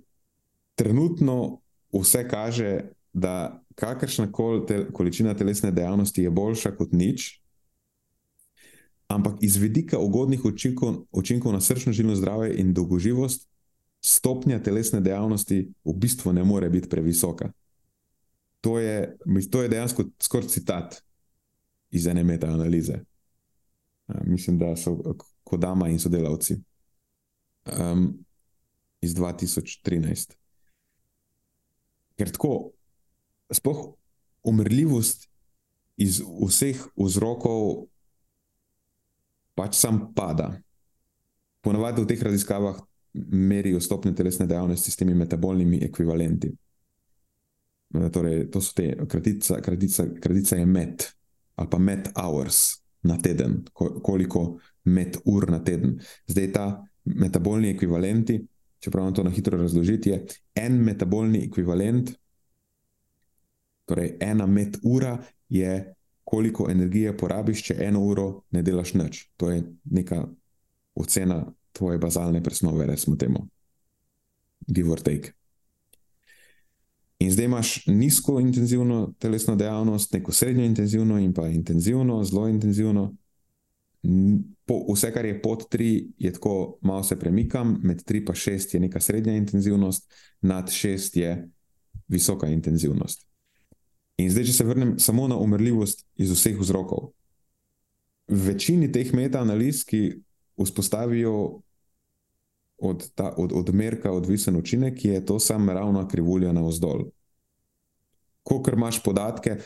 Trenutno 0.74 1.60
vse 1.92 2.28
kaže, 2.28 2.90
da 3.12 3.62
kakršna 3.74 4.32
koli 4.32 4.66
te, 4.66 4.92
količina 4.92 5.34
telesne 5.34 5.70
dejavnosti 5.70 6.22
je 6.22 6.30
boljša 6.30 6.74
kot 6.76 6.92
nič, 6.92 7.40
ampak 9.08 9.38
iz 9.40 9.56
vidika 9.56 9.98
ugodnih 9.98 10.44
učinkov, 10.44 11.04
učinkov 11.12 11.52
na 11.52 11.60
srčno 11.60 11.92
življenje 11.92 12.20
zdravje 12.20 12.58
in 12.60 12.74
dolgoživost, 12.74 13.48
stopnja 14.04 14.60
telesne 14.62 15.00
dejavnosti 15.00 15.62
v 15.84 15.94
bistvu 15.94 16.32
ne 16.32 16.44
more 16.44 16.68
biti 16.70 16.88
previsoka. 16.88 17.50
To 18.60 18.78
je, 18.78 19.16
to 19.50 19.62
je 19.62 19.68
dejansko 19.68 20.04
skoraj 20.20 20.48
citat 20.48 21.02
iz 21.90 22.06
ene 22.06 22.24
metaanalize. 22.24 23.00
Mislim, 24.24 24.58
da 24.58 24.76
so 24.76 24.98
Kodama 25.44 25.88
in 25.88 25.98
sodelavci 25.98 26.58
um, 27.78 28.18
iz 29.00 29.14
2013. 29.14 30.34
Ker 32.18 32.32
tako, 32.34 32.52
sploh 33.54 33.84
umrljivost 34.48 35.28
iz 35.98 36.20
vseh 36.22 36.78
vzrokov 36.96 37.86
pač 39.58 39.78
sam 39.78 40.08
pada. 40.14 40.52
Ponavadi 41.62 42.02
v 42.02 42.10
teh 42.10 42.22
raziskavah 42.22 42.78
merijo 43.34 43.80
stopnjo 43.82 44.14
telesne 44.14 44.46
dejavnosti 44.46 44.90
s 44.90 44.98
temi 44.98 45.14
metabolnimi 45.18 45.82
ekvivalenti. 45.86 46.52
Torej, 48.12 48.50
to 48.52 48.60
so 48.60 48.74
te 48.76 48.92
kratica, 49.08 49.62
kratica, 49.64 50.06
kratica 50.20 50.58
je 50.58 50.66
met 50.66 51.08
ali 51.58 51.70
pa 51.70 51.78
med 51.78 52.12
hours 52.14 52.78
na 53.02 53.16
teden, 53.18 53.64
koliko 53.74 54.60
med 54.84 55.16
ur 55.24 55.50
na 55.50 55.58
teden. 55.64 55.96
Zdaj 56.26 56.52
ta 56.52 56.66
metabolni 57.04 57.72
ekvivalenti, 57.72 58.38
če 58.78 58.90
pravim 58.90 59.14
to 59.14 59.24
na 59.26 59.30
hitro 59.30 59.58
razložiti, 59.58 60.10
je 60.10 60.24
en 60.54 60.78
metabolni 60.84 61.44
ekvivalent, 61.46 62.12
torej 63.88 64.16
ena 64.20 64.46
med 64.46 64.78
ura 64.82 65.16
je, 65.48 65.94
koliko 66.28 66.66
energije 66.70 67.16
porabiš, 67.16 67.62
če 67.70 67.78
eno 67.86 68.02
uro 68.04 68.26
ne 68.52 68.62
delaš 68.62 68.92
nič. 69.00 69.22
To 69.40 69.48
je 69.50 69.62
neka 69.84 70.26
ocena 70.94 71.38
tvoje 71.72 71.98
bazalne 71.98 72.42
presnove, 72.44 72.86
recimo 72.86 73.16
temu, 73.16 73.46
give 74.66 74.92
or 74.92 75.00
take. 75.00 75.32
In 77.18 77.32
zdaj 77.32 77.48
imaš 77.48 77.70
nizko 77.86 78.40
intenzivno 78.40 79.14
telesno 79.18 79.56
dejavnost, 79.56 80.12
neko 80.12 80.32
srednjo 80.32 80.64
intenzivno 80.64 81.18
in 81.18 81.32
pa 81.34 81.48
intenzivno, 81.48 82.20
zelo 82.24 82.48
intenzivno 82.48 83.14
po, 84.66 84.84
vse, 84.92 85.12
kar 85.12 85.26
je 85.26 85.42
pod 85.42 85.68
3, 85.70 86.06
je 86.18 86.32
tako, 86.32 86.78
malo 86.80 87.02
se 87.02 87.18
premikam, 87.18 87.80
med 87.82 88.02
3 88.04 88.16
in 88.16 88.26
6 88.34 88.74
je 88.74 88.80
neka 88.80 89.00
srednja 89.00 89.36
intenzivnost, 89.36 90.12
nad 90.40 90.70
6 90.70 91.18
je 91.18 91.48
visoka 92.08 92.46
intenzivnost. 92.46 93.26
In 94.18 94.30
zdaj, 94.30 94.44
če 94.44 94.52
se 94.52 94.64
vrnem 94.64 94.96
samo 94.98 95.28
na 95.28 95.36
umrljivost 95.38 96.06
iz 96.16 96.30
vseh 96.30 96.58
vzrokov. 96.58 97.12
V 98.28 98.38
večini 98.50 98.90
teh 98.92 99.12
metaanaliz, 99.14 99.84
ki 99.86 100.18
vzpostavijo 100.58 101.62
od, 102.78 103.06
ta, 103.14 103.34
od, 103.36 103.52
od 103.54 103.74
merka 103.74 104.12
odvisen 104.12 104.56
učinek, 104.56 105.04
je 105.04 105.24
to 105.26 105.38
samo 105.38 105.72
ravna 105.72 106.08
krivulja 106.08 106.52
na 106.52 106.64
vzdolj. 106.66 107.08
Ko 108.42 108.62
imaš 108.72 109.02
podatke, 109.02 109.58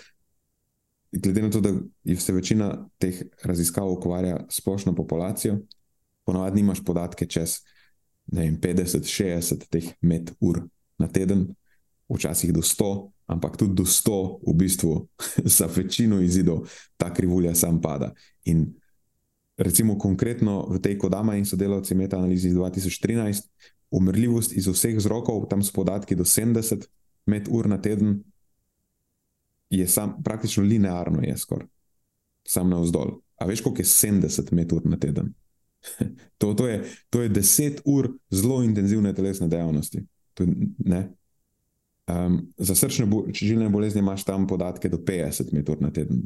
glede 1.12 1.42
na 1.42 1.50
to, 1.50 1.60
da 1.60 1.72
se 2.18 2.32
večina 2.32 2.88
teh 2.98 3.22
raziskav 3.42 3.90
ukvarja 3.90 4.46
s 4.48 4.56
splošno 4.56 4.94
populacijo, 4.94 5.58
ponovadi 6.24 6.60
imaš 6.60 6.84
podatke 6.84 7.26
čez 7.26 7.60
vem, 8.26 8.60
50, 8.60 9.04
60 9.04 9.68
teh 9.70 9.92
med 10.00 10.30
ur 10.40 10.62
na 10.98 11.08
teden, 11.08 11.54
včasih 12.08 12.52
do 12.52 12.62
100, 12.62 13.10
ampak 13.26 13.56
tudi 13.56 13.74
do 13.74 13.84
100, 13.84 14.40
v 14.46 14.54
bistvu 14.54 15.08
za 15.58 15.68
večino 15.76 16.20
izidov 16.20 16.68
ta 16.96 17.12
krivulja 17.14 17.54
sam 17.54 17.80
pada. 17.80 18.12
In 18.44 18.74
recimo 19.56 19.98
konkretno 19.98 20.66
v 20.70 20.80
tej 20.80 20.98
Kodama 20.98 21.36
in 21.36 21.46
sodelavci 21.46 21.94
metaanalizi 21.94 22.48
iz 22.48 22.54
2013, 22.54 23.48
umrljivost 23.90 24.52
iz 24.56 24.68
vseh 24.68 24.96
vzrokov, 24.96 25.46
tam 25.48 25.62
so 25.62 25.72
podatki 25.74 26.16
do 26.16 26.24
70 26.24 26.86
med 27.26 27.48
ur 27.50 27.68
na 27.68 27.78
teden, 27.78 28.22
je 29.72 29.88
sam, 29.88 30.22
praktično 30.24 30.64
linearno, 30.64 31.22
je 31.22 31.36
skoraj, 31.36 31.66
sam 32.48 32.70
na 32.70 32.80
vzdolj. 32.80 33.14
A 33.36 33.46
veš, 33.46 33.60
koliko 33.60 33.82
je 33.82 33.86
70 33.86 34.52
metrov 34.52 34.82
na 34.84 34.98
teden? 35.00 35.32
to, 36.38 36.54
to, 36.54 36.66
je, 36.68 36.84
to 37.10 37.22
je 37.22 37.30
10 37.30 37.80
ur 37.84 38.12
zelo 38.30 38.62
intenzivne 38.62 39.14
telesne 39.14 39.48
dejavnosti. 39.48 40.04
To, 40.34 40.44
um, 40.44 42.38
za 42.58 42.74
srčne 42.74 43.06
žilne 43.32 43.68
bolezni 43.68 43.98
imaš 43.98 44.24
tam 44.24 44.46
podatke 44.46 44.88
do 44.88 44.96
50 44.96 45.52
metrov 45.52 45.80
na 45.80 45.90
teden 45.90 46.22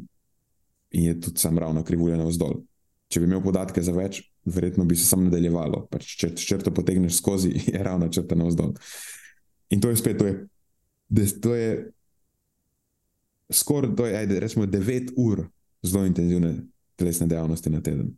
in 0.91 1.03
je 1.03 1.21
tudi 1.21 1.39
sam 1.39 1.57
ravno 1.59 1.83
krivulja 1.83 2.17
na 2.17 2.25
vzdolj. 2.25 2.61
Če 3.07 3.19
bi 3.19 3.25
imel 3.27 3.41
podatke 3.43 3.81
za 3.83 3.91
več, 3.95 4.21
verjetno 4.45 4.85
bi 4.85 4.95
se 4.95 5.05
sam 5.07 5.23
nadaljevalo. 5.27 5.85
Pač, 5.91 6.09
če 6.19 6.33
črto 6.35 6.71
potegneš 6.75 7.19
skozi, 7.21 7.53
je 7.73 7.83
ravno 7.83 8.09
črta 8.09 8.35
na 8.35 8.47
vzdolj. 8.47 8.75
In 9.69 9.81
to 9.83 9.91
je 9.91 9.99
spet, 9.99 10.19
to 10.19 10.27
je, 10.27 10.35
to 11.41 11.55
je 11.55 11.71
skoraj 13.49 14.15
ajde, 14.15 14.39
rečemo, 14.39 14.65
9 14.65 15.13
ur 15.17 15.47
zelo 15.83 16.05
intenzivne 16.05 16.55
telesne 16.95 17.27
dejavnosti 17.27 17.69
na 17.69 17.81
teden. 17.81 18.11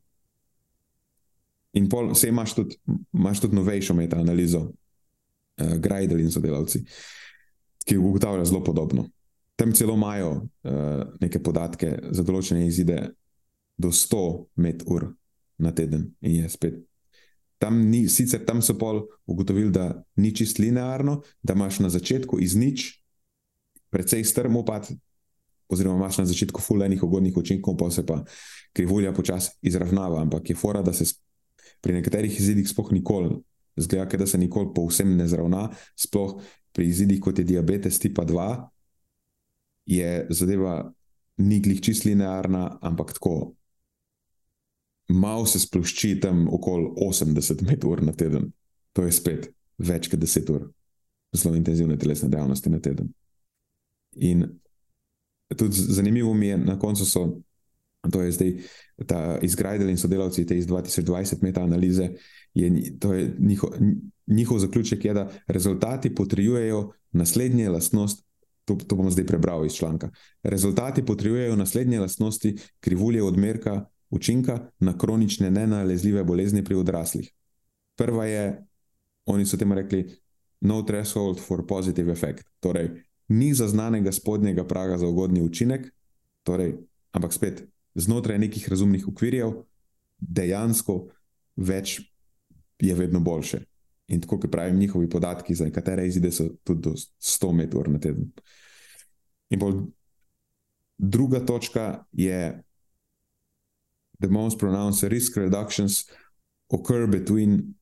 In 1.74 1.90
pol, 1.90 2.14
vse 2.14 2.32
imaš 2.32 2.56
tudi, 2.58 2.78
imaš 3.14 3.44
tudi 3.44 3.56
novejšo 3.56 3.94
metaanalizo, 3.94 4.62
uh, 4.62 5.76
Grajdel 5.78 6.20
in 6.20 6.32
sodelavci, 6.32 6.84
ki 7.86 7.98
ugotavljajo 7.98 8.46
zelo 8.46 8.64
podobno. 8.64 9.06
Tam 9.56 9.74
celo 9.74 9.94
imajo 9.94 10.32
uh, 10.32 11.04
neke 11.22 11.44
podatke 11.44 11.98
za 12.12 12.24
določene 12.24 12.66
izide 12.66 13.10
do 13.78 13.92
100 13.92 14.22
met-ur 14.56 15.12
na 15.60 15.72
teden 15.76 16.10
in 16.22 16.42
je 16.42 16.50
spet. 16.50 16.80
Tam, 17.60 17.76
ni, 17.92 18.06
sicer, 18.08 18.40
tam 18.48 18.62
so 18.64 18.78
pol 18.80 19.04
ugotovili, 19.28 19.72
da 19.72 19.92
ni 20.16 20.32
čist 20.36 20.62
linearno, 20.64 21.20
da 21.44 21.54
imaš 21.54 21.82
na 21.84 21.90
začetku 21.92 22.40
iz 22.40 22.56
nič 22.56 22.94
precej 23.92 24.24
strm 24.24 24.56
upad, 24.56 24.88
oziroma 25.70 25.98
imaš 25.98 26.18
na 26.18 26.26
začetku 26.26 26.62
fulejnih 26.62 27.04
ugodnih 27.04 27.38
učinkov, 27.38 27.78
pa 27.78 27.92
se 27.92 28.06
pa 28.06 28.24
krivulja 28.74 29.14
počasi 29.14 29.52
izravnava. 29.62 30.22
Ampak 30.22 30.50
je 30.50 30.56
fora, 30.56 30.82
da 30.82 30.94
se 30.94 31.06
pri 31.82 31.94
nekaterih 31.94 32.40
izidih 32.40 32.70
sploh 32.70 32.92
nikoli, 32.92 33.38
zgleda, 33.78 34.18
da 34.18 34.28
se 34.28 34.38
nikoli 34.38 34.74
povsem 34.76 35.16
ne 35.18 35.28
zravna, 35.28 35.70
sploh 35.96 36.42
pri 36.72 36.88
izidih, 36.90 37.22
kot 37.22 37.40
je 37.40 37.46
diabetes 37.46 38.00
tipa 38.00 38.26
2, 38.26 38.50
je 39.86 40.28
zadeva 40.30 40.92
ni 41.38 41.60
glih 41.60 41.82
čist 41.82 42.06
linearna, 42.06 42.78
ampak 42.82 43.14
tako. 43.14 43.54
Mal 45.10 45.46
se 45.50 45.60
splošči 45.60 46.20
tam 46.22 46.48
okoli 46.54 46.92
80 47.02 47.64
metrov 47.66 48.04
na 48.06 48.14
teden, 48.14 48.52
to 48.94 49.06
je 49.08 49.14
spet 49.16 49.48
več 49.78 50.10
kot 50.12 50.20
10 50.22 50.52
ur 50.54 50.68
zelo 51.34 51.56
intenzivne 51.56 51.98
telesne 51.98 52.30
dejavnosti 52.30 52.70
na 52.70 52.80
teden. 52.80 53.10
In 54.16 54.44
tudi 55.58 55.76
zanimivo 55.76 56.34
mi 56.34 56.48
je, 56.48 56.58
na 56.58 56.80
koncu 56.80 57.06
so, 57.06 57.42
to 58.12 58.22
je 58.22 58.32
zdaj 58.32 58.54
ta 59.06 59.40
izgrajdel 59.42 59.90
in 59.90 59.98
sodelavci 59.98 60.46
te 60.46 60.58
iz 60.58 60.68
2020 60.68 61.44
metaanalize, 61.44 62.10
je, 62.54 63.00
to 63.00 63.14
je 63.14 63.36
njihov, 63.40 63.70
njihov 64.28 64.60
zaključek, 64.60 65.06
je, 65.06 65.14
da 65.14 65.30
rezultati 65.48 66.16
potrjujejo 66.16 66.92
naslednje 67.12 67.70
lastnosti. 67.70 68.24
To, 68.66 68.76
to 68.76 68.96
bom 68.96 69.12
zdaj 69.12 69.26
prebral 69.26 69.66
iz 69.66 69.74
članka. 69.74 70.10
Rezultati 70.44 71.06
potrjujejo 71.06 71.56
naslednje 71.56 72.00
lastnosti 72.00 72.58
krivulje 72.80 73.24
odmerka 73.24 73.86
učinka 74.10 74.70
na 74.80 74.98
kronične 74.98 75.52
nenalezljive 75.52 76.24
bolezni 76.24 76.64
pri 76.64 76.76
odraslih. 76.76 77.32
Prva 77.98 78.26
je, 78.26 78.66
oni 79.26 79.46
so 79.46 79.58
temu 79.58 79.76
rekli, 79.76 80.20
no 80.62 80.84
threshold 80.84 81.40
for 81.40 81.68
positive 81.68 82.12
effect. 82.12 82.44
Torej, 82.60 82.90
ni 83.30 83.54
zaznanega 83.54 84.12
spodnjega 84.12 84.66
praga 84.68 84.98
za 84.98 85.08
ugodni 85.08 85.42
učinek, 85.42 85.88
torej, 86.44 86.78
ampak 87.12 87.34
spet 87.34 87.64
znotraj 87.96 88.40
nekih 88.40 88.70
razumnih 88.70 89.08
okvirjev, 89.08 89.54
dejansko 90.20 91.00
več 91.56 92.00
je 92.80 92.96
vedno 92.96 93.20
boljše. 93.20 93.60
In 94.10 94.22
tako, 94.22 94.40
kot 94.40 94.52
pravim, 94.52 94.80
njihovi 94.80 95.10
podatki 95.10 95.56
za 95.56 95.66
nekatere 95.66 96.08
izide 96.08 96.32
so 96.32 96.48
tudi 96.64 96.82
do 96.82 96.94
100 96.96 97.52
metrov 97.54 97.92
na 97.92 98.00
teden. 98.00 98.32
In 99.50 99.60
bolj 99.60 99.84
druga 100.98 101.40
točka 101.46 102.04
je, 102.12 102.64
the 104.20 104.28
most 104.28 104.60
pronounced 104.60 105.12
risk 105.12 105.38
reductions 105.38 106.10
occur 106.70 107.08
between 107.08 107.76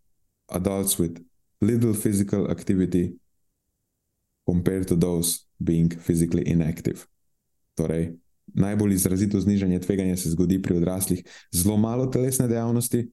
adults 0.47 0.99
with 0.99 1.21
little 1.61 1.93
physical 1.93 2.51
activity 2.51 3.17
compared 4.47 4.87
to 4.87 4.95
those 4.95 5.45
being 5.59 5.91
physically 5.91 6.43
inactive. 6.47 7.05
Torej, 7.75 8.15
najbolj 8.53 8.93
izrazito 8.93 9.39
znižanje 9.39 9.79
tveganja 9.79 10.17
se 10.17 10.29
zgodi 10.29 10.61
pri 10.61 10.77
odraslih 10.77 11.23
z 11.51 11.63
zelo 11.63 11.77
malo 11.77 12.05
telesne 12.05 12.47
dejavnosti, 12.47 13.11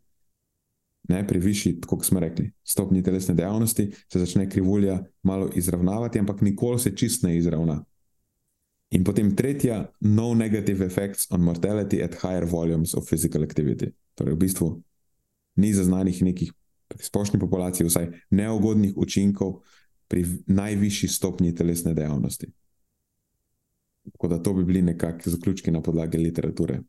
ne 1.08 1.26
pri 1.26 1.38
višji, 1.38 1.80
kot 1.80 2.04
smo 2.04 2.20
rekli, 2.20 2.52
stopni 2.64 3.02
telesne 3.02 3.34
dejavnosti, 3.34 3.90
se 4.12 4.18
začne 4.18 4.48
krivulja 4.50 5.02
malo 5.22 5.50
izravnavati, 5.54 6.18
ampak 6.18 6.40
nikoli 6.40 6.78
se 6.78 6.96
čist 6.96 7.22
ne 7.22 7.36
izravna. 7.36 7.84
In 8.90 9.04
potem 9.04 9.36
tretja, 9.36 9.90
no 10.00 10.34
negative 10.34 10.86
effects 10.86 11.26
on 11.30 11.40
mortality 11.40 12.02
at 12.04 12.14
higher 12.22 12.44
volumes 12.44 12.94
of 12.94 13.08
physical 13.08 13.42
activity. 13.42 13.90
Torej, 14.14 14.34
v 14.34 14.38
bistvu 14.38 14.68
ni 15.56 15.72
zaznanih 15.74 16.22
nekih 16.22 16.52
pri 16.88 17.02
splošni 17.02 17.40
populaciji, 17.40 17.86
vsaj 17.88 18.06
neugodnih 18.30 18.96
učinkov 18.96 19.64
pri 20.08 20.24
najvišji 20.46 21.08
stopnji 21.08 21.54
telesne 21.54 21.94
dejavnosti. 21.94 22.50
Tako 24.12 24.28
da 24.28 24.42
to 24.42 24.52
bi 24.54 24.64
bili 24.64 24.82
nekakšni 24.82 25.32
zaključki 25.32 25.70
na 25.70 25.82
podlagi 25.82 26.18
literature. 26.18 26.80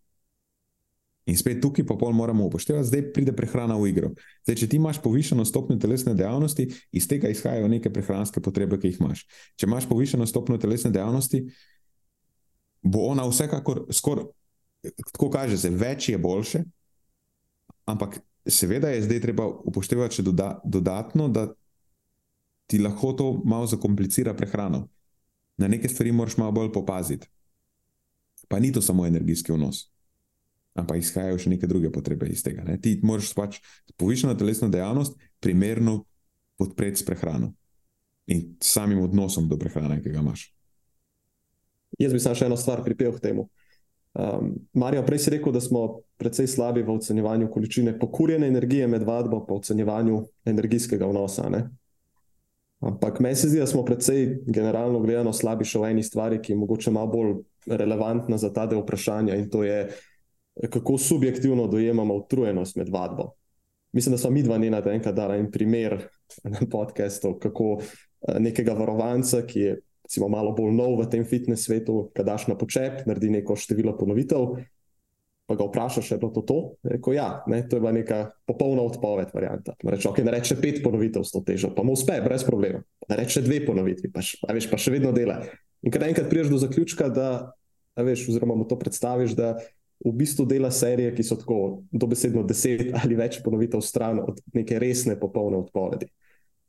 In 1.26 1.38
spet 1.38 1.58
tukaj 1.62 1.86
pa 1.90 1.96
pol 1.98 2.12
moramo 2.14 2.46
upoštevati, 2.46 2.88
zdaj 2.88 3.04
pride 3.14 3.34
prehrana 3.34 3.78
v 3.82 3.88
igro. 3.90 4.12
Zdaj, 4.46 4.60
če 4.62 4.68
ti 4.70 4.78
imaš 4.78 5.00
povišeno 5.02 5.46
stopnjo 5.46 5.80
telesne 5.82 6.14
dejavnosti, 6.14 6.68
iz 6.94 7.08
tega 7.10 7.32
izhajajo 7.34 7.70
neke 7.72 7.90
prehranske 7.90 8.44
potrebe, 8.46 8.78
ki 8.78 8.92
jih 8.92 9.00
imaš. 9.02 9.24
Če 9.58 9.66
imaš 9.66 9.88
povišeno 9.90 10.28
stopnjo 10.30 10.60
telesne 10.62 10.92
dejavnosti, 10.94 11.42
bo 12.86 13.08
ona 13.10 13.26
vsekakor, 13.26 13.88
skor, 13.90 14.28
tako 15.16 15.32
kaže 15.34 15.58
se, 15.58 15.74
več 15.74 16.12
je 16.12 16.22
boljše, 16.22 16.62
ampak 17.90 18.20
seveda 18.46 18.94
je 18.94 19.08
zdaj 19.08 19.24
treba 19.24 19.48
upoštevati 19.50 20.20
še 20.20 20.28
doda, 20.30 20.60
dodatno, 20.62 21.26
da 21.34 21.48
ti 22.66 22.80
lahko 22.82 23.14
to 23.14 23.42
malo 23.46 23.68
zakomplicira 23.68 24.34
prehrano. 24.34 24.88
Na 25.58 25.68
neke 25.68 25.90
stvari 25.90 26.12
moraš 26.12 26.38
malo 26.38 26.52
bolj 26.52 26.72
popaziti. 26.74 27.28
Pa 28.48 28.60
ni 28.60 28.72
to 28.72 28.82
samo 28.82 29.06
energijski 29.06 29.54
vnos. 29.54 29.92
ampak 30.76 31.00
izhajajo 31.00 31.40
še 31.40 31.54
neke 31.54 31.68
druge 31.72 31.90
potrebe 31.92 32.28
iz 32.28 32.44
tega. 32.44 32.66
Ne? 32.68 32.76
Ti 32.82 32.98
moraš 33.04 33.32
pač 33.36 33.62
povišeno 33.96 34.36
telesno 34.36 34.68
dejavnost 34.70 35.16
primerno 35.40 36.02
podpreti 36.60 37.00
s 37.00 37.08
prehrano 37.08 37.54
in 38.28 38.58
samim 38.60 39.00
odnosom 39.06 39.48
do 39.48 39.58
prehrane, 39.62 40.02
ki 40.04 40.12
ga 40.12 40.20
imaš. 40.20 40.50
Jaz 42.02 42.12
bi 42.12 42.20
samo 42.20 42.36
še 42.36 42.50
eno 42.50 42.58
stvar 42.60 42.84
pripel 42.84 43.14
k 43.16 43.24
temu. 43.30 43.48
Um, 44.16 44.54
Marijo, 44.80 45.04
prej 45.08 45.26
si 45.26 45.32
rekel, 45.32 45.54
da 45.56 45.62
smo 45.64 46.02
precej 46.20 46.48
slabi 46.48 46.84
v 46.84 46.96
ocenjevanju 46.96 47.50
količine 47.52 47.94
pokurjene 48.00 48.48
energije 48.48 48.88
med 48.88 49.04
vadbo, 49.08 49.42
pa 49.48 49.56
ocenjevanju 49.56 50.22
energijskega 50.48 51.08
vnosa. 51.08 51.48
Ne? 51.52 51.66
Ampak 52.80 53.20
meni 53.20 53.36
se 53.36 53.50
zdi, 53.50 53.60
da 53.60 53.68
smo 53.68 53.86
precej 53.86 54.42
generalno 54.46 55.00
gledano 55.00 55.34
slabi 55.34 55.66
še 55.66 55.80
v 55.80 55.94
eni 55.94 56.04
stvari, 56.04 56.42
ki 56.44 56.54
je 56.54 56.60
mogoče 56.60 56.92
malo 56.92 57.08
bolj 57.12 57.32
relevantna 57.72 58.38
za 58.38 58.52
ta 58.54 58.66
del 58.70 58.84
vprašanja 58.84 59.38
in 59.40 59.48
to 59.50 59.64
je, 59.64 59.88
kako 60.70 60.98
subjektivno 60.98 61.68
dojemamo 61.72 62.16
utrujenost 62.22 62.76
med 62.76 62.92
vadbo. 62.94 63.32
Mislim, 63.96 64.14
da 64.14 64.18
smo 64.18 64.30
mi 64.36 64.44
dva 64.44 64.58
njena 64.58 64.82
enkrat 64.92 65.16
dala 65.16 65.38
en 65.40 65.52
primer 65.52 65.98
na 66.44 66.60
podkastu, 66.72 67.38
kako 67.40 67.78
eh, 67.80 68.40
nekega 68.40 68.74
varovanca, 68.74 69.46
ki 69.48 69.60
je 69.60 69.76
recimo, 70.06 70.28
malo 70.30 70.52
bolj 70.54 70.74
nov 70.76 71.00
v 71.00 71.10
tem 71.10 71.26
fitness 71.26 71.66
svetu, 71.66 72.12
ki 72.14 72.24
daš 72.24 72.46
na 72.52 72.58
počep, 72.58 73.06
naredi 73.10 73.32
neko 73.34 73.56
število 73.58 73.96
ponovitev. 73.98 74.60
Pa 75.46 75.54
ga 75.56 75.68
vprašaš, 75.68 76.12
je 76.12 76.18
bilo 76.18 76.32
to 76.34 76.42
to? 76.42 76.58
Rekel, 76.90 77.14
ja, 77.14 77.44
ne, 77.48 77.62
to 77.70 77.78
je 77.78 77.84
bila 77.84 77.92
neka 77.94 78.32
popolna 78.50 78.82
odpoved, 78.82 79.30
varianta. 79.34 79.76
Reče, 79.84 80.10
okay, 80.10 80.26
reče 80.34 80.58
pet 80.62 80.82
ponovitev 80.84 81.24
s 81.24 81.36
to 81.36 81.44
težo, 81.46 81.70
pa 81.76 81.84
mu 81.86 81.94
uspe, 81.94 82.18
brez 82.26 82.44
problema. 82.44 82.82
Reče 83.10 83.44
dve 83.46 83.62
ponovitvi, 83.66 84.10
pa, 84.14 84.24
š, 84.26 84.42
veš, 84.50 84.70
pa 84.72 84.80
še 84.82 84.96
vedno 84.96 85.14
dela. 85.14 85.44
In 85.86 85.94
kad 85.94 86.04
enkrat 86.04 86.32
priješ 86.32 86.50
do 86.50 86.58
zaključka, 86.58 87.12
da, 87.14 87.30
veš, 88.02 88.26
oziroma 88.34 88.58
mu 88.58 88.66
to 88.66 88.80
predstaviš, 88.82 89.38
da 89.38 89.54
v 90.06 90.14
bistvu 90.18 90.48
dela 90.50 90.72
serije, 90.74 91.14
ki 91.16 91.24
so 91.24 91.38
tako 91.40 91.60
dobesedno 91.94 92.44
deset 92.44 92.90
ali 92.98 93.18
več 93.18 93.40
ponovitev 93.46 93.84
stran 93.86 94.20
od 94.26 94.42
neke 94.54 94.80
resne, 94.82 95.20
popolne 95.20 95.62
odpovedi. 95.62 96.10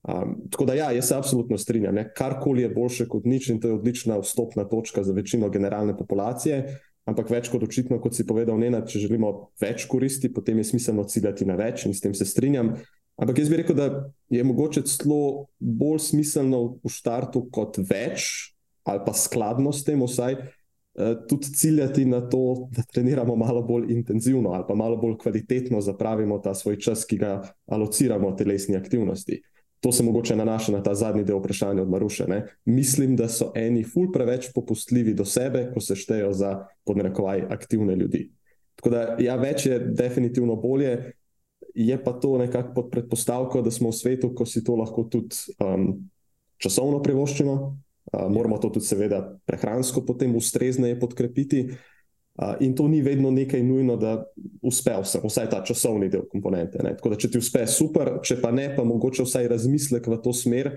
Um, 0.07 0.37
tako 0.53 0.69
da, 0.69 0.77
ja, 0.79 0.91
jaz 0.95 1.09
se 1.09 1.17
absolutno 1.17 1.59
strinjam. 1.59 1.97
Ne? 1.97 2.05
Karkoli 2.15 2.63
je 2.63 2.69
boljše 2.71 3.09
kot 3.11 3.25
nič, 3.27 3.49
in 3.51 3.59
to 3.61 3.73
je 3.73 3.79
odlična 3.81 4.21
vstopna 4.21 4.69
točka 4.69 5.03
za 5.03 5.17
večino 5.17 5.49
generalne 5.51 5.97
populacije. 5.99 6.61
Ampak 7.07 7.31
več 7.31 7.49
kot 7.53 7.63
očitno, 7.63 8.01
kot 8.03 8.17
si 8.17 8.27
povedal, 8.27 8.59
ne, 8.59 8.73
če 8.83 9.05
želimo 9.05 9.53
več 9.63 9.87
koristi, 9.87 10.31
potem 10.35 10.59
je 10.59 10.73
smiselno 10.73 11.05
ciljati 11.07 11.47
na 11.47 11.55
več 11.59 11.87
in 11.87 11.95
s 11.95 12.03
tem 12.03 12.15
se 12.19 12.27
strinjam. 12.27 12.75
Ampak 13.17 13.39
jaz 13.41 13.49
bi 13.49 13.61
rekel, 13.63 13.79
da 13.79 13.87
je 14.33 14.43
mogoče 14.45 14.83
celo 14.91 15.47
bolj 15.59 16.03
smiselno 16.11 16.61
v 16.83 16.93
startu 16.93 17.47
kot 17.55 17.79
več, 17.79 18.51
ali 18.87 19.03
pa 19.07 19.15
skladno 19.17 19.73
s 19.73 19.87
tem, 19.87 20.03
vsaj 20.03 20.37
eh, 20.37 21.15
tudi 21.31 21.55
ciljati 21.55 22.05
na 22.11 22.21
to, 22.27 22.69
da 22.75 22.85
treniramo 22.91 23.39
malo 23.39 23.63
bolj 23.67 23.89
intenzivno 23.95 24.53
ali 24.57 24.67
pa 24.69 24.75
malo 24.75 24.99
bolj 25.01 25.17
kvalitetno 25.23 25.81
zapravimo 25.81 26.39
ta 26.43 26.55
svoj 26.55 26.81
čas, 26.83 27.07
ki 27.07 27.23
ga 27.23 27.39
alociramo 27.71 28.35
telesni 28.37 28.77
aktivnosti. 28.77 29.41
To 29.81 29.93
se 29.93 30.03
mogoče 30.03 30.37
nanaša 30.37 30.73
na 30.73 30.83
ta 30.83 30.95
zadnji 30.95 31.25
del 31.25 31.39
vprašanja 31.39 31.83
od 31.83 31.91
Maruše. 31.91 32.25
Ne? 32.29 32.41
Mislim, 32.65 33.17
da 33.17 33.29
so 33.29 33.53
eni 33.55 33.85
ful 33.85 34.09
preveč 34.13 34.49
popustljivi 34.55 35.15
do 35.15 35.25
sebe, 35.25 35.69
ko 35.75 35.81
se 35.81 35.97
štejejo 35.97 36.33
za 36.33 36.55
podnarekovaj 36.85 37.45
aktivne 37.51 37.97
ljudi. 37.97 38.31
Tako 38.77 38.91
da, 38.91 39.05
ja, 39.21 39.37
več 39.41 39.67
je 39.67 39.79
definitivno 39.79 40.57
bolje, 40.57 41.13
je 41.75 41.97
pa 42.05 42.13
to 42.13 42.39
nekako 42.39 42.75
pod 42.75 42.91
predpostavko, 42.91 43.63
da 43.63 43.71
smo 43.71 43.91
v 43.93 43.97
svetu, 43.97 44.33
ko 44.35 44.47
si 44.47 44.65
to 44.65 44.77
lahko 44.77 45.05
tudi 45.13 45.37
um, 45.61 45.91
časovno 46.61 47.03
privoščimo, 47.05 47.55
uh, 47.57 48.27
moramo 48.33 48.59
to 48.61 48.71
tudi, 48.77 48.89
seveda, 48.89 49.21
prehransko 49.49 50.05
potem 50.09 50.37
ustrezneje 50.37 50.99
podkrepiti. 51.01 51.67
In 52.61 52.75
to 52.77 52.85
ni 52.89 53.01
vedno 53.01 53.31
nekaj 53.33 53.63
nujno, 53.65 53.97
da 53.97 54.19
uspe 54.63 54.93
vse, 55.01 55.23
vsaj 55.25 55.47
ta 55.51 55.63
časovni 55.65 56.11
del 56.13 56.27
komponente. 56.29 56.83
Ne? 56.85 56.93
Tako 56.97 57.15
da, 57.15 57.19
če 57.21 57.31
ti 57.33 57.41
uspe, 57.41 57.63
super, 57.71 58.19
če 58.21 58.37
pa 58.43 58.51
ne, 58.53 58.69
pa 58.77 58.85
mogoče 58.85 59.25
vsaj 59.25 59.49
razmislek 59.49 60.09
v 60.13 60.19
to 60.21 60.35
smer, 60.37 60.75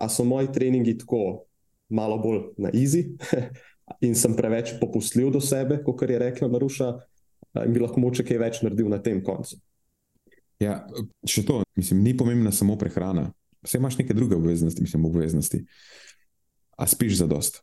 a 0.00 0.08
so 0.08 0.24
moji 0.24 0.48
treningi 0.54 0.96
tako 1.02 1.44
malo 1.92 2.16
bolj 2.18 2.40
na 2.64 2.72
izi 2.72 3.10
in 4.06 4.16
sem 4.16 4.32
preveč 4.38 4.72
popustljiv 4.80 5.34
do 5.36 5.42
sebe, 5.44 5.82
kot 5.84 6.00
je 6.08 6.18
rekla 6.18 6.48
Maruša, 6.48 6.88
in 7.66 7.76
bi 7.76 7.84
lahko 7.84 8.00
moče 8.00 8.24
kaj 8.24 8.40
več 8.40 8.62
naredil 8.64 8.88
na 8.88 9.02
tem 9.04 9.20
koncu. 9.24 9.60
Ja, 10.62 10.80
še 11.28 11.44
to, 11.44 11.60
mislim, 11.76 12.00
ni 12.06 12.16
pomembna 12.16 12.54
samo 12.54 12.78
prehrana. 12.80 13.28
Vse 13.62 13.78
imaš 13.78 13.98
neke 14.00 14.14
druge 14.16 14.38
obveznosti, 14.38 14.80
mislim, 14.82 15.04
obveznosti. 15.10 15.60
A 16.80 16.88
spiš 16.88 17.20
za 17.20 17.28
dost? 17.28 17.60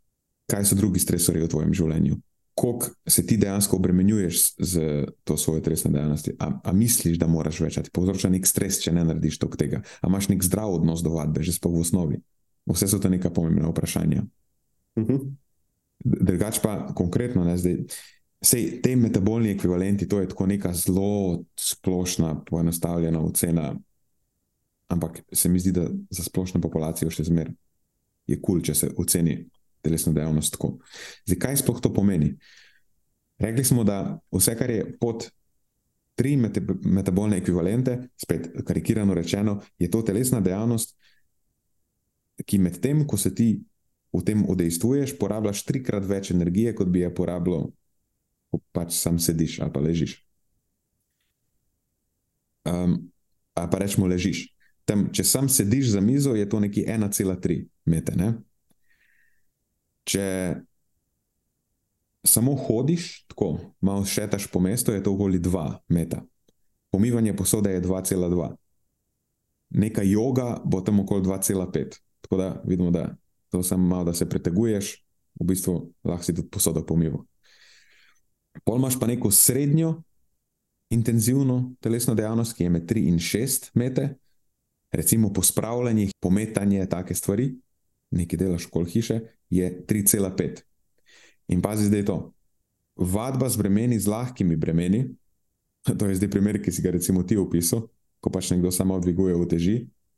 Kaj 0.52 0.70
so 0.70 0.78
drugi 0.78 1.02
stresori 1.02 1.41
v 1.41 1.50
tvojem 1.50 1.74
življenju? 1.74 2.20
Koliko 2.60 2.88
se 3.07 3.26
ti 3.26 3.38
dejansko 3.38 3.76
obremenjuješ 3.76 4.55
z 4.57 5.05
to 5.24 5.38
svojo 5.38 5.62
telesno 5.62 5.91
dejavnostjo. 5.91 6.34
A, 6.39 6.51
a 6.64 6.74
misliš, 6.74 7.16
da 7.18 7.28
moraš 7.28 7.62
več, 7.64 7.78
ti 7.86 7.93
povzroča 7.95 8.28
nek 8.30 8.47
stres, 8.47 8.82
če 8.84 8.91
ne 8.91 9.05
narediš 9.07 9.38
tega. 9.55 9.80
A 10.01 10.10
imaš 10.12 10.28
nek 10.28 10.43
zdrav 10.43 10.74
odnos 10.76 10.99
do 10.99 11.14
vadbe, 11.14 11.39
že 11.39 11.55
sploh 11.55 11.78
v 11.78 11.84
osnovi. 11.86 12.20
Vse 12.68 12.89
so 12.91 12.99
to 12.99 13.07
neka 13.10 13.32
pomembna 13.32 13.72
vprašanja. 13.72 14.26
Uh 14.95 15.03
mhm. 15.03 15.14
-huh. 15.16 15.32
Drugač 16.03 16.60
pa 16.60 16.93
konkretno, 16.95 17.43
ne, 17.43 17.57
zdaj, 17.57 17.78
sej, 18.41 18.82
te 18.82 18.95
metabolni 18.95 19.51
ekvivalenti, 19.51 20.07
to 20.07 20.20
je 20.20 20.28
tako 20.28 20.45
neka 20.45 20.74
zelo 20.74 21.43
splošna, 21.60 22.43
poenostavljena 22.43 23.20
ocena. 23.20 23.76
Ampak 24.88 25.22
se 25.34 25.49
mi 25.49 25.60
zdi, 25.60 25.72
da 25.72 25.88
za 26.10 26.24
splošno 26.24 26.62
populacijo 26.62 27.12
še 27.12 27.24
zmeraj 27.24 27.53
je 28.28 28.38
kul, 28.41 28.60
cool, 28.60 28.62
če 28.62 28.76
se 28.76 28.91
oceni 28.97 29.49
telesno 29.82 30.14
dejavnost. 30.14 30.54
Tako. 30.56 30.78
Zdaj, 31.26 31.40
kaj 31.40 31.60
sploh 31.64 31.82
to 31.82 31.94
pomeni? 31.94 32.34
Rekli 33.40 33.64
smo, 33.64 33.84
da 33.88 34.20
vse, 34.36 34.56
kar 34.60 34.70
je 34.70 34.98
pod 35.00 35.30
tri 36.20 36.36
metabolne 36.84 37.38
ekvivalente, 37.40 38.10
spet 38.20 38.50
karikirano 38.68 39.14
rečeno, 39.16 39.62
je 39.80 39.88
to 39.92 40.02
telesna 40.04 40.42
dejavnost, 40.44 40.98
ki 42.46 42.60
med 42.60 42.82
tem, 42.84 43.06
ko 43.08 43.18
se 43.18 43.32
ti 43.36 43.54
v 44.12 44.24
tem 44.26 44.44
udejstvuješ, 44.44 45.16
porabljaš 45.20 45.64
trikrat 45.64 46.04
več 46.08 46.34
energije, 46.36 46.74
kot 46.76 46.92
bi 46.92 47.06
je 47.06 47.14
porabljal, 47.16 47.70
ko 48.52 48.60
pač 48.76 48.98
sam 48.98 49.20
sediš 49.22 49.60
ali 49.64 49.72
pa 49.72 49.84
ležiš. 49.86 50.18
Um, 52.68 53.00
ali 53.56 53.72
pa 53.72 53.80
rečemo, 53.80 54.08
ležiš. 54.10 54.50
Tam, 54.90 55.08
če 55.14 55.24
sam 55.24 55.48
sediš 55.50 55.94
za 55.94 56.02
mizo, 56.02 56.34
je 56.36 56.50
to 56.50 56.60
nekje 56.60 56.84
1,3 56.90 57.62
metra. 57.86 58.18
Ne? 58.18 58.34
Če 60.10 60.26
samo 62.26 62.55
hodiš, 62.55 63.26
tako 63.32 63.57
malo 63.82 64.05
šetaš 64.05 64.47
po 64.51 64.60
mestu, 64.60 64.91
je 64.91 65.03
to 65.03 65.14
okoli 65.14 65.39
2 65.39 65.66
metra. 65.88 66.24
Pomivanje 66.91 67.36
posode 67.38 67.72
je 67.72 67.82
2,2. 67.82 68.49
Neka 69.70 70.03
yoga 70.03 70.57
bo 70.66 70.82
tam 70.82 70.99
okoli 70.99 71.26
2,5. 71.26 71.99
Tako 72.22 72.38
da 72.38 72.49
vidimo, 72.66 72.91
da 72.91 73.16
to 73.49 73.64
samo 73.64 73.88
malo, 73.88 74.10
da 74.10 74.14
se 74.14 74.30
preteguješ, 74.30 74.95
v 75.39 75.45
bistvu 75.45 75.76
lahko 76.03 76.26
si 76.26 76.36
tudi 76.36 76.49
posodo 76.49 76.86
pomival. 76.86 77.24
Pol 78.66 78.78
imaš 78.82 78.99
pa 78.99 79.07
neko 79.07 79.32
srednjo, 79.32 80.01
intenzivno 80.89 81.76
telesno 81.80 82.16
dejavnost, 82.18 82.57
ki 82.57 82.66
je 82.66 82.70
med 82.70 82.89
3 82.89 83.05
in 83.07 83.20
6 83.22 83.70
metre, 83.74 84.16
recimo 84.91 85.34
pospravljanje, 85.34 86.10
pometanje, 86.20 86.86
take 86.89 87.16
stvari, 87.16 87.53
nekaj 88.12 88.39
delaš 88.39 88.68
okoli 88.68 88.89
hiše, 88.89 89.20
je 89.49 89.70
3,5. 89.88 90.64
In 91.47 91.62
pazi 91.62 91.89
zdaj 91.89 92.05
to. 92.05 92.18
Vadba 92.95 93.49
z 93.49 93.57
bremeni, 93.57 93.99
z 93.99 94.07
lahkimi 94.07 94.55
bremeni, 94.55 95.16
to 95.99 96.10
je 96.10 96.16
zdaj 96.20 96.30
primer, 96.30 96.62
ki 96.62 96.72
si 96.72 96.84
ga 96.84 96.91
recimo 96.91 97.24
ti 97.24 97.38
opisal, 97.38 97.88
ko 98.20 98.30
pač 98.30 98.51
nekdo 98.51 98.72
samo 98.72 98.99
dviguje 98.99 99.36
v 99.36 99.47
teži, 99.47 99.76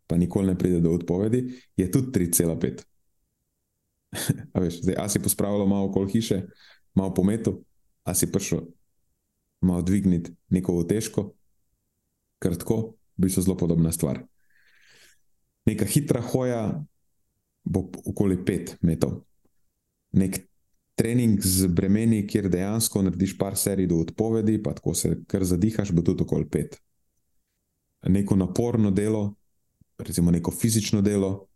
pa 0.08 0.18
nikoli 0.18 0.52
ne 0.52 0.58
pride 0.58 0.82
do 0.82 0.92
odpovedi, 0.92 1.46
je 1.78 1.86
tudi 1.92 2.12
3,5. 2.12 2.84
a 4.54 4.60
veš, 4.60 4.82
zdaj, 4.84 4.96
a 4.98 5.06
si 5.10 5.22
pospravljal 5.24 5.68
malo 5.68 5.88
okoli 5.88 6.12
hiše, 6.12 6.42
malo 6.98 7.14
po 7.14 7.24
metu, 7.24 7.62
a 8.04 8.14
si 8.18 8.28
prišel 8.28 8.66
malo 9.62 9.86
dvigniti 9.86 10.34
neko 10.50 10.82
težko, 10.84 11.32
kratko, 12.42 12.98
bi 13.16 13.30
so 13.30 13.44
zelo 13.46 13.54
podobna 13.58 13.92
stvar. 13.94 14.24
Neka 15.70 15.86
hitra 15.86 16.22
hoja, 16.22 16.82
bo 17.64 17.90
okoli 18.06 18.38
5 18.46 18.76
metrov. 18.82 19.22
Nek 20.12 20.40
trening 20.96 21.40
z 21.42 21.68
bremeni, 21.68 22.26
kjer 22.28 22.50
dejansko 22.52 23.02
narediš 23.02 23.38
par 23.38 23.58
serij 23.58 23.88
do 23.88 24.02
odpovedi, 24.04 24.60
pa 24.64 24.74
tako 24.78 24.94
se 24.94 25.16
kar 25.28 25.46
zadihaš, 25.46 25.92
bo 25.92 26.04
tudi 26.06 26.24
okoli 26.24 26.46
5. 26.46 26.78
Neko 28.10 28.36
naporno 28.36 28.92
delo, 28.92 29.36
recimo 29.98 30.32
neko 30.32 30.52
fizično 30.52 31.02
delo, 31.02 31.48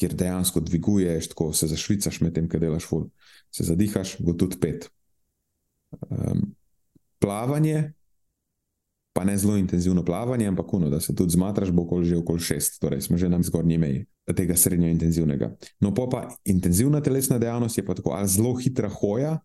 kjer 0.00 0.14
dejansko 0.14 0.60
dviguješ, 0.60 1.28
tako 1.28 1.52
se 1.52 1.66
zašvicaš 1.68 2.20
med 2.20 2.34
tem, 2.34 2.48
kaj 2.48 2.60
delaš, 2.60 2.86
ful. 2.88 3.08
se 3.50 3.64
zadihaš, 3.64 4.16
bo 4.18 4.32
tudi 4.32 4.56
5. 4.56 4.88
Um, 5.90 6.16
ehm, 6.18 6.44
plavanje, 7.18 7.92
pa 9.12 9.24
ne 9.24 9.38
zelo 9.38 9.56
intenzivno 9.56 10.04
plavanje, 10.04 10.46
ampak 10.46 10.74
uno, 10.74 10.90
da 10.90 11.00
se 11.00 11.14
tudi 11.14 11.32
zmatraš, 11.32 11.70
bo 11.70 11.82
okoli 11.82 12.06
že 12.06 12.16
okoli 12.16 12.40
6, 12.40 12.80
torej 12.80 13.00
smo 13.00 13.18
že 13.18 13.28
na 13.28 13.42
zgornji 13.42 13.78
meji 13.78 14.06
tega 14.36 14.56
srednjo 14.56 14.88
intenzivnega. 14.88 15.56
No, 15.80 15.94
pa, 15.94 16.06
pa 16.06 16.36
intenzivna 16.44 17.00
telesna 17.02 17.38
dejavnost 17.38 17.78
je 17.78 17.84
pa 17.86 17.94
tako, 17.94 18.10
ali 18.10 18.28
zelo 18.28 18.54
hitra 18.54 18.88
hoja, 18.88 19.38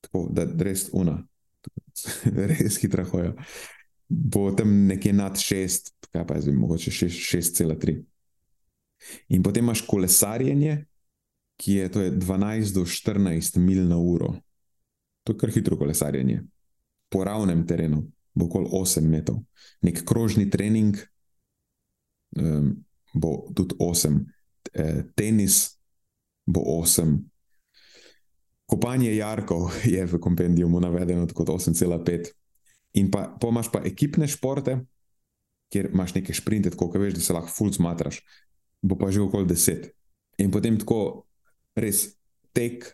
tako 0.00 0.28
da 0.32 0.44
res 0.44 0.88
una, 0.92 1.22
res 2.52 2.76
hitra 2.82 3.04
hoja. 3.04 3.32
Bo 4.08 4.50
tam 4.52 4.86
nekje 4.88 5.12
nad 5.12 5.36
6, 5.36 5.92
kaj 6.12 6.26
pa 6.26 6.40
zdaj, 6.40 6.54
mogoče 6.54 6.90
6,3. 6.90 7.96
In 9.28 9.42
potem 9.42 9.64
imaš 9.64 9.80
kolesarjenje, 9.86 10.84
ki 11.58 11.72
je, 11.72 11.90
je 12.04 12.12
12 12.12 12.74
do 12.74 12.84
14 12.84 13.58
mil 13.58 13.88
na 13.88 13.98
uro. 13.98 14.34
To 15.24 15.32
je 15.32 15.38
kar 15.38 15.50
hitro 15.50 15.76
kolesarjenje. 15.76 16.42
Po 17.08 17.24
ravnem 17.24 17.66
terenu 17.66 18.04
bo 18.38 18.46
okoli 18.46 18.70
8 18.70 19.08
metrov. 19.10 19.42
Nek 19.82 20.04
krožni 20.06 20.46
trening 20.50 20.96
um, 22.38 22.76
bo 23.14 23.50
tudi 23.54 23.74
8, 23.78 24.18
e, 24.74 25.02
tenis 25.18 25.78
bo 26.46 26.62
8. 26.78 27.18
Kopanje 28.68 29.16
jarkov 29.16 29.72
je 29.96 30.04
v 30.06 30.20
kompendiju 30.20 30.68
navedeno 30.80 31.26
kot 31.34 31.48
8,5. 31.48 32.30
In 33.00 33.10
pa 33.10 33.36
imaš 33.42 33.72
pa 33.72 33.82
ekipne 33.84 34.28
športe, 34.28 34.78
kjer 35.72 35.90
imaš 35.92 36.14
nekaj 36.14 36.34
sprinte, 36.34 36.70
tako 36.70 36.90
veš, 36.98 37.14
da 37.14 37.20
se 37.20 37.32
lahko 37.36 37.52
full 37.52 37.72
zmatraš, 37.72 38.22
bo 38.82 38.96
pa 38.96 39.10
že 39.10 39.20
okoli 39.20 39.48
10. 39.48 39.90
In 40.38 40.50
potem 40.54 40.78
tako 40.80 41.26
res 41.76 42.14
tek, 42.56 42.86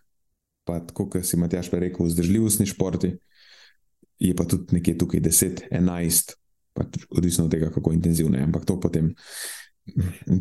pa 0.64 0.80
tako, 0.80 1.08
kot 1.12 1.26
si 1.26 1.38
Matjaš 1.38 1.70
prej 1.70 1.88
rekel, 1.88 2.08
vzdržljivostni 2.08 2.66
športi, 2.66 3.14
je 4.18 4.34
pa 4.36 4.44
tudi 4.44 4.78
nekje 4.78 4.98
tukaj 4.98 5.20
10, 5.20 5.60
11, 5.70 6.34
pa 6.74 6.84
odvisno 7.10 7.44
od 7.44 7.50
tega, 7.50 7.70
kako 7.70 7.92
intenzivno 7.92 8.38
je. 8.38 8.44
Ampak 8.44 8.64
to 8.64 8.80
potem. 8.80 9.14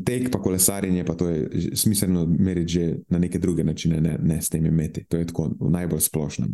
Tek, 0.05 0.29
pa 0.31 0.39
kolesarjenje, 0.41 1.05
pa 1.05 1.15
to 1.19 1.27
je 1.27 1.71
smiselno 1.75 2.25
meriti 2.25 2.73
že 2.73 2.95
na 3.09 3.19
neke 3.19 3.39
druge 3.39 3.63
načine, 3.63 4.01
ne, 4.01 4.17
ne 4.21 4.41
s 4.41 4.49
temi 4.49 4.71
meti. 4.71 5.05
To 5.09 5.17
je 5.17 5.27
tako 5.27 5.49
v 5.59 5.69
najbolj 5.69 5.99
splošnem. 5.99 6.53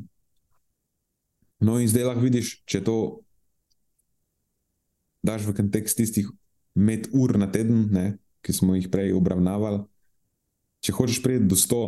No, 1.60 1.80
in 1.80 1.88
zdaj 1.88 2.08
lahko 2.08 2.24
vidiš, 2.24 2.62
če 2.66 2.82
to 2.84 2.96
daš 5.24 5.44
v 5.46 5.56
kontekst 5.58 6.00
tistih 6.00 6.28
med 6.76 7.10
ur 7.14 7.36
na 7.38 7.50
teden, 7.52 7.90
ne, 7.92 8.18
ki 8.42 8.56
smo 8.56 8.78
jih 8.78 8.88
prej 8.92 9.12
obravnavali, 9.14 9.84
če 10.80 10.96
hočeš 10.96 11.20
priti 11.24 11.50
do 11.52 11.60
100, 11.60 11.82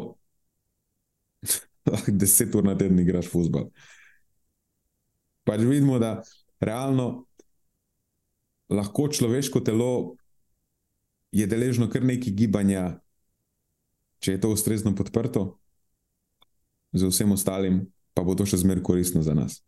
lahko 1.94 2.12
10 2.12 2.60
ur 2.60 2.68
na 2.68 2.76
teden 2.78 3.00
igraš 3.00 3.32
futbol. 3.32 3.72
Pač 5.48 5.64
vidimo, 5.66 5.98
da 6.00 6.22
realno 6.62 7.26
lahko 8.70 9.08
človeško 9.12 9.60
telo 9.66 10.16
je 11.32 11.48
deležno 11.48 11.89
kar 11.89 12.04
nekaj 12.04 12.34
gibanja, 12.36 13.00
če 14.20 14.36
je 14.36 14.42
to 14.44 14.52
ustrezno 14.54 14.94
podprto, 14.96 15.58
z 16.94 17.08
vsem 17.08 17.32
ostalim, 17.32 17.86
pa 18.14 18.24
bo 18.24 18.36
to 18.36 18.46
še 18.46 18.62
zmeraj 18.62 18.84
koristno 18.84 19.24
za 19.24 19.34
nas. 19.34 19.62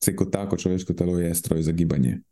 Vse 0.00 0.16
kot 0.16 0.32
tako 0.32 0.56
človeško 0.56 0.96
telo 0.96 1.18
je 1.20 1.28
stroj 1.36 1.62
za 1.62 1.76
gibanje. 1.76 2.22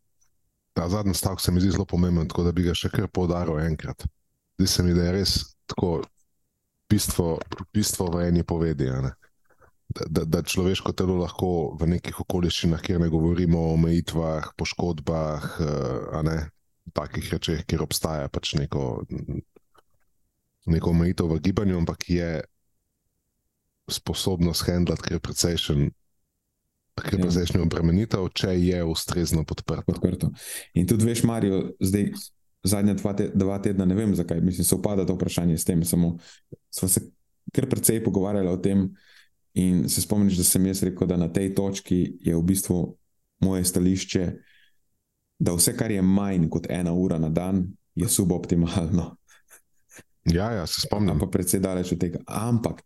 Ta 0.73 0.89
zadnji 0.89 1.14
stavek 1.14 1.41
se 1.41 1.53
mi 1.53 1.61
zdi 1.61 1.75
zelo 1.77 1.85
pomemben, 1.85 2.29
tako 2.29 2.47
da 2.49 2.53
bi 2.53 2.64
ga 2.64 2.73
še 2.73 2.89
kar 2.89 3.11
poudaril 3.12 3.61
enkrat. 3.61 4.07
Zdi 4.57 4.69
se 4.69 4.83
mi, 4.83 4.95
da 4.97 5.05
je 5.05 5.12
res 5.19 5.33
tako 5.69 6.01
bistvo, 6.89 7.37
bistvo 7.77 8.09
v 8.14 8.29
eni 8.31 8.45
povedi. 8.47 8.89
Da, 8.89 9.12
da, 9.89 10.24
da 10.24 10.43
človeško 10.43 10.93
telo 10.93 11.16
lahko 11.22 11.76
v 11.80 11.89
nekih 11.95 12.20
okoliščinah, 12.20 12.82
kjer 12.84 13.01
ne 13.01 13.09
govorimo 13.09 13.61
o 13.61 13.74
omejitvah, 13.76 14.53
poškodbah, 14.61 15.47
eh, 15.64 16.22
ne, 16.28 16.39
takih 16.95 17.32
rečeh, 17.32 17.64
kjer 17.68 17.84
obstaja 17.84 18.28
pač 18.32 18.55
neko, 18.61 19.05
neko 20.68 20.93
omejitev 20.93 21.32
v 21.32 21.41
gibanju, 21.49 21.80
ampak 21.80 22.09
je 22.11 22.30
sposobnost 23.89 24.68
handlati, 24.68 25.07
ker 25.07 25.16
je 25.16 25.24
precejšen. 25.24 25.86
Ker 26.99 27.14
je 27.14 27.20
ja. 27.20 27.24
precejšnja 27.24 27.62
obremenitev, 27.62 28.26
če 28.36 28.53
je 28.59 28.82
ustrezno 28.84 29.45
podprto. 29.49 29.86
podprto. 29.86 30.32
In 30.76 30.89
tudi, 30.91 31.07
veš, 31.09 31.22
Marijo, 31.24 31.70
zdaj 31.80 32.11
zadnja 32.66 32.97
dva, 32.99 33.14
te, 33.16 33.28
dva 33.32 33.61
tedna, 33.62 33.86
ne 33.89 33.95
vem 33.97 34.12
zakaj, 34.18 34.43
mislim, 34.45 34.66
se 34.66 34.74
upada 34.74 35.07
to 35.07 35.14
vprašanje 35.14 35.57
s 35.59 35.64
tem. 35.64 35.84
Samo 35.86 36.16
smo 36.74 36.89
se 36.91 37.07
kar 37.55 37.68
precej 37.70 38.03
pogovarjali 38.05 38.51
o 38.51 38.59
tem. 38.61 38.91
In 39.55 39.88
se 39.88 40.03
spomniš, 40.03 40.36
da 40.36 40.44
sem 40.44 40.66
jaz 40.66 40.82
rekel, 40.82 41.07
da 41.07 41.16
na 41.16 41.28
tej 41.32 41.55
točki 41.55 42.18
je 42.20 42.36
v 42.36 42.42
bistvu 42.42 42.96
moje 43.40 43.64
stališče, 43.64 44.32
da 45.38 45.55
vse, 45.55 45.76
kar 45.76 45.90
je 45.90 46.03
manj 46.03 46.49
kot 46.51 46.66
ena 46.70 46.92
ura 46.92 47.18
na 47.18 47.28
dan, 47.28 47.66
je 47.94 48.09
suboptimalno. 48.09 49.14
Ja, 50.28 50.51
ja, 50.53 50.66
se 50.66 50.82
spomnim. 50.84 51.14
Ampak 51.14 51.30
predvsej 51.32 51.61
daleč 51.64 51.92
od 51.94 52.01
tega. 52.03 52.18
Ampak 52.26 52.82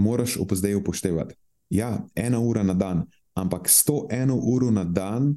moraš 0.00 0.38
zdaj 0.50 0.74
upoštevati. 0.74 1.34
Ja, 1.68 2.06
ena 2.14 2.40
ura 2.40 2.62
na 2.62 2.74
dan, 2.74 3.02
ampak 3.34 3.68
s 3.68 3.84
to 3.84 4.06
eno 4.10 4.36
uro 4.36 4.70
na 4.70 4.84
dan 4.84 5.34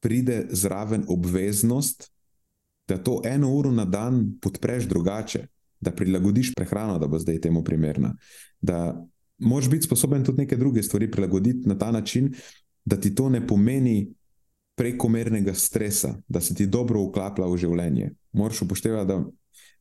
pride 0.00 0.46
zraven 0.50 1.04
obveznost, 1.08 2.08
da 2.88 2.96
to 3.02 3.20
eno 3.24 3.50
uro 3.52 3.70
na 3.70 3.84
dan 3.84 4.38
podpreš 4.40 4.84
drugače, 4.88 5.46
da 5.80 5.90
prilagodiš 5.90 6.54
prehrano, 6.54 6.98
da 6.98 7.06
bo 7.06 7.18
zdaj 7.18 7.40
temu 7.40 7.64
primerna. 7.64 8.14
Da 8.60 9.06
moraš 9.38 9.70
biti 9.70 9.86
sposoben 9.86 10.24
tudi 10.24 10.42
neke 10.42 10.56
druge 10.56 10.82
stvari 10.82 11.10
prilagoditi 11.10 11.68
na 11.68 11.78
ta 11.78 11.90
način, 11.90 12.34
da 12.84 12.96
ti 13.00 13.14
to 13.14 13.28
ne 13.28 13.46
pomeni 13.46 14.14
prekomernega 14.76 15.54
stresa, 15.54 16.14
da 16.28 16.40
se 16.40 16.54
ti 16.54 16.66
dobro 16.66 17.02
uklaplja 17.02 17.46
v 17.46 17.56
življenje. 17.56 18.12
Moraš 18.32 18.62
upoštevati, 18.62 19.08
da 19.08 19.24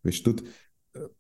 veš 0.04 0.24
tudi. 0.24 0.44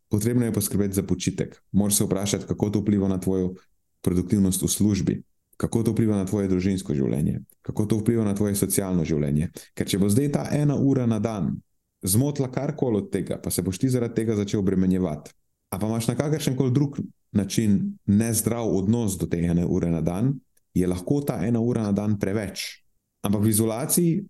Potrebno 0.10 0.46
je 0.46 0.54
poskrbeti 0.54 0.96
za 0.96 1.04
počitek. 1.04 1.58
Moraš 1.72 1.98
se 1.98 2.06
vprašati, 2.06 2.48
kako 2.48 2.70
to 2.70 2.80
vpliva 2.80 3.08
na 3.08 3.20
tvojo 3.20 3.54
produktivnost 4.02 4.62
v 4.64 4.68
službi, 4.68 5.16
kako 5.58 5.84
to 5.84 5.92
vpliva 5.92 6.18
na 6.18 6.26
tvoje 6.26 6.48
družinsko 6.48 6.96
življenje, 6.96 7.42
kako 7.62 7.86
to 7.86 8.00
vpliva 8.02 8.26
na 8.26 8.34
tvoje 8.36 8.56
socialno 8.56 9.06
življenje. 9.06 9.52
Ker 9.76 9.90
če 9.90 10.00
bo 10.02 10.10
zdaj 10.10 10.32
ta 10.34 10.48
ena 10.56 10.78
ura 10.80 11.06
na 11.06 11.20
dan 11.20 11.58
zmotila 12.02 12.50
karkoli 12.54 13.02
od 13.02 13.12
tega, 13.12 13.38
pa 13.42 13.52
se 13.52 13.62
boš 13.62 13.82
ti 13.82 13.90
zaradi 13.90 14.16
tega 14.22 14.38
začel 14.38 14.62
obremenjevati. 14.62 15.34
A 15.74 15.80
pa 15.80 15.90
imaš 15.90 16.08
na 16.08 16.16
kakršen 16.16 16.56
koli 16.56 16.72
drug 16.72 17.02
način 17.32 17.98
nezdrav 18.06 18.68
odnos 18.78 19.18
do 19.18 19.26
te 19.26 19.40
ene 19.40 19.66
ure 19.66 19.90
na 19.90 20.02
dan, 20.02 20.40
je 20.74 20.88
lahko 20.88 21.22
ta 21.22 21.40
ena 21.46 21.60
ura 21.60 21.82
na 21.82 21.92
dan 21.92 22.20
preveč. 22.20 22.84
Ampak 23.22 23.42
v 23.44 23.50
izolaciji, 23.50 24.26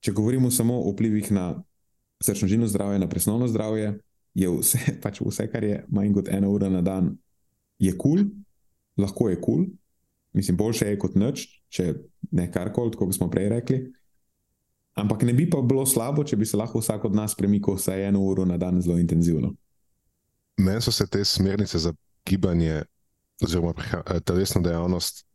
če 0.00 0.12
govorimo 0.12 0.50
samo 0.50 0.80
o 0.82 0.92
vplivih 0.92 1.30
na 1.32 1.62
srčno-žilno 2.24 2.66
zdravje, 2.66 2.98
na 2.98 3.08
presnovno 3.08 3.48
zdravje, 3.48 3.98
je 4.34 4.50
vse, 4.50 4.78
pač 5.02 5.20
vse, 5.22 5.48
kar 5.50 5.64
je 5.64 5.84
manj 5.88 6.12
kot 6.18 6.28
ena 6.28 6.48
ura 6.50 6.68
na 6.68 6.82
dan, 6.82 7.14
je 7.78 7.92
kul, 7.96 8.24
cool, 8.24 8.30
lahko 8.98 9.28
je 9.28 9.40
kul, 9.40 9.64
cool. 9.64 9.66
mislim, 10.32 10.56
boljše 10.56 10.88
je 10.90 10.98
kot 10.98 11.14
noč, 11.14 11.46
če 11.68 11.92
ne 12.32 12.50
karkoli, 12.50 12.96
kot 12.98 13.14
smo 13.14 13.30
prej 13.30 13.48
rekli. 13.48 13.84
Ampak 14.94 15.24
ne 15.26 15.34
bi 15.34 15.48
pa 15.50 15.58
bilo 15.62 15.82
slabo, 15.86 16.22
če 16.22 16.36
bi 16.38 16.46
se 16.46 16.58
lahko 16.58 16.78
vsak 16.78 17.04
od 17.08 17.14
nas 17.14 17.34
premikal 17.34 17.74
vsaj 17.74 18.08
eno 18.08 18.22
uro 18.22 18.44
na 18.46 18.58
dan 18.58 18.78
zelo 18.82 18.98
intenzivno. 18.98 19.54
Meni 20.62 20.82
so 20.82 20.92
se 20.94 21.06
te 21.10 21.24
smernice 21.24 21.78
za 21.78 21.92
gibanje, 22.26 22.82
oziroma 23.42 23.74
eh, 23.78 24.20
telesno 24.20 24.60
dejavnost, 24.62 25.26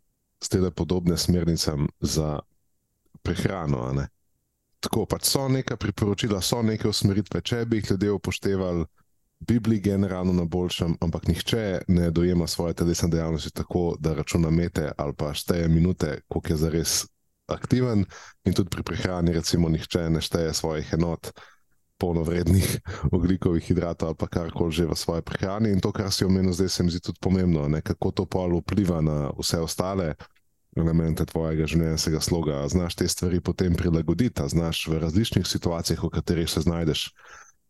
zdele 0.43 0.71
podobne 0.71 1.17
smernicam 1.17 1.87
za 1.99 2.39
prehrano. 3.21 4.05
Tako 4.79 5.05
pač 5.05 5.27
so 5.27 5.47
neka 5.47 5.75
priporočila, 5.77 6.41
so 6.41 6.61
neke 6.63 6.87
usmeritve, 6.87 7.41
če 7.41 7.65
bi 7.65 7.81
jih 7.81 7.91
ljudje 7.91 8.11
upoštevali, 8.11 8.85
bi 9.39 9.59
bili 9.59 9.79
generalno 9.79 10.33
na 10.33 10.45
boljšem, 10.45 10.97
ampak 11.01 11.27
nihče 11.27 11.81
ne 11.87 12.11
dojema 12.11 12.47
svoje 12.47 12.73
telesne 12.73 13.09
dejavnosti 13.09 13.51
tako, 13.51 13.95
da 13.99 14.13
računa 14.13 14.49
mete 14.49 14.91
ali 14.97 15.13
pa 15.15 15.33
šteje 15.33 15.67
minute, 15.67 16.21
koliko 16.27 16.53
je 16.53 16.57
zares 16.57 17.05
aktiven, 17.47 18.05
in 18.45 18.53
tudi 18.53 18.69
pri 18.69 18.83
prehrani, 18.83 19.33
recimo, 19.33 19.69
nihče 19.69 20.09
ne 20.09 20.21
šteje 20.21 20.53
svojih 20.53 20.93
enot, 20.93 21.31
polnovrednih 21.99 22.79
oglikovih 23.15 23.63
hidratov 23.63 24.15
ali 24.15 24.29
karkoli 24.31 24.71
že 24.71 24.87
v 24.87 24.95
svoji 24.95 25.21
prehrani. 25.21 25.71
In 25.71 25.79
to, 25.83 25.91
kar 25.91 26.11
si 26.11 26.25
omenil, 26.25 26.53
zdaj 26.53 26.69
se 26.69 26.83
mi 26.83 26.91
zdi 26.91 26.99
tudi 26.99 27.19
pomembno, 27.21 27.67
ne, 27.67 27.81
kako 27.81 28.11
to 28.11 28.25
pol 28.25 28.59
vpliva 28.63 29.01
na 29.01 29.29
vse 29.37 29.59
ostale. 29.59 30.15
Elemente 30.77 31.25
tvojega 31.25 31.65
življenjskega 31.65 32.19
sloga, 32.21 32.61
znaš 32.69 32.93
te 32.95 33.07
stvari 33.09 33.41
potem 33.41 33.73
prilagoditi, 33.73 34.45
znaš 34.53 34.85
v 34.87 34.99
različnih 35.01 35.47
situacijah, 35.47 36.03
v 36.03 36.11
katerih 36.13 36.45
se 36.45 36.61
znajdeš, 36.61 37.09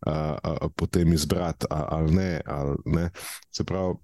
a, 0.04 0.36
a, 0.36 0.68
potem 0.76 1.14
izbrati, 1.16 1.66
ali 1.72 2.12
ne, 2.12 2.32
ali 2.46 2.76
ne. 2.86 3.06
Se 3.56 3.64
pravi, 3.64 3.96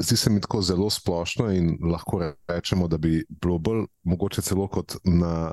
zdi 0.00 0.16
se 0.16 0.30
mi 0.30 0.40
tako 0.40 0.62
zelo 0.62 0.90
splošno 0.90 1.50
in 1.52 1.76
lahko 1.92 2.32
rečemo, 2.48 2.88
da 2.88 2.98
bi 2.98 3.24
bilo 3.28 3.58
bolj 3.58 3.84
mogoče 4.02 4.42
celo 4.42 4.68
kot 4.68 4.96
na 5.04 5.50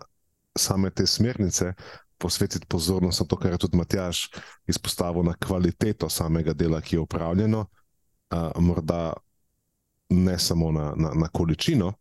same 0.56 0.90
te 0.90 1.08
smernice 1.08 1.74
posvetiti 2.24 2.68
pozornost 2.70 3.20
na 3.20 3.28
to, 3.28 3.38
kar 3.38 3.52
je 3.52 3.64
tudi 3.66 3.78
Matjaš 3.78 4.30
izpostavil, 4.68 5.26
na 5.28 5.36
kvaliteto 5.36 6.10
samega 6.10 6.54
dela, 6.56 6.80
ki 6.82 6.96
je 6.96 7.04
upravljeno, 7.04 7.66
a, 8.32 8.52
morda 8.64 9.14
ne 10.10 10.38
samo 10.40 10.72
na, 10.72 10.94
na, 10.96 11.12
na 11.14 11.28
količino 11.28 11.92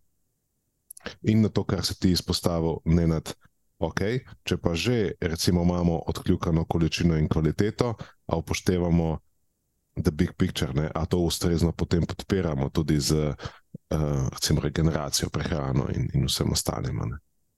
in 1.22 1.42
na 1.42 1.48
to, 1.48 1.64
kar 1.66 1.82
se 1.84 1.98
ti 1.98 2.12
izpostavil, 2.14 2.78
ne 2.84 3.06
nad. 3.06 3.34
Okay, 3.82 4.20
če 4.46 4.60
pa 4.62 4.76
že 4.78 5.18
recimo, 5.18 5.64
imamo 5.66 5.96
odkljukano 6.06 6.62
količino 6.70 7.16
in 7.18 7.26
kvaliteto, 7.28 7.96
a 8.30 8.36
upoštevamo 8.38 9.18
the 9.96 10.12
big 10.14 10.36
picture, 10.38 10.70
ne? 10.72 10.86
a 10.94 11.02
to 11.06 11.18
ustrezno 11.18 11.72
potem 11.72 12.06
podpiramo 12.06 12.70
tudi 12.70 13.00
z 13.00 13.34
uh, 13.90 14.28
recimo, 14.30 14.60
regeneracijo, 14.60 15.28
prehrano 15.34 15.88
in, 15.90 16.08
in 16.14 16.30
vsem 16.30 16.52
ostalim. 16.52 17.02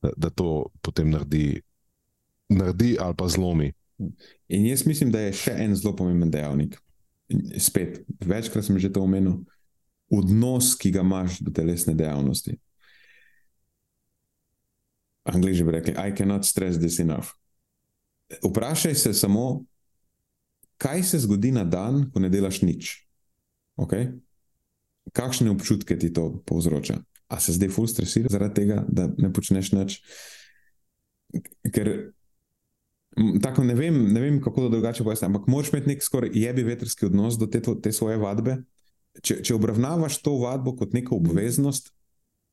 Da, 0.00 0.10
da 0.16 0.30
to 0.30 0.72
potem 0.80 1.10
naredi, 1.10 1.60
naredi 2.48 2.96
ali 3.00 3.14
pa 3.16 3.28
zlomi. 3.28 3.72
In 4.48 4.66
jaz 4.66 4.86
mislim, 4.86 5.10
da 5.10 5.20
je 5.20 5.32
še 5.38 5.54
en 5.64 5.74
zelo 5.76 5.94
pomemben 5.96 6.30
dejavnik. 6.30 6.76
Spet, 7.58 8.02
večkrat 8.20 8.66
sem 8.66 8.78
že 8.78 8.92
to 8.92 9.02
omenil, 9.04 9.40
odnos, 10.12 10.74
ki 10.78 10.92
ga 10.94 11.04
imaš 11.04 11.40
do 11.40 11.52
telesne 11.54 11.94
dejavnosti. 11.94 12.58
Angliži 15.24 15.64
bi 15.64 15.72
rekli: 15.78 15.94
I 15.96 16.12
cannot 16.16 16.44
stress 16.44 16.78
this 16.78 16.98
enough. 16.98 17.32
Vprašaj 18.44 18.94
se 18.94 19.14
samo, 19.14 19.64
kaj 20.76 21.02
se 21.02 21.18
zgodi 21.18 21.52
na 21.52 21.64
dan, 21.64 22.10
ko 22.12 22.20
ne 22.20 22.28
delaš 22.28 22.60
nič. 22.62 22.92
Okay? 23.80 24.12
Kakšne 25.12 25.50
občutke 25.50 25.96
ti 25.98 26.12
to 26.12 26.42
povzroča? 26.46 27.00
A 27.28 27.40
se 27.40 27.52
zdaj 27.56 27.72
ful 27.72 27.88
stresiraš 27.88 28.32
zaradi 28.32 28.54
tega, 28.54 28.84
da 28.88 29.08
ne 29.16 29.32
počneš 29.32 29.72
nič? 29.72 29.96
Ker 31.72 32.12
tako 33.42 33.64
ne 33.64 33.74
vem, 33.78 33.98
ne 34.12 34.20
vem 34.20 34.40
kako 34.42 34.66
to 34.66 34.68
drugače 34.76 35.04
pojasniti, 35.04 35.26
ampak 35.30 35.48
moraš 35.50 35.72
imeti 35.72 35.92
nek 35.92 36.02
skoraj 36.02 36.30
jebi 36.34 36.64
veterski 36.66 37.06
odnos 37.06 37.38
do 37.38 37.46
te, 37.46 37.62
te 37.82 37.92
svoje 37.92 38.16
vadbe. 38.18 38.58
Če, 39.22 39.38
če 39.46 39.54
obravnavaš 39.54 40.18
to 40.22 40.32
vadbo 40.40 40.72
kot 40.76 40.94
neko 40.94 41.16
obveznost, 41.20 41.92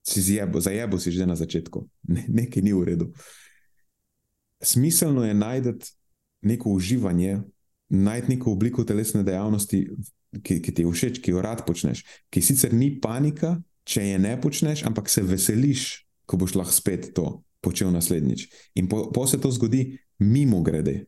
si 0.05 0.21
zjebo, 0.21 0.61
si 0.61 1.11
že 1.13 1.25
na 1.25 1.35
začetku, 1.37 1.85
ne, 2.09 2.25
nekaj 2.29 2.63
ni 2.65 2.73
v 2.73 2.85
redu. 2.85 3.09
Smiselno 4.61 5.25
je 5.25 5.33
najti 5.33 5.93
neko 6.41 6.69
uživanje 6.69 7.41
najti 7.91 8.29
neko 8.29 8.51
obliko 8.51 8.83
telesne 8.83 9.23
dejavnosti, 9.23 9.83
ki, 10.43 10.61
ki 10.63 10.73
ti 10.73 10.83
je 10.85 10.91
všeč, 10.91 11.19
ki 11.23 11.33
jo 11.33 11.41
rad 11.43 11.65
počneš, 11.67 12.05
ki 12.31 12.43
sicer 12.43 12.73
ni 12.73 12.93
panika, 13.03 13.57
če 13.83 14.13
je 14.13 14.19
ne 14.21 14.37
počneš, 14.41 14.85
ampak 14.87 15.11
se 15.11 15.23
veseliš, 15.27 15.89
ko 16.25 16.39
boš 16.39 16.55
lahko 16.55 16.75
spet 16.75 17.09
to 17.17 17.41
počel 17.61 17.91
naslednjič. 17.91 18.47
In 18.79 18.87
po, 18.87 19.09
po 19.11 19.25
se 19.27 19.41
to 19.41 19.51
zgodi 19.51 19.99
mimo 20.21 20.61
grede. 20.61 21.05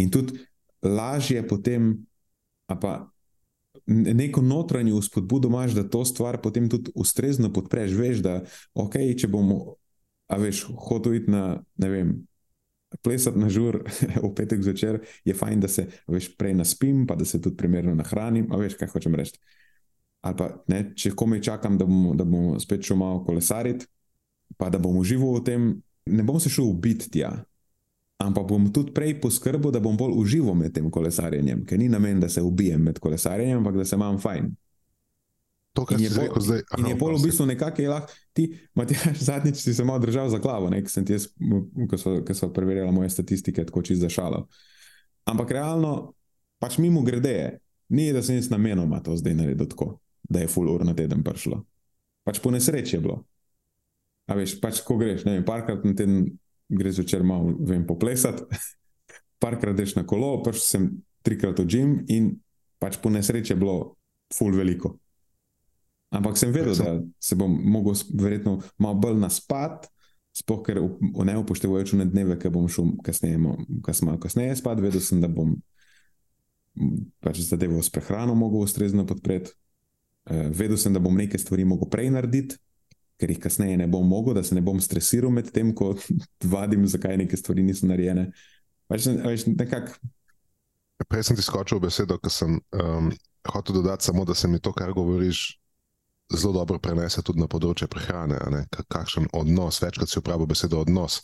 In 0.00 0.10
tudi 0.10 0.38
lažje 0.82 1.42
potem, 1.48 1.92
pa 2.66 3.10
neko 3.86 4.42
notranjo 4.42 5.02
spodbudo 5.02 5.48
imaš, 5.48 5.72
da 5.76 5.88
to 5.88 6.04
stvar 6.04 6.40
potem 6.40 6.68
tudi 6.70 6.90
ustrezno 6.94 7.52
podpreš. 7.52 7.92
Veš, 7.92 8.24
da 8.24 8.40
ok, 8.74 8.96
če 9.18 9.28
bomo, 9.28 9.76
a 10.30 10.38
veš, 10.40 10.64
hotel 10.88 11.20
iti 11.20 11.30
na, 11.30 11.60
ne 11.76 11.90
vem, 11.90 12.12
plesati 13.02 13.38
na 13.38 13.50
žur 13.50 13.82
v 14.24 14.32
petek 14.36 14.62
zvečer, 14.62 15.00
je 15.24 15.34
fajn, 15.34 15.60
da 15.60 15.68
se 15.68 15.86
veš, 16.08 16.32
prej 16.38 16.56
naspim, 16.58 17.04
pa 17.06 17.18
da 17.18 17.24
se 17.24 17.40
tudi 17.42 17.56
primerno 17.56 17.94
nahranim. 17.98 18.48
A 18.52 18.60
veš, 18.60 18.78
kaj 18.80 18.94
hočem 18.94 19.18
reči. 19.18 19.38
Ali 20.20 20.36
pa 20.36 20.50
ne, 20.68 20.82
če 20.96 21.14
komaj 21.16 21.40
čakam, 21.44 21.78
da 21.80 21.86
bom, 21.88 22.10
da 22.16 22.26
bom 22.28 22.58
spet 22.60 22.84
šel 22.84 22.98
malo 23.00 23.22
kolesariti, 23.24 23.86
pa 24.60 24.68
da 24.68 24.78
bom 24.82 24.98
užival 25.00 25.38
v 25.38 25.44
tem, 25.46 25.70
ne 26.10 26.26
bom 26.26 26.40
se 26.40 26.52
šel 26.52 26.68
ubiti 26.68 27.08
tja. 27.14 27.32
Ampak 28.20 28.44
bom 28.48 28.66
tudi 28.72 28.92
prej 28.92 29.14
poskrbel, 29.20 29.72
da 29.72 29.80
bom 29.80 29.96
bolj 29.96 30.18
užival 30.20 30.54
med 30.58 30.74
tem 30.76 30.90
kolesarjenjem, 30.92 31.64
ker 31.64 31.78
ni 31.80 31.88
namen, 31.88 32.20
da 32.20 32.28
se 32.28 32.42
ubijem 32.44 32.82
med 32.90 32.98
kolesarjenjem, 33.00 33.62
ampak 33.62 33.78
da 33.80 33.86
se 33.88 33.96
imam 33.96 34.18
fajn. 34.20 34.50
To, 35.72 35.86
kar 35.86 36.00
je 36.00 36.10
rekel 36.10 36.42
zdaj. 36.42 36.60
In 36.78 36.90
je 36.90 36.98
pol 36.98 37.14
v 37.14 37.22
bistvu 37.22 37.46
nekako 37.46 37.86
lahko 37.88 38.12
ti, 38.36 38.50
Matjaš, 38.74 39.22
zadnjič 39.30 39.62
si 39.62 39.74
se 39.74 39.84
malo 39.84 40.02
držal 40.02 40.28
za 40.28 40.38
glavo, 40.42 40.70
ne, 40.70 40.82
sem 40.90 41.06
ti 41.06 41.14
jaz, 41.14 41.30
ko 41.90 41.98
so, 41.98 42.18
ko 42.26 42.34
so 42.34 42.50
preverjali 42.52 42.92
moje 42.92 43.10
statistike, 43.14 43.64
tako 43.64 43.82
čist 43.86 44.02
zašalo. 44.02 44.44
Ampak 45.30 45.54
realno, 45.54 46.12
pač 46.60 46.76
mimo 46.82 47.04
grede, 47.06 47.60
ni 47.88 48.10
da 48.12 48.22
sem 48.22 48.36
jaz 48.36 48.50
namenoma 48.50 49.00
to 49.04 49.16
zdaj 49.16 49.38
naredil 49.38 49.70
tako, 49.70 49.94
da 50.28 50.42
je 50.42 50.50
full 50.50 50.68
ur 50.68 50.84
na 50.84 50.94
teden 50.98 51.22
prišlo. 51.24 51.62
Pač 52.26 52.42
po 52.42 52.50
nesreči 52.50 52.98
je 52.98 53.02
bilo. 53.06 53.22
A 54.28 54.36
veš, 54.36 54.58
pač 54.60 54.82
ko 54.86 54.98
greš, 54.98 55.24
ne 55.26 55.38
vem, 55.38 55.46
parkrat 55.46 55.86
na 55.86 55.94
teden 55.96 56.26
greš 56.70 57.02
večer 57.02 57.24
malo, 57.26 57.54
vem, 57.66 57.84
poplesati, 57.86 58.46
parkrat 59.42 59.76
greš 59.76 59.96
na 59.98 60.06
kolo, 60.06 60.38
pač 60.46 60.62
sem 60.64 60.90
trikrat 61.26 61.58
v 61.60 61.68
gym 61.68 61.94
in 62.08 62.32
pač 62.80 62.96
po 63.02 63.12
nesreči 63.12 63.52
je 63.52 63.60
bilo 63.60 63.94
full 64.32 64.56
veliko. 64.56 64.94
Ampak 66.10 66.38
sem 66.38 66.50
vedel, 66.50 66.74
da 66.74 66.98
se 67.22 67.36
bom 67.38 67.52
mogel 67.70 67.94
verjetno 68.18 68.58
malo 68.82 68.98
bolj 68.98 69.20
naspati, 69.20 69.90
spoh, 70.34 70.62
ker 70.66 70.80
ne 71.26 71.36
upoštevajoč 71.38 71.94
na 71.98 72.06
dneve, 72.06 72.38
ki 72.38 72.50
bom 72.54 72.66
šel 72.70 72.96
kasneje, 73.06 73.38
kas 73.86 74.02
malo 74.06 74.18
kasneje 74.22 74.56
spat, 74.58 74.82
vedel 74.82 75.02
sem, 75.02 75.20
da 75.22 75.30
bom 75.30 75.54
pač 77.22 77.42
zadevo 77.44 77.82
s 77.82 77.92
prehrano 77.92 78.34
mogel 78.38 78.64
ustrezno 78.64 79.04
podpreti. 79.06 79.54
Uh, 80.30 80.48
vedel 80.54 80.78
sem, 80.78 80.94
da 80.94 81.02
bom 81.02 81.16
nekaj 81.16 81.42
stvari 81.42 81.64
mogel 81.66 81.88
prej 81.90 82.10
narediti, 82.14 82.58
ker 83.20 83.30
jih 83.34 83.40
kasneje 83.42 83.76
ne 83.76 83.86
bom 83.90 84.06
mogel, 84.08 84.34
da 84.34 84.42
se 84.46 84.56
ne 84.56 84.64
bom 84.64 84.80
stresiral 84.80 85.32
med 85.34 85.52
tem, 85.52 85.74
ko 85.76 85.92
vadim, 86.54 86.86
zakaj 86.88 87.18
neke 87.20 87.36
stvari 87.36 87.66
niso 87.66 87.88
narejene. 87.90 88.30
Pač, 88.90 89.06
nekak... 89.46 89.92
Prej 91.08 91.28
sem 91.28 91.36
ti 91.36 91.44
skočil 91.44 91.78
v 91.78 91.88
besedo, 91.88 92.18
ker 92.20 92.32
sem 92.32 92.58
um, 92.76 93.08
hotel 93.48 93.80
dodati 93.80 94.04
samo, 94.04 94.24
da 94.28 94.36
se 94.36 94.48
mi 94.48 94.60
to, 94.60 94.72
kar 94.76 94.92
govoriš, 94.92 95.60
zelo 96.36 96.52
dobro 96.52 96.78
prenese 96.78 97.22
tudi 97.26 97.40
na 97.40 97.48
področje 97.50 97.88
prehrane, 97.90 98.38
kakšen 98.92 99.30
odnos, 99.34 99.80
večkrat 99.82 100.10
si 100.10 100.20
uporabil 100.20 100.50
besedo 100.50 100.82
odnos. 100.84 101.20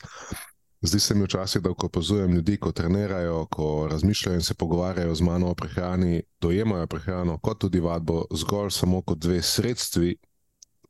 Zdi 0.87 1.01
se 1.01 1.15
mi 1.15 1.25
včasih, 1.25 1.63
da 1.63 1.73
ko 1.75 1.89
opazujem 1.89 2.35
ljudi, 2.35 2.57
ko 2.61 2.73
trenirajo, 2.73 3.47
ko 3.51 3.89
razmišljajo 3.91 4.41
in 4.41 4.43
se 4.45 4.55
pogovarjajo 4.55 5.15
z 5.15 5.25
mano 5.25 5.51
o 5.51 5.55
prehrani, 5.55 6.23
dojemajo 6.41 6.87
prehrano 6.87 7.39
kot 7.39 7.61
tudi 7.65 7.81
vadbo 7.81 8.25
zgolj 8.31 8.71
samo 8.71 9.03
kot 9.03 9.19
dve 9.19 9.43
sredstvi 9.43 10.17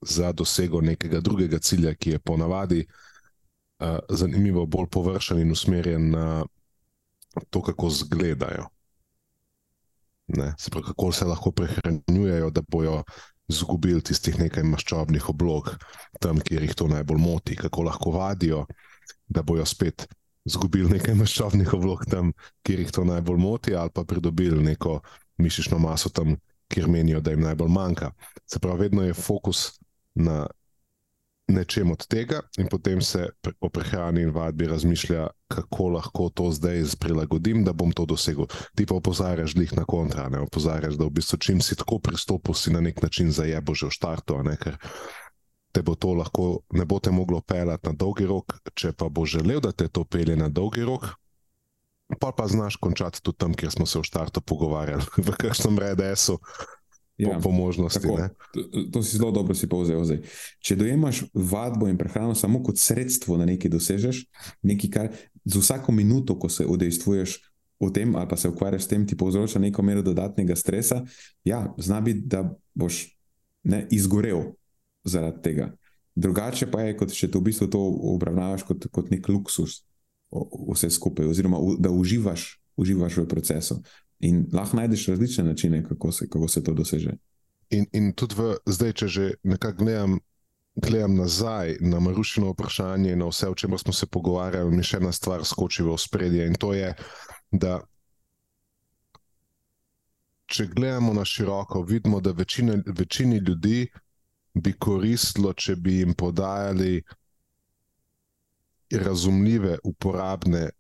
za 0.08 0.32
dosego 0.32 0.80
nekega 0.80 1.20
drugega 1.20 1.58
cilja, 1.58 1.94
ki 1.94 2.10
je 2.10 2.18
ponavadi 2.18 2.86
uh, 2.86 3.98
zanimivo 4.08 4.66
bolj 4.66 4.88
površen 4.90 5.40
in 5.40 5.52
usmerjen 5.52 6.10
na 6.10 6.44
to, 7.50 7.62
kako 7.62 7.90
zgledajo. 7.90 8.68
Ne, 10.26 10.54
se 10.58 10.70
pravi, 10.70 10.86
kako 10.86 11.12
se 11.12 11.24
lahko 11.24 11.52
prehranjujejo, 11.52 12.50
da 12.50 12.62
bojo 12.68 13.02
izgubili 13.48 14.02
tistih 14.02 14.38
nekaj 14.40 14.64
maščobnih 14.66 15.28
oblog, 15.30 15.70
tam, 16.20 16.40
kjer 16.40 16.62
jih 16.66 16.74
to 16.74 16.88
najbolj 16.90 17.20
moti, 17.22 17.56
kako 17.56 17.82
lahko 17.86 18.10
vadijo, 18.10 18.64
da 19.28 19.42
bojo 19.42 19.66
spet 19.66 20.08
izgubili 20.46 20.90
nekaj 20.90 21.14
maščobnih 21.14 21.74
oblog 21.74 22.04
tam, 22.10 22.32
kjer 22.66 22.82
jih 22.82 22.92
to 22.92 23.04
najbolj 23.04 23.38
moti, 23.38 23.74
ali 23.74 23.90
pa 23.94 24.04
pridobili 24.04 24.64
neko 24.64 25.00
mišično 25.38 25.78
maso 25.78 26.10
tam, 26.10 26.36
kjer 26.68 26.88
menijo, 26.90 27.20
da 27.20 27.30
jim 27.30 27.44
najbolj 27.46 27.70
manjka. 27.70 28.10
Se 28.46 28.58
pravi, 28.58 28.80
vedno 28.86 29.02
je 29.02 29.14
fokus 29.14 29.78
na 30.16 30.46
nečem 31.46 31.90
od 31.90 32.06
tega, 32.06 32.40
in 32.58 32.66
potem 32.66 33.00
se 33.02 33.28
o 33.60 33.68
prehrani 33.70 34.24
in 34.26 34.32
vadbi 34.34 34.66
razmišlja, 34.66 35.28
kako 35.48 35.88
lahko 35.88 36.28
to 36.34 36.50
zdaj 36.50 36.82
prilagodim, 37.00 37.62
da 37.64 37.72
bom 37.72 37.92
to 37.92 38.06
dosegel. 38.06 38.48
Ti 38.74 38.86
pa 38.86 38.98
opozarjaš 38.98 39.54
jih 39.54 39.76
na 39.76 39.84
kontra, 39.84 40.28
ne 40.28 40.42
opozarjaš, 40.42 40.98
da 40.98 41.06
v 41.06 41.14
bistvu 41.20 41.38
čim 41.38 41.60
si 41.62 41.78
tako 41.78 41.98
pristopil, 41.98 42.54
si 42.54 42.72
na 42.74 42.80
nek 42.80 43.02
način 43.02 43.30
zajebo 43.30 43.74
že 43.74 43.86
v 43.86 43.94
štartu, 43.94 44.42
ne, 44.42 44.56
ker 44.58 44.78
te 45.72 45.82
bo 45.82 45.94
to 45.94 46.14
lahko 46.16 46.64
ne 46.72 46.84
bo 46.84 46.98
te 46.98 47.10
moglo 47.10 47.40
pelati 47.40 47.86
na 47.88 47.92
dolgi 47.92 48.26
rok, 48.26 48.58
če 48.74 48.92
pa 48.96 49.08
bo 49.08 49.26
želel, 49.26 49.60
da 49.60 49.72
te 49.72 49.88
to 49.88 50.04
pelje 50.04 50.36
na 50.36 50.48
dolgi 50.48 50.82
rok. 50.82 51.14
Pa 52.20 52.30
pa 52.32 52.46
znaš 52.46 52.76
končati 52.76 53.22
tudi 53.22 53.38
tam, 53.38 53.54
kjer 53.54 53.70
smo 53.70 53.86
se 53.86 53.98
v 53.98 54.06
štartu 54.06 54.40
pogovarjali, 54.40 55.04
v 55.26 55.36
kakšnem 55.36 55.78
ja, 57.18 57.34
po, 57.34 57.48
po 57.48 57.50
možnosti. 57.50 58.00
To, 58.52 58.62
to 58.92 59.02
si 59.02 59.16
zelo 59.16 59.32
dobro 59.32 59.54
si 59.54 59.68
povzel. 59.68 60.04
Zdaj. 60.04 60.20
Če 60.60 60.76
dojemaš 60.76 61.24
vadbo 61.34 61.88
in 61.88 61.98
prehrano 61.98 62.34
samo 62.34 62.62
kot 62.64 62.78
sredstvo, 62.80 63.38
da 63.40 63.48
nekaj 63.48 63.72
dosežeš, 63.72 64.24
nekaj, 64.62 64.90
kar 64.90 65.10
z 65.44 65.60
vsako 65.60 65.92
minuto, 65.92 66.38
ko 66.38 66.48
se 66.48 66.66
udejstvuješ 66.66 67.38
v 67.80 67.90
tem, 67.92 68.16
ali 68.16 68.28
pa 68.28 68.36
se 68.36 68.48
ukvarjaš 68.48 68.84
s 68.84 68.88
tem, 68.88 69.06
ti 69.06 69.16
povzroča 69.16 69.60
neko 69.60 69.82
mero 69.82 70.02
dodatnega 70.02 70.56
stresa, 70.56 71.04
ja, 71.44 71.74
zna 71.78 72.00
biti, 72.00 72.24
da 72.24 72.46
boš 72.74 73.16
ne, 73.64 73.86
izgorel 73.90 74.56
zaradi 75.04 75.42
tega. 75.42 75.72
Drugače 76.16 76.70
pa 76.72 76.86
je, 76.86 76.96
kot 76.96 77.12
če 77.12 77.28
to 77.28 77.42
v 77.42 77.50
bistvu 77.50 77.68
to 77.68 77.80
obravnavaš 78.16 78.64
kot, 78.64 78.88
kot 78.88 79.12
nek 79.12 79.28
luksus, 79.28 79.82
vse 80.72 80.90
skupaj, 80.90 81.28
oziroma 81.28 81.60
da 81.78 81.92
uživaš, 81.92 82.56
uživaš 82.76 83.20
v 83.20 83.28
procesu. 83.28 83.82
In 84.20 84.46
lahko 84.52 84.76
najdeš 84.76 85.08
različne 85.08 85.44
načine, 85.44 85.82
kako 85.84 86.12
se, 86.12 86.28
kako 86.28 86.48
se 86.48 86.64
to 86.64 86.72
doseže. 86.74 87.16
In, 87.70 87.86
in 87.92 88.12
tudi 88.12 88.34
v, 88.38 88.54
zdaj, 88.66 88.92
če 88.92 89.08
že 89.08 89.26
nekako 89.42 89.84
gledam, 89.84 90.18
gledam 90.76 91.16
nazaj 91.16 91.76
na 91.80 92.00
Marušino 92.00 92.52
vprašanje, 92.52 93.16
na 93.16 93.28
vse, 93.28 93.48
o 93.48 93.54
čemer 93.54 93.78
smo 93.78 93.92
se 93.92 94.06
pogovarjali, 94.06 94.76
mi 94.76 94.84
še 94.86 95.00
ena 95.02 95.12
stvar 95.12 95.44
skoči 95.44 95.82
v 95.82 95.98
spredje. 95.98 96.46
In 96.46 96.54
to 96.54 96.72
je, 96.72 96.94
da 97.50 97.80
če 100.46 100.68
gledamo 100.72 101.12
na 101.12 101.24
široko, 101.24 101.82
vidimo, 101.82 102.20
da 102.20 102.32
večina, 102.32 102.78
večini 102.86 103.42
ljudi 103.42 103.86
bi 104.54 104.72
koristilo, 104.72 105.52
če 105.52 105.76
bi 105.76 105.98
jim 106.00 106.14
podajali 106.14 107.02
razumljive, 108.90 109.78
uporabne 109.84 110.70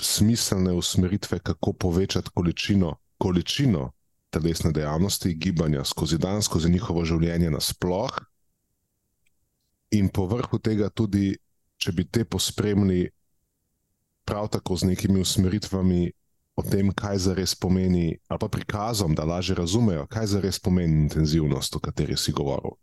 smiselne 0.00 0.72
usmeritve, 0.72 1.38
kako 1.38 1.72
povečati 1.72 2.30
količino, 2.34 2.96
količino 3.18 3.92
telesne 4.30 4.72
dejavnosti, 4.72 5.34
gibanja 5.34 5.84
skozi 5.84 6.18
dan, 6.18 6.42
skozi 6.42 6.70
njihovo 6.70 7.04
življenje 7.04 7.50
nasploh. 7.50 8.12
In 9.96 10.10
povrhu 10.12 10.58
tega 10.58 10.90
tudi, 10.90 11.32
če 11.80 11.92
bi 11.92 12.04
te 12.04 12.24
pospremili 12.24 13.08
prav 14.28 14.50
tako 14.52 14.76
z 14.76 14.90
nekimi 14.90 15.20
usmeritvami 15.20 16.10
o 16.58 16.62
tem, 16.62 16.90
kaj 16.92 17.22
za 17.24 17.34
res 17.38 17.54
pomeni, 17.54 18.18
ali 18.28 18.40
pa 18.42 18.48
prikazom, 18.52 19.14
da 19.14 19.24
lažje 19.24 19.54
razumejo, 19.56 20.08
kaj 20.10 20.26
za 20.34 20.40
res 20.42 20.58
pomeni 20.58 21.04
intenzivnost, 21.06 21.78
o 21.78 21.80
kateri 21.80 22.18
si 22.18 22.34
govoril. 22.34 22.76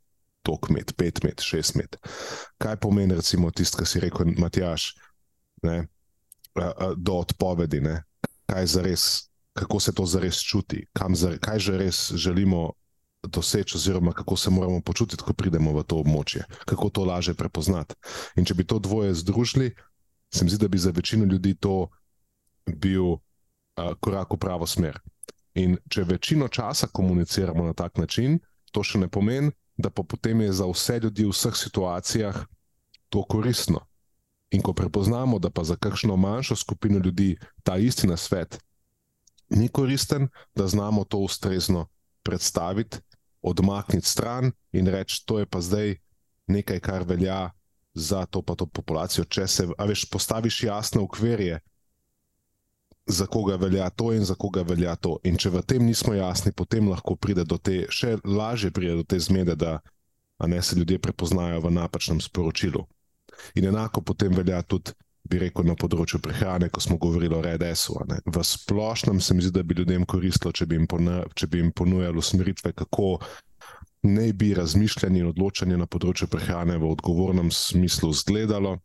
Tok 0.46 0.70
met, 0.72 0.94
pet 0.98 1.22
met, 1.26 1.42
šest 1.42 1.76
met. 1.76 1.98
Kaj 2.62 2.78
pomeni, 2.82 3.18
recimo, 3.18 3.52
tisto, 3.52 3.82
kar 3.82 3.90
si 3.90 4.00
rekel, 4.00 4.32
Matjaš, 4.40 4.94
ne, 5.66 5.84
do 6.98 7.14
odpovedi, 7.20 7.82
ne, 7.82 8.04
kaj 8.46 8.68
za 8.68 8.82
res, 8.82 9.06
kako 9.54 9.80
se 9.80 9.94
to 9.94 10.06
zares 10.06 10.40
čuti, 10.44 10.86
za, 11.14 11.38
kaj 11.38 11.60
že 11.60 11.78
res 11.78 12.12
želimo 12.16 12.72
doseči, 13.28 13.78
oziroma 13.78 14.14
kako 14.14 14.38
se 14.38 14.50
moramo 14.50 14.82
počutiti, 14.82 15.24
ko 15.24 15.34
pridemo 15.34 15.74
v 15.74 15.84
to 15.84 15.98
območje, 15.98 16.46
kako 16.66 16.90
to 16.90 17.06
lažje 17.06 17.34
prepoznati. 17.34 17.96
In 18.36 18.46
če 18.46 18.54
bi 18.54 18.64
to 18.64 18.80
dvoje 18.80 19.14
združili, 19.14 19.74
se 20.34 20.46
mi 20.46 20.50
zdi, 20.50 20.62
da 20.62 20.68
bi 20.68 20.78
za 20.78 20.92
večino 20.92 21.26
ljudi 21.26 21.56
to 21.56 21.88
bil 22.66 23.18
korak 24.00 24.34
v 24.34 24.38
pravo 24.38 24.68
smer. 24.68 25.00
In 25.56 25.78
če 25.90 26.04
večino 26.04 26.48
časa 26.48 26.88
komuniciramo 26.88 27.66
na 27.66 27.74
tak 27.74 27.98
način, 27.98 28.40
to 28.72 28.84
še 28.84 29.00
ne 29.00 29.08
pomeni, 29.08 29.52
da 29.78 29.90
pa 29.90 30.04
potem 30.04 30.42
je 30.42 30.54
za 30.54 30.68
vse 30.68 31.00
ljudi 31.04 31.26
v 31.26 31.32
vseh 31.32 31.56
situacijah 31.56 32.46
to 33.10 33.24
koristno. 33.24 33.82
In 34.56 34.64
ko 34.64 34.72
prepoznamo, 34.74 35.40
da 35.40 35.52
pa 35.52 35.66
za 35.68 35.76
kakšno 35.76 36.16
manjšo 36.16 36.56
skupino 36.56 37.02
ljudi 37.04 37.36
ta 37.64 37.76
isti 37.78 38.08
na 38.08 38.18
svet 38.18 38.60
ni 39.50 39.68
koristen, 39.68 40.28
da 40.56 40.68
znamo 40.68 41.04
to 41.04 41.18
ustrezno 41.18 41.88
predstaviti, 42.24 42.98
odmakniti 43.42 44.08
stran 44.08 44.52
in 44.72 44.88
reči, 44.88 45.24
to 45.26 45.40
je 45.40 45.46
pa 45.46 45.62
zdaj 45.62 45.96
nekaj, 46.48 46.80
kar 46.80 47.04
velja 47.04 47.52
za 47.94 48.26
to 48.26 48.42
pa 48.42 48.56
to 48.56 48.66
populacijo. 48.66 49.26
Če 49.26 49.48
se, 49.48 49.68
veš, 49.88 50.10
postaviš 50.10 50.64
jasne 50.64 51.02
ukvirje, 51.02 51.60
za 53.06 53.26
koga 53.26 53.56
velja 53.56 53.90
to 53.90 54.14
in 54.14 54.26
za 54.26 54.36
koga 54.36 54.62
velja 54.62 54.96
to. 54.96 55.20
In 55.24 55.38
če 55.38 55.50
v 55.50 55.62
tem 55.62 55.86
nismo 55.86 56.14
jasni, 56.14 56.52
potem 56.52 56.90
lahko 56.90 57.16
pride 57.16 57.46
do 57.46 57.58
te, 57.58 57.86
še 57.90 58.18
lažje 58.26 58.72
pride 58.72 58.96
do 58.96 59.04
te 59.04 59.20
zmede, 59.20 59.56
da 59.56 59.80
ne 60.48 60.62
se 60.62 60.76
ljudje 60.76 61.00
prepoznajo 61.00 61.62
v 61.62 61.72
napačnem 61.72 62.22
sporočilu. 62.22 62.88
In 63.56 63.68
enako 63.72 64.02
potem 64.02 64.36
velja 64.36 64.62
tudi, 64.64 64.94
bi 65.26 65.40
rekel, 65.42 65.66
na 65.66 65.74
področju 65.74 66.20
prehrane, 66.22 66.70
ko 66.70 66.82
smo 66.84 67.00
govorili 67.02 67.34
o 67.34 67.42
RDS-u. 67.42 67.98
V 68.30 68.44
splošnem 68.46 69.22
se 69.22 69.34
mi 69.34 69.42
zdi, 69.42 69.56
da 69.58 69.64
bi 69.66 69.78
ljudem 69.80 70.06
koristilo, 70.06 70.54
če 70.54 70.68
bi 70.70 70.78
jim, 70.78 70.86
če 71.34 71.50
bi 71.50 71.64
jim 71.64 71.72
ponujali 71.74 72.22
usmeritve, 72.22 72.76
kako 72.78 73.16
ne 74.06 74.28
bi 74.38 74.54
razmišljanje 74.54 75.24
in 75.24 75.32
odločanje 75.32 75.80
na 75.82 75.88
področju 75.90 76.30
prehrane 76.30 76.78
v 76.78 76.92
odgovornem 76.94 77.50
smislu 77.50 78.12
izgledalo 78.14 78.78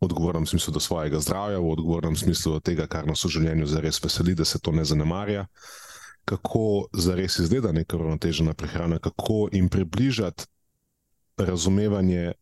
odgovornem 0.00 0.46
smislu 0.46 0.72
do 0.72 0.80
svojega 0.80 1.20
zdravja, 1.20 1.58
v 1.58 1.70
odgovornem 1.70 2.16
smislu 2.16 2.52
do 2.52 2.60
tega, 2.60 2.86
kar 2.88 3.06
nas 3.06 3.24
v 3.24 3.32
življenju 3.36 3.66
zares 3.68 4.00
veseli, 4.02 4.34
da 4.34 4.44
se 4.48 4.58
to 4.58 4.72
ne 4.72 4.84
zanemarja, 4.84 5.46
kako 6.24 6.88
zares 6.96 7.38
izgleda 7.38 7.72
neka 7.72 7.98
uravnotežena 7.98 8.54
prehrana, 8.54 8.98
kako 8.98 9.48
jim 9.52 9.68
približati 9.68 10.48
razumevanje 11.36 12.32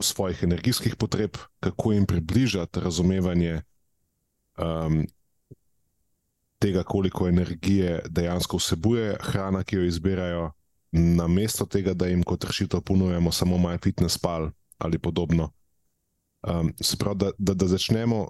svojih 0.00 0.42
energijskih 0.42 0.96
potreb, 0.96 1.36
kako 1.60 1.92
jim 1.92 2.06
približati 2.06 2.80
razumevanje 2.80 3.62
um, 4.58 5.06
tega, 6.58 6.82
koliko 6.82 7.28
energije 7.28 8.00
dejansko 8.08 8.56
vsebuje 8.56 9.16
hrana, 9.20 9.64
ki 9.64 9.76
jo 9.76 9.84
izbirajo, 9.84 10.50
namesto 10.92 11.66
tega, 11.66 11.94
da 11.94 12.06
jim 12.06 12.22
kot 12.22 12.44
rešitev 12.44 12.80
ponujemo 12.80 13.32
samo 13.32 13.58
maj 13.58 13.78
fitness 13.78 14.18
pal 14.18 14.50
ali 14.78 14.98
podobno. 14.98 15.50
Um, 16.48 16.72
se 16.80 16.96
pravi, 16.96 17.18
da, 17.18 17.30
da, 17.38 17.54
da 17.54 17.66
začnemo 17.66 18.28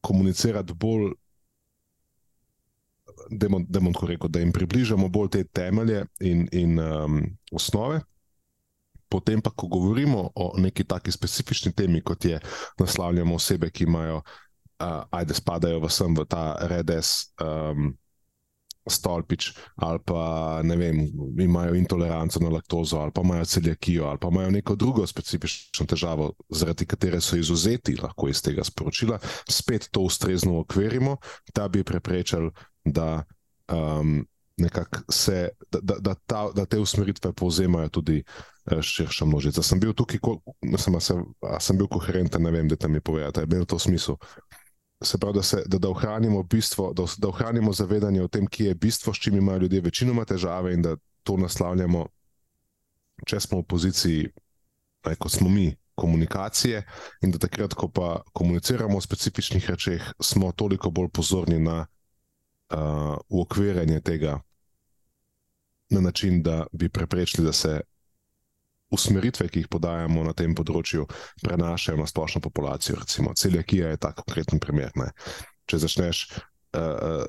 komunicirati 0.00 0.74
bolj, 0.74 1.12
rekel, 4.08 4.28
da 4.28 4.38
jim 4.38 4.52
približamo 4.52 5.08
bolj 5.08 5.28
te 5.28 5.44
temelje 5.44 6.04
in, 6.20 6.48
in 6.52 6.78
um, 6.78 7.22
osnove. 7.52 8.00
Potem 9.08 9.42
pa, 9.42 9.50
ko 9.50 9.68
govorimo 9.68 10.30
o 10.34 10.52
neki 10.58 10.84
taki 10.84 11.12
specifični 11.12 11.72
temi, 11.72 12.02
kot 12.02 12.24
je 12.24 12.40
naslavljamo 12.78 13.34
osebe, 13.34 13.70
ki 13.70 13.84
imajo, 13.84 14.22
uh, 14.22 15.04
ajde, 15.10 15.34
spadajo 15.34 15.80
v 15.80 15.90
sem 15.90 16.16
v 16.16 16.24
ta 16.24 16.54
redes. 16.68 17.34
Um, 17.40 17.94
stolpič, 18.86 19.52
ali 19.76 19.98
pa 20.04 20.60
vem, 20.60 21.08
imajo 21.40 21.74
intoleranco 21.74 22.40
na 22.40 22.48
laktozo, 22.48 22.98
ali 22.98 23.12
pa 23.14 23.20
imajo 23.24 23.44
celjakijo, 23.44 24.04
ali 24.04 24.18
pa 24.18 24.28
imajo 24.28 24.50
neko 24.50 24.76
drugo 24.76 25.06
specifično 25.06 25.86
težavo, 25.86 26.32
zaradi 26.48 26.86
katere 26.86 27.20
so 27.20 27.36
izuzeti 27.36 27.96
lahko 28.02 28.28
iz 28.28 28.42
tega 28.42 28.64
sporočila, 28.64 29.18
spet 29.48 29.88
to 29.90 30.00
ustrezno 30.00 30.60
okvirimo, 30.60 31.16
da 31.54 31.68
bi 31.68 31.84
preprečili, 31.84 32.50
da, 32.84 33.24
um, 33.72 34.26
se, 35.10 35.48
da, 35.72 35.78
da, 35.82 35.94
da, 36.00 36.14
ta, 36.14 36.50
da 36.54 36.66
te 36.66 36.78
usmeritve 36.78 37.32
povzemajo 37.32 37.88
tudi 37.88 38.22
širša 38.64 39.26
množica. 39.28 39.62
Sem 39.62 39.80
bil 39.80 39.92
tukaj, 39.92 40.20
ko, 40.24 40.38
sem, 40.78 40.96
sem, 41.00 41.24
sem 41.60 41.78
bil 41.78 41.88
koherenten, 41.88 42.42
ne 42.42 42.50
vem, 42.50 42.68
da 42.68 42.76
tam 42.76 42.94
je 42.94 43.00
povedati, 43.00 43.40
je 43.44 43.46
bil 43.46 43.66
to 43.68 43.78
smisel 43.78 44.16
se 45.04 45.18
pravi, 45.18 45.34
da, 45.34 45.42
se, 45.42 45.62
da, 45.66 45.78
da, 45.78 45.88
ohranimo 45.88 46.42
bistvo, 46.42 46.92
da, 46.92 47.04
da 47.18 47.28
ohranimo 47.28 47.72
zavedanje 47.72 48.22
o 48.22 48.28
tem, 48.28 48.46
kje 48.46 48.66
je 48.66 48.74
bistvo, 48.74 49.14
s 49.14 49.18
čim 49.18 49.36
imajo 49.36 49.58
ljudje 49.58 49.80
večinoma 49.80 50.24
težave 50.24 50.74
in 50.74 50.82
da 50.82 50.96
to 51.22 51.36
naslavljamo, 51.36 52.06
če 53.26 53.40
smo 53.40 53.58
v 53.58 53.64
poziciji, 53.68 54.28
kot 55.18 55.32
smo 55.32 55.48
mi, 55.48 55.74
komunikacije, 55.94 56.82
in 57.22 57.30
da 57.30 57.38
takrat, 57.38 57.74
ko 57.74 57.88
pa 57.88 58.22
komuniciramo 58.32 58.98
o 58.98 59.00
specifičnih 59.00 59.70
rečeh, 59.70 60.12
smo 60.20 60.52
toliko 60.52 60.90
bolj 60.90 61.08
pozorni 61.08 61.58
na 61.58 61.86
uh, 61.86 63.14
ukvirjanje 63.28 64.00
tega 64.00 64.40
na 65.90 66.00
način, 66.00 66.42
da 66.42 66.66
bi 66.72 66.88
preprečili, 66.88 67.46
da 67.46 67.52
se 67.52 67.80
usmeritve, 68.94 69.48
ki 69.50 69.64
jih 69.64 69.70
podajamo 69.70 70.24
na 70.26 70.34
tem 70.36 70.54
področju, 70.56 71.06
prenašajo 71.42 71.98
na 72.00 72.06
splošno 72.10 72.42
populacijo. 72.44 72.98
Recimo, 73.02 73.34
celjakija 73.34 73.92
je 73.92 74.02
tak 74.06 74.20
konkreten 74.22 74.62
primer. 74.62 74.94
Ne. 74.98 75.10
Če 75.70 75.82
začneš 75.84 76.26
uh, 76.32 77.26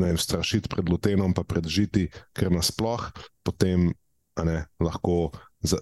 vem, 0.00 0.18
strašiti 0.20 0.68
pred 0.72 0.88
lutenom, 0.88 1.34
pa 1.36 1.44
pred 1.48 1.64
žiti, 1.64 2.08
ker 2.36 2.52
nasploh, 2.52 3.08
potem 3.46 3.90
ne, 4.36 4.58
lahko 4.82 5.32
za, 5.64 5.80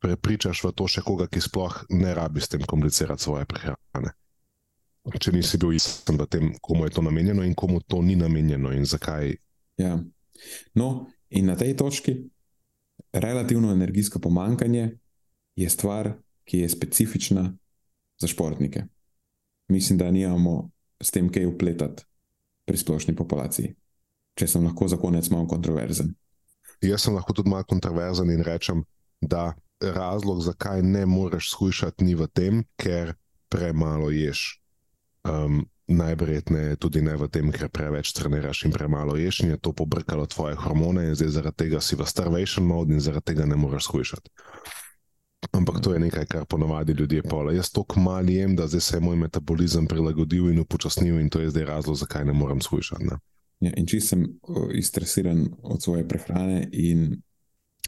prepričaš 0.00 0.62
v 0.64 0.72
to 0.72 0.86
še 0.88 1.04
koga, 1.04 1.28
ki 1.28 1.42
sploh 1.42 1.74
ne 1.92 2.14
rabi 2.16 2.40
s 2.40 2.48
tem 2.48 2.64
komunicirati 2.64 3.22
svoje 3.22 3.48
prehrane. 3.50 4.14
Če 5.08 5.32
nisi 5.32 5.56
bil 5.60 5.72
jasen 5.72 6.20
v 6.20 6.26
tem, 6.28 6.50
komu 6.60 6.84
je 6.84 6.96
to 6.98 7.04
namenjeno 7.04 7.44
in 7.44 7.54
komu 7.56 7.80
to 7.80 8.02
ni 8.04 8.16
namenjeno 8.18 8.74
in 8.76 8.84
zakaj. 8.84 9.32
Ja. 9.80 9.96
No, 10.76 11.08
in 11.32 11.48
na 11.48 11.56
tej 11.56 11.76
točki 11.78 12.28
relativno 13.12 13.72
energijsko 13.72 14.18
pomankanje 14.18 14.98
je 15.56 15.70
stvar, 15.70 16.12
ki 16.44 16.58
je 16.58 16.68
specifična 16.68 17.56
za 18.20 18.26
športnike. 18.26 18.84
Mislim, 19.68 19.98
da 19.98 20.10
nimamo 20.10 20.70
s 21.02 21.10
tem 21.10 21.28
kaj 21.32 21.46
upletati 21.46 22.04
pri 22.64 22.76
splošni 22.76 23.16
populaciji. 23.16 23.74
Če 24.38 24.46
sem 24.46 24.64
lahko 24.64 24.88
za 24.88 24.96
konec 24.96 25.28
malo 25.30 25.46
kontroverzen. 25.48 26.14
Jaz 26.80 27.02
sem 27.04 27.14
lahko 27.14 27.32
tudi 27.32 27.50
malo 27.50 27.64
kontroverzen 27.68 28.30
in 28.30 28.44
rečem, 28.46 28.84
da 29.20 29.54
razlog, 29.80 30.42
zakaj 30.42 30.82
ne 30.82 31.06
moreš 31.06 31.50
skušati, 31.50 32.04
ni 32.04 32.14
v 32.14 32.26
tem, 32.32 32.62
ker 32.76 33.14
premalo 33.48 34.10
ješ. 34.10 34.60
Um, 35.24 35.64
najverjetneje 35.88 36.76
tudi 36.76 37.00
ne 37.02 37.16
v 37.16 37.28
tem, 37.32 37.48
ker 37.52 37.70
preveč 37.72 38.12
treniraš 38.12 38.66
in 38.68 38.72
premalo 38.72 39.16
ješ, 39.16 39.40
in 39.44 39.54
je 39.56 39.58
to 39.60 39.72
pobrkalo 39.72 40.26
tvoje 40.26 40.56
hormone, 40.60 41.08
in 41.08 41.16
zdaj 41.16 41.32
zaradi 41.40 41.64
tega 41.64 41.80
si 41.80 41.96
v 41.96 42.04
starvation 42.04 42.66
mode 42.68 42.92
in 42.92 43.00
zaradi 43.00 43.32
tega 43.32 43.48
ne 43.48 43.56
moreš 43.56 43.88
skušati. 43.88 44.30
Ampak 45.54 45.80
to 45.80 45.94
je 45.94 46.02
nekaj, 46.02 46.26
kar 46.26 46.44
ponovadi 46.44 46.92
ljudje 46.92 47.22
pole. 47.22 47.56
Jaz 47.56 47.70
toliko 47.70 48.00
malo 48.00 48.28
jem, 48.28 48.56
da 48.56 48.66
zdaj 48.66 48.80
se 48.80 48.96
je 48.96 49.00
moj 49.00 49.16
metabolizem 49.16 49.86
prilagodil 49.86 50.50
in 50.50 50.60
upočasnil, 50.60 51.20
in 51.20 51.30
to 51.30 51.40
je 51.40 51.50
zdaj 51.50 51.64
razlog, 51.64 51.96
zakaj 51.96 52.24
ne 52.24 52.32
morem 52.32 52.60
skušati. 52.60 53.04
Ne? 53.04 53.18
Ja, 53.60 53.72
in 53.76 53.86
če 53.86 54.00
sem 54.00 54.26
iztresiran 54.74 55.46
od 55.62 55.82
svoje 55.82 56.04
prehrane. 56.08 56.68
In... 56.72 57.22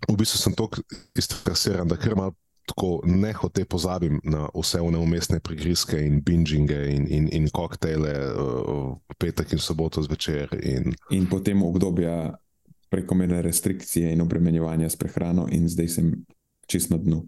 V 0.08 0.16
bistvu 0.16 0.40
sem 0.40 0.54
tako 0.56 0.80
iztresiran, 1.18 1.88
da 1.88 1.98
kar 2.00 2.16
malo 2.16 2.34
tako 2.70 3.00
ne 3.04 3.32
hoče 3.32 3.64
pozabim 3.64 4.20
na 4.24 4.46
vse 4.54 4.78
neumestne 4.82 5.40
prigrizke 5.40 5.98
in 6.06 6.20
binginge 6.22 6.78
in, 6.94 7.06
in, 7.10 7.28
in 7.32 7.48
koktejle 7.50 8.12
uh, 8.30 8.94
v 9.10 9.18
petek 9.18 9.52
in 9.52 9.58
soboto 9.58 10.02
zvečer. 10.02 10.54
In... 10.62 10.94
in 11.10 11.26
potem 11.26 11.62
obdobja 11.62 12.30
prekomerne 12.90 13.42
restrikcije 13.42 14.12
in 14.12 14.22
obremenjevanja 14.22 14.90
s 14.90 14.96
prehrano, 14.96 15.46
in 15.50 15.68
zdaj 15.68 15.88
sem 15.88 16.14
čist 16.66 16.90
na 16.90 16.98
dnu. 16.98 17.22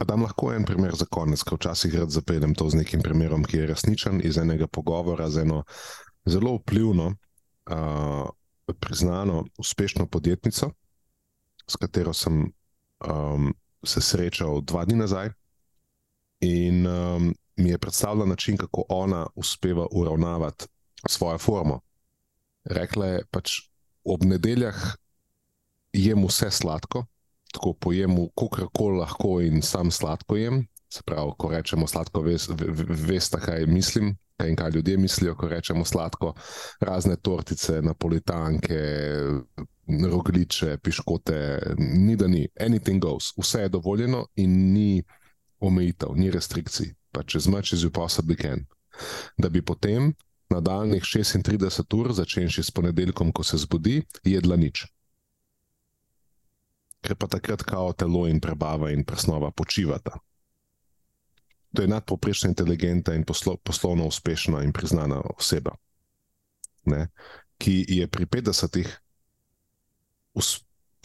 A 0.00 0.04
dam 0.04 0.24
lahko 0.24 0.52
en 0.52 0.64
primer 0.64 0.96
za 0.96 1.06
konec, 1.06 1.42
ker 1.44 1.58
včasih 1.58 1.94
rad 1.94 2.10
zapeljem 2.10 2.54
to 2.54 2.68
z 2.70 2.80
nekim 2.80 3.02
primerom, 3.04 3.44
ki 3.44 3.62
je 3.62 3.66
resničen 3.72 4.20
iz 4.24 4.38
enega 4.40 4.66
pogovora 4.66 5.28
z 5.30 5.44
eno 5.44 5.62
zelo 6.24 6.56
vplivno 6.56 7.12
uh, 7.12 8.28
priznano, 8.80 9.44
uspešno 9.58 10.06
podjetnico, 10.06 10.72
s 11.68 11.76
katero 11.76 12.12
sem 12.12 12.48
um, 13.04 13.52
se 13.86 14.00
srečal 14.00 14.60
dva 14.60 14.84
dni 14.84 14.96
nazaj. 14.96 15.30
In 16.40 16.86
um, 16.86 17.34
mi 17.56 17.70
je 17.70 17.78
predstavljala 17.78 18.26
način, 18.26 18.56
kako 18.56 18.84
ona 18.88 19.26
uspeva 19.34 19.86
uravnavati 19.90 20.66
svojo 21.08 21.38
formo. 21.38 21.80
Rekla 22.64 23.06
je, 23.06 23.24
pač 23.30 23.52
ob 24.04 24.24
nedeljah 24.24 24.76
jem 25.92 26.24
vse 26.26 26.50
sladko, 26.50 27.04
tako 27.52 27.72
pojem, 27.72 28.16
kako 28.34 28.88
lahko 28.88 29.40
in 29.40 29.62
sam 29.62 29.90
sladko 29.90 30.36
jem. 30.36 30.66
Se 30.88 31.02
pravi, 31.02 31.32
ko 31.38 31.50
rečemo 31.50 31.86
sladko, 31.86 32.22
veste, 32.22 32.54
ves, 32.88 33.28
kaj 33.28 33.66
mislim, 33.66 34.16
kaj 34.36 34.50
in 34.50 34.56
kaj 34.56 34.70
ljudje 34.70 34.96
mislijo, 34.98 35.34
ko 35.34 35.48
rečemo 35.48 35.84
sladko. 35.84 36.34
Razne 36.80 37.16
tortice, 37.16 37.80
napolitanke, 37.82 38.78
rogliče, 39.86 40.78
piškote, 40.82 41.38
ni 41.78 42.16
da 42.16 42.28
ni, 42.28 42.48
anything 42.60 43.02
goes, 43.02 43.32
vse 43.36 43.66
je 43.66 43.68
dovoljeno 43.68 44.26
in 44.36 44.72
ni 44.72 45.02
omejitev, 45.60 46.16
ni 46.16 46.30
restrikcij, 46.30 46.94
pač 47.12 47.36
as 47.36 47.46
much 47.46 47.74
as 47.74 47.84
you 47.84 47.90
possibly 47.90 48.36
can. 48.36 48.66
Da 49.38 49.48
bi 49.48 49.62
potem 49.62 50.12
nadaljnih 50.50 51.02
36 51.02 51.96
ur, 51.98 52.12
začenši 52.12 52.62
s 52.62 52.70
ponedeljkom, 52.70 53.32
ko 53.32 53.42
se 53.42 53.58
zbudi, 53.58 54.02
jedla 54.24 54.56
nič 54.56 54.86
ker 57.04 57.20
pa 57.20 57.28
takrat 57.28 57.62
kao 57.62 57.92
telo 57.92 58.24
in 58.28 58.40
prebava 58.40 58.88
in 58.90 59.04
presnova 59.04 59.52
počivata. 59.52 60.16
To 61.76 61.82
je 61.82 61.90
nadpoprečna 61.90 62.48
inteligentna 62.48 63.14
in 63.14 63.24
poslo, 63.24 63.56
poslovno 63.56 64.06
uspešna 64.06 64.62
in 64.64 64.72
priznana 64.72 65.20
oseba, 65.36 65.76
ne? 66.88 67.08
ki 67.58 67.84
je 67.88 68.06
pri 68.10 68.26
50-ih 68.26 68.88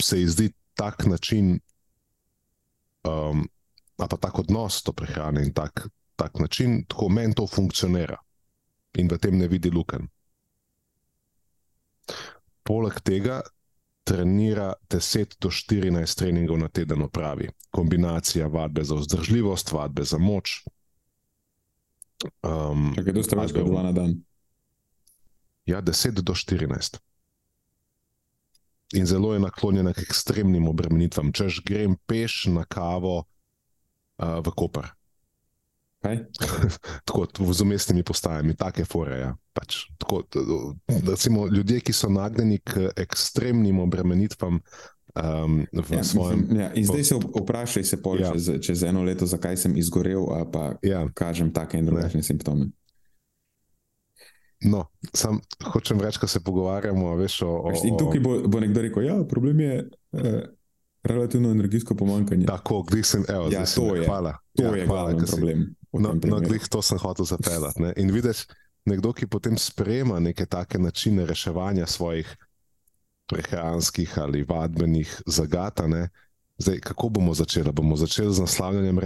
se 0.02 0.18
ji 0.18 0.28
zdi 0.28 0.48
tak 0.74 1.04
način, 1.06 1.60
um, 3.04 3.48
pa 3.96 4.06
tak 4.06 4.38
odnos 4.38 4.82
do 4.86 4.92
prehrane 4.92 5.44
in 5.44 5.52
tak, 5.52 5.88
tak 6.16 6.38
način, 6.38 6.84
tako 6.88 7.08
meni 7.08 7.34
to 7.34 7.46
funkcionira 7.46 8.16
in 8.98 9.08
v 9.08 9.18
tem 9.18 9.38
ne 9.38 9.48
vidi 9.48 9.70
luken. 9.70 10.08
Poleg 12.62 13.00
tega 13.00 13.40
trenira 14.04 14.72
10 14.90 15.36
do 15.40 15.50
14 15.50 16.18
treningov 16.18 16.58
na 16.58 16.68
teden, 16.68 17.08
pravi. 17.12 17.48
Kombinacija 17.70 18.46
vadbe 18.46 18.84
za 18.84 18.94
vzdržljivost, 18.94 19.72
vadbe 19.72 20.04
za 20.04 20.18
moč. 20.18 20.64
Um, 22.42 22.90
Kaj 22.96 23.06
je 23.06 23.22
to, 23.22 23.36
več 23.38 23.54
kot 23.54 23.68
dva 23.68 23.84
na 23.86 23.92
dan? 23.92 24.16
Ja, 25.66 25.80
10 25.80 26.20
do 26.20 26.34
14. 26.34 26.98
In 28.98 29.06
zelo 29.06 29.34
je 29.34 29.40
naklonjena 29.40 29.92
k 29.94 30.02
ekstremnim 30.02 30.68
obremenitvam. 30.68 31.30
Če 31.32 31.50
grem 31.66 31.94
peš 32.10 32.48
na 32.50 32.64
kavo 32.66 33.20
uh, 33.22 34.40
v 34.42 34.54
Koper. 34.56 34.90
tako 37.04 37.52
z 37.52 37.60
umestnimi 37.60 38.02
postajami, 38.02 38.56
take 38.56 38.84
foreje. 38.84 39.20
Ja. 39.20 39.36
Pač, 39.52 39.84
tako, 39.98 40.24
recimo, 41.06 41.46
ljudje, 41.46 41.80
ki 41.80 41.92
so 41.92 42.08
nagnjeni 42.08 42.58
k 42.58 42.90
ekstremnim 42.96 43.78
obremenitvam. 43.80 44.60
Um, 45.14 45.66
ja, 45.90 46.04
svojem, 46.04 46.38
mislim, 46.40 46.60
ja, 46.60 46.72
in 46.74 46.86
zdaj 46.86 47.04
se 47.04 47.16
vprašaj, 47.42 47.84
se 47.84 47.96
pol, 48.02 48.20
ja. 48.20 48.30
čez, 48.32 48.50
čez 48.62 48.82
eno 48.86 49.02
leto, 49.02 49.26
zakaj 49.26 49.56
sem 49.56 49.74
izgorel, 49.76 50.22
pa 50.52 50.78
ja. 50.86 51.02
kažem 51.14 51.50
take 51.52 51.78
in 51.78 51.86
drugačne 51.86 52.22
simptome. 52.22 52.70
No, 54.60 54.84
sam 55.12 55.40
hočem 55.72 56.00
reči, 56.00 56.18
da 56.20 56.26
se 56.26 56.40
pogovarjamo. 56.40 57.14
Veš, 57.16 57.42
o, 57.42 57.48
o, 57.48 57.72
in 57.84 57.96
tukaj 57.98 58.20
bo, 58.20 58.38
bo 58.48 58.60
nekdo 58.60 58.82
rekel, 58.82 59.02
da 59.02 59.08
ja, 59.08 59.24
problem 59.24 59.60
je 59.60 59.88
eh, 60.12 60.42
relativno 61.02 61.50
energijsko 61.50 61.94
pomankanje. 61.94 62.46
Tako, 62.46 62.82
gdje 62.82 63.02
sem, 63.02 63.24
evo, 63.28 63.48
ja, 63.50 63.64
to 63.74 63.94
je. 63.96 64.06
Hvala. 64.06 64.36
To 64.56 64.62
ja, 64.62 64.76
je 64.76 64.86
glavni 64.86 65.26
problem. 65.26 65.74
No, 65.92 66.14
no 66.24 66.40
glih 66.40 66.68
to 66.68 66.82
sem 66.82 66.98
hotel 66.98 67.24
zapeljati. 67.24 67.82
In 67.96 68.10
vidiš, 68.10 68.44
nekdo, 68.84 69.12
ki 69.12 69.26
potem 69.26 69.58
sprejema 69.58 70.20
neke 70.20 70.46
take 70.46 70.78
načine 70.78 71.26
reševanja 71.26 71.86
svojih 71.86 72.36
prehranskih 73.26 74.18
ali 74.18 74.44
vadbenih 74.48 75.22
zagatane. 75.26 76.08
Zdaj, 76.58 76.80
kako 76.80 77.08
bomo 77.08 77.34
začeli? 77.34 77.72
Bomo 77.72 77.96
začeli 77.96 78.34
z 78.34 78.40
naslavljanjem 78.40 78.98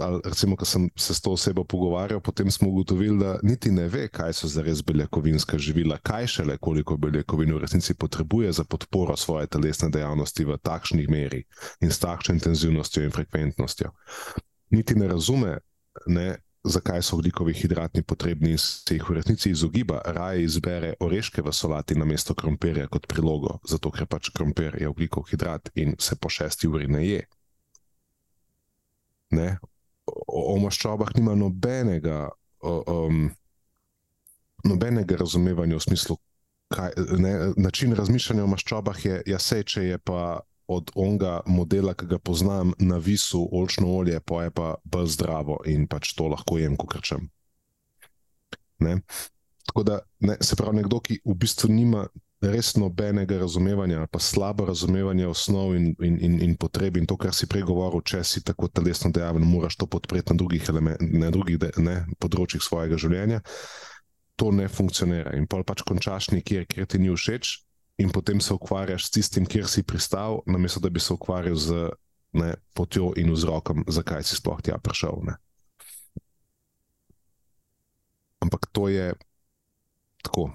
RDS-a. 0.00 0.28
Recimo, 0.28 0.56
ko 0.56 0.64
sem 0.64 0.90
se 0.96 1.14
s 1.14 1.20
to 1.20 1.32
osebo 1.32 1.64
pogovarjal, 1.64 2.20
potem 2.20 2.50
smo 2.50 2.68
ugotovili, 2.68 3.18
da 3.18 3.38
niti 3.42 3.70
ne 3.70 3.88
ve, 3.88 4.08
kaj 4.08 4.32
so 4.32 4.48
za 4.48 4.62
res 4.62 4.82
beljakovinska 4.82 5.58
živila, 5.58 5.98
kaj 5.98 6.26
šele 6.26 6.58
koliko 6.58 6.96
beljakovin 6.96 7.54
v 7.54 7.58
resnici 7.58 7.94
potrebuje 7.94 8.52
za 8.52 8.64
podporo 8.64 9.16
svoje 9.16 9.46
telesne 9.46 9.90
dejavnosti 9.90 10.44
v 10.44 10.58
takšnih 10.62 11.08
meri 11.08 11.44
in 11.80 11.90
s 11.90 11.98
takšno 11.98 12.34
intenzivnostjo 12.34 13.04
in 13.04 13.10
frekventnostjo. 13.10 13.90
Niti 14.70 14.94
ne 14.94 15.08
razume, 15.08 15.58
ne, 16.06 16.36
zakaj 16.64 17.02
so 17.02 17.16
vodikovi 17.16 17.54
hidrati 17.54 18.02
potrebni 18.02 18.50
in 18.50 18.58
se 18.58 18.94
jih 18.94 19.10
v 19.10 19.14
resnici 19.14 19.50
izogiba, 19.50 20.02
raje 20.04 20.44
izbere 20.44 20.94
oreške 21.00 21.42
v 21.42 21.52
solati 21.52 21.94
na 21.94 22.04
mesto 22.04 22.34
krompirja 22.34 22.86
kot 22.86 23.06
prilogo, 23.08 23.58
zato 23.68 23.90
ker 23.90 24.06
pač 24.06 24.30
krompir 24.30 24.76
je 24.80 24.88
vodikov 24.88 25.24
hidrat 25.30 25.70
in 25.74 25.96
se 25.98 26.16
po 26.16 26.28
šesti 26.28 26.68
uri 26.68 26.88
ne 26.88 27.06
je. 27.06 27.26
Ne? 29.30 29.58
O, 30.40 30.54
o 30.54 30.56
maščobah 30.62 31.12
nima 31.16 31.34
nobenega, 31.36 32.28
o, 32.64 32.74
um, 32.88 33.26
nobenega 34.64 35.18
razumevanja 35.20 35.76
v 35.76 35.84
smislu, 35.84 36.16
kaj, 36.72 36.94
ne, 37.18 37.32
način 37.56 37.92
razmišljanja 37.96 38.44
o 38.44 38.52
maščobah 38.54 39.04
je, 39.04 39.18
ja, 39.28 39.40
sej, 39.42 39.66
če 39.68 39.84
je 39.84 39.98
pa 39.98 40.40
od 40.70 40.92
onega 40.94 41.40
modela, 41.50 41.96
ki 41.98 42.06
ga 42.12 42.18
poznam, 42.22 42.72
na 42.78 43.00
visu 43.02 43.42
olčno 43.52 43.90
olje, 43.98 44.20
pa 44.22 44.44
je 44.46 44.54
pa 44.54 44.74
bolj 44.84 45.10
zdravo 45.16 45.58
in 45.66 45.88
pač 45.90 46.14
to 46.14 46.28
lahko 46.30 46.60
jem, 46.60 46.76
ko 46.78 46.86
krčem. 46.86 47.26
Ne? 48.80 49.00
Tako 49.66 49.82
da 49.82 49.98
ne, 50.22 50.38
se 50.40 50.56
pravi, 50.56 50.78
nekdo, 50.78 51.00
ki 51.02 51.18
v 51.26 51.34
bistvu 51.34 51.72
nima 51.74 52.06
res 52.40 52.72
nobenega 52.76 53.38
razumevanja, 53.38 54.06
pa 54.08 54.18
slabo 54.18 54.64
razumevanje 54.66 55.26
osnov 55.28 55.74
in, 55.76 55.92
in, 56.00 56.16
in, 56.24 56.38
in 56.42 56.56
potreb 56.56 56.96
in 56.96 57.06
to, 57.06 57.16
kar 57.20 57.34
si 57.36 57.46
prej 57.46 57.66
govoril, 57.68 58.00
če 58.00 58.22
si 58.24 58.40
tako 58.44 58.70
telesno 58.72 59.10
dejaven, 59.12 59.44
moraš 59.44 59.76
to 59.76 59.88
podpreti 59.90 60.32
na 60.32 60.40
drugih, 60.40 60.70
na 61.00 61.30
drugih 61.30 61.58
de, 61.60 61.72
ne, 61.84 61.96
področjih 62.20 62.64
svojega 62.64 62.96
življenja. 63.00 63.42
To 64.40 64.48
ne 64.56 64.70
funkcionira. 64.72 65.34
In 65.36 65.44
pa 65.44 65.60
pač 65.68 65.84
končaš 65.84 66.30
nekje, 66.32 66.64
kjer 66.70 66.88
ti 66.88 67.02
ni 67.02 67.12
všeč, 67.12 67.58
in 68.00 68.08
potem 68.08 68.40
se 68.40 68.54
ukvarjaš 68.56 69.10
s 69.10 69.14
tistim, 69.18 69.44
kjer 69.44 69.68
si 69.68 69.84
pristal, 69.84 70.40
namesto 70.48 70.80
da 70.80 70.88
bi 70.88 71.00
se 71.00 71.12
ukvarjal 71.12 71.60
z 71.60 71.90
ne, 72.40 72.54
potjo 72.72 73.12
in 73.20 73.34
vzrokom, 73.34 73.84
zakaj 73.88 74.24
si 74.24 74.40
sploh 74.40 74.62
tja 74.64 74.78
prišel. 74.80 75.20
Ne. 75.28 75.36
Ampak 78.40 78.70
to 78.72 78.88
je 78.88 79.12
tako. 80.24 80.48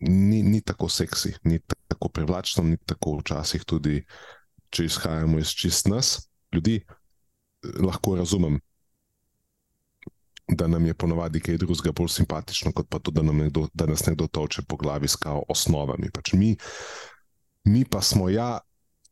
Ni, 0.00 0.42
ni 0.42 0.60
tako 0.60 0.88
seksi, 0.88 1.34
ni 1.44 1.60
tako 1.88 2.08
privlačno, 2.08 2.64
ni 2.64 2.76
tako 2.76 3.18
včasih 3.20 3.64
tudi, 3.64 4.00
če 4.74 4.84
izhajamo 4.84 5.38
iz 5.38 5.54
čist 5.54 5.88
nas, 5.88 6.16
ljudi, 6.54 6.80
lahko 7.80 8.16
razumem, 8.18 8.58
da 10.48 10.66
nam 10.66 10.86
je 10.86 10.94
ponovadi 10.94 11.40
kaj 11.40 11.56
drugega 11.56 11.92
bolj 11.92 12.08
simpatično, 12.08 12.72
kot 12.72 12.88
pa 12.88 12.98
to, 12.98 13.10
da, 13.10 13.22
nekdo, 13.22 13.68
da 13.74 13.86
nas 13.86 14.06
nekdo 14.06 14.26
toče 14.26 14.62
po 14.68 14.76
glavi 14.76 15.08
s 15.08 15.16
kao 15.16 15.42
osnovami. 15.48 16.10
Pač 16.10 16.32
mi, 16.32 16.56
mi 17.64 17.84
pa 17.84 18.02
smo 18.02 18.28
ja, 18.28 18.58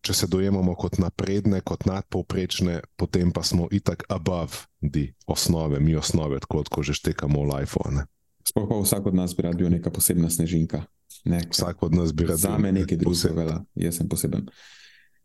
če 0.03 0.15
se 0.15 0.27
dojemamo 0.27 0.75
kot 0.75 0.99
napredne, 0.99 1.61
kot 1.61 1.87
nadpovprečne, 1.87 2.81
potem 2.97 3.33
pa 3.33 3.43
smo 3.43 3.69
itak 3.71 4.05
above 4.11 4.67
di 4.81 5.07
osnove, 5.27 5.81
mi 5.81 5.97
osnove, 5.97 6.41
tako 6.43 6.65
kot 6.69 6.85
že 6.85 6.99
štekamo 6.99 7.47
v 7.47 7.63
iPhone. 7.63 8.05
Sploh 8.53 8.69
pa 8.69 8.77
vsak 8.83 9.07
od 9.09 9.15
nas 9.17 9.33
bi 9.37 9.43
rad 9.43 9.57
bil 9.57 9.71
neka 9.73 9.91
posebna 9.91 10.29
snežinka. 10.31 10.83
Ne, 11.25 11.41
vsak 11.51 11.83
od 11.83 11.95
nas 11.97 12.13
bi 12.13 12.27
rad 12.29 12.37
bil. 12.37 12.45
Za 12.45 12.59
me 12.61 12.73
nekaj 12.73 13.01
drugega, 13.01 13.63
jaz 13.81 13.97
sem 13.97 14.09
poseben. 14.09 14.45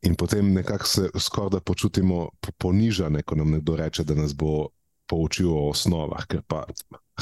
In 0.08 0.16
potem 0.16 0.54
nekako 0.54 0.88
se 0.88 1.10
skoraj 1.20 1.58
da 1.58 1.60
počutimo 1.60 2.30
ponižane, 2.58 3.24
ko 3.28 3.36
nam 3.36 3.52
nekdo 3.52 3.76
reče, 3.76 4.04
da 4.08 4.16
nas 4.16 4.32
bo 4.36 4.70
poučil 5.08 5.52
o 5.52 5.68
osnovah, 5.70 6.24
ker 6.28 6.42
pa 6.48 6.64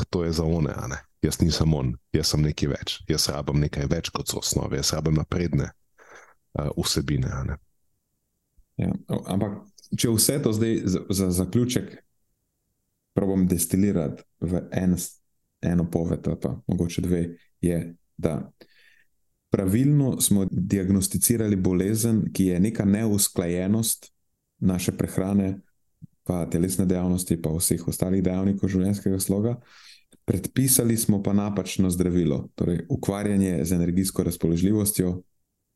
to 0.10 0.24
je 0.24 0.32
za 0.38 0.44
one, 0.44 0.74
a 0.76 0.88
ne. 0.88 1.02
Jaz 1.26 1.40
nisem 1.42 1.74
on, 1.74 1.96
jaz 2.14 2.36
sem 2.36 2.44
nekaj 2.46 2.70
več, 2.70 2.98
jaz 3.10 3.30
rabim 3.34 3.58
nekaj 3.64 3.88
več 3.90 4.12
kot 4.14 4.30
so 4.30 4.44
osnove, 4.44 4.78
jaz 4.78 4.94
rabim 4.94 5.18
napredne 5.18 5.72
uh, 5.72 6.70
vsebine. 6.78 7.58
Ja, 8.78 8.92
ampak, 9.26 9.64
če 9.98 10.12
vse 10.14 10.38
to 10.44 10.54
zdaj 10.54 10.84
za, 10.86 11.02
za 11.10 11.32
zaključek 11.34 11.96
probujem 13.18 13.48
destilirati 13.50 14.22
v 14.44 14.62
en, 14.76 14.94
eno 15.66 15.90
poved, 15.92 16.28
pa 16.42 16.56
mogoče 16.68 17.02
dve, 17.02 17.38
je, 17.62 17.96
da 18.18 18.52
pravilno 19.50 20.22
smo 20.22 20.46
diagnosticirali 20.52 21.56
bolezen, 21.56 22.26
ki 22.34 22.46
je 22.46 22.60
neka 22.60 22.86
neusklajenost 22.86 24.12
naše 24.60 24.92
prehrane, 24.98 25.62
pa 26.24 26.46
telesne 26.50 26.86
dejavnosti, 26.86 27.38
pa 27.42 27.54
vseh 27.54 27.88
ostalih 27.88 28.24
dejavnikov 28.24 28.70
življenjskega 28.70 29.20
sloga. 29.20 29.60
predpisali 30.26 30.98
smo 30.98 31.24
pa 31.24 31.34
napačno 31.34 31.90
zdravilo. 31.90 32.50
Torej, 32.56 32.86
ukvarjanje 32.90 33.60
z 33.66 33.72
energijsko 33.72 34.24
razpoložljivostjo 34.24 35.22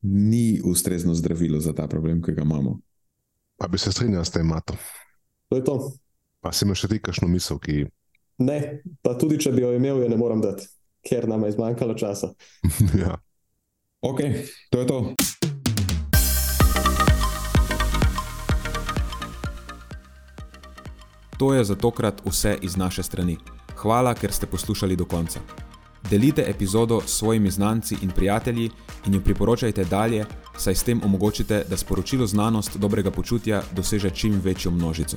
ni 0.02 0.60
ustrezno 0.64 1.14
zdravilo 1.14 1.60
za 1.60 1.72
ta 1.72 1.86
problem, 1.88 2.22
ki 2.22 2.32
ga 2.32 2.42
imamo. 2.42 2.80
Pa 3.56 3.68
bi 3.68 3.78
se 3.78 3.92
strinjal 3.92 4.24
s 4.24 4.30
tem, 4.30 4.46
Mato. 4.46 4.74
To 5.48 5.56
je 5.56 5.64
to. 5.64 5.92
Pa 6.40 6.52
si 6.52 6.64
imaš 6.64 6.80
še 6.80 6.88
ti 6.88 6.98
kakšno 6.98 7.28
misel, 7.28 7.58
ki. 7.58 7.84
Ne, 8.40 8.80
pa 9.04 9.12
tudi 9.20 9.36
če 9.40 9.52
bi 9.52 9.60
jo 9.60 9.74
imel, 9.76 10.00
jo 10.00 10.08
ne 10.08 10.16
morem 10.16 10.40
dati, 10.40 10.64
ker 11.04 11.28
nam 11.28 11.44
je 11.44 11.52
zmanjkalo 11.58 11.94
časa. 11.94 12.32
ja. 13.02 13.18
Ok, 14.00 14.20
to 14.72 14.80
je 14.80 14.86
to. 14.88 14.98
To 21.40 21.54
je 21.54 21.64
za 21.64 21.76
tokrat 21.76 22.20
vse 22.24 22.56
iz 22.62 22.76
naše 22.76 23.02
strani. 23.02 23.36
Hvala, 23.76 24.14
ker 24.14 24.32
ste 24.32 24.48
poslušali 24.48 24.96
do 24.96 25.04
konca. 25.04 25.40
Delite 26.10 26.44
epizodo 26.48 27.00
s 27.00 27.18
svojimi 27.20 27.50
znanci 27.50 27.96
in 28.02 28.10
prijatelji 28.10 28.70
in 29.06 29.14
jo 29.14 29.20
priporočajte 29.20 29.84
dalje, 29.84 30.24
saj 30.56 30.74
s 30.74 30.84
tem 30.84 31.00
omogočite, 31.04 31.64
da 31.68 31.76
sporočilo 31.76 32.26
znanost 32.26 32.76
dobrega 32.76 33.10
počutja 33.10 33.62
doseže 33.76 34.10
čim 34.10 34.40
večjo 34.44 34.70
množico. 34.70 35.16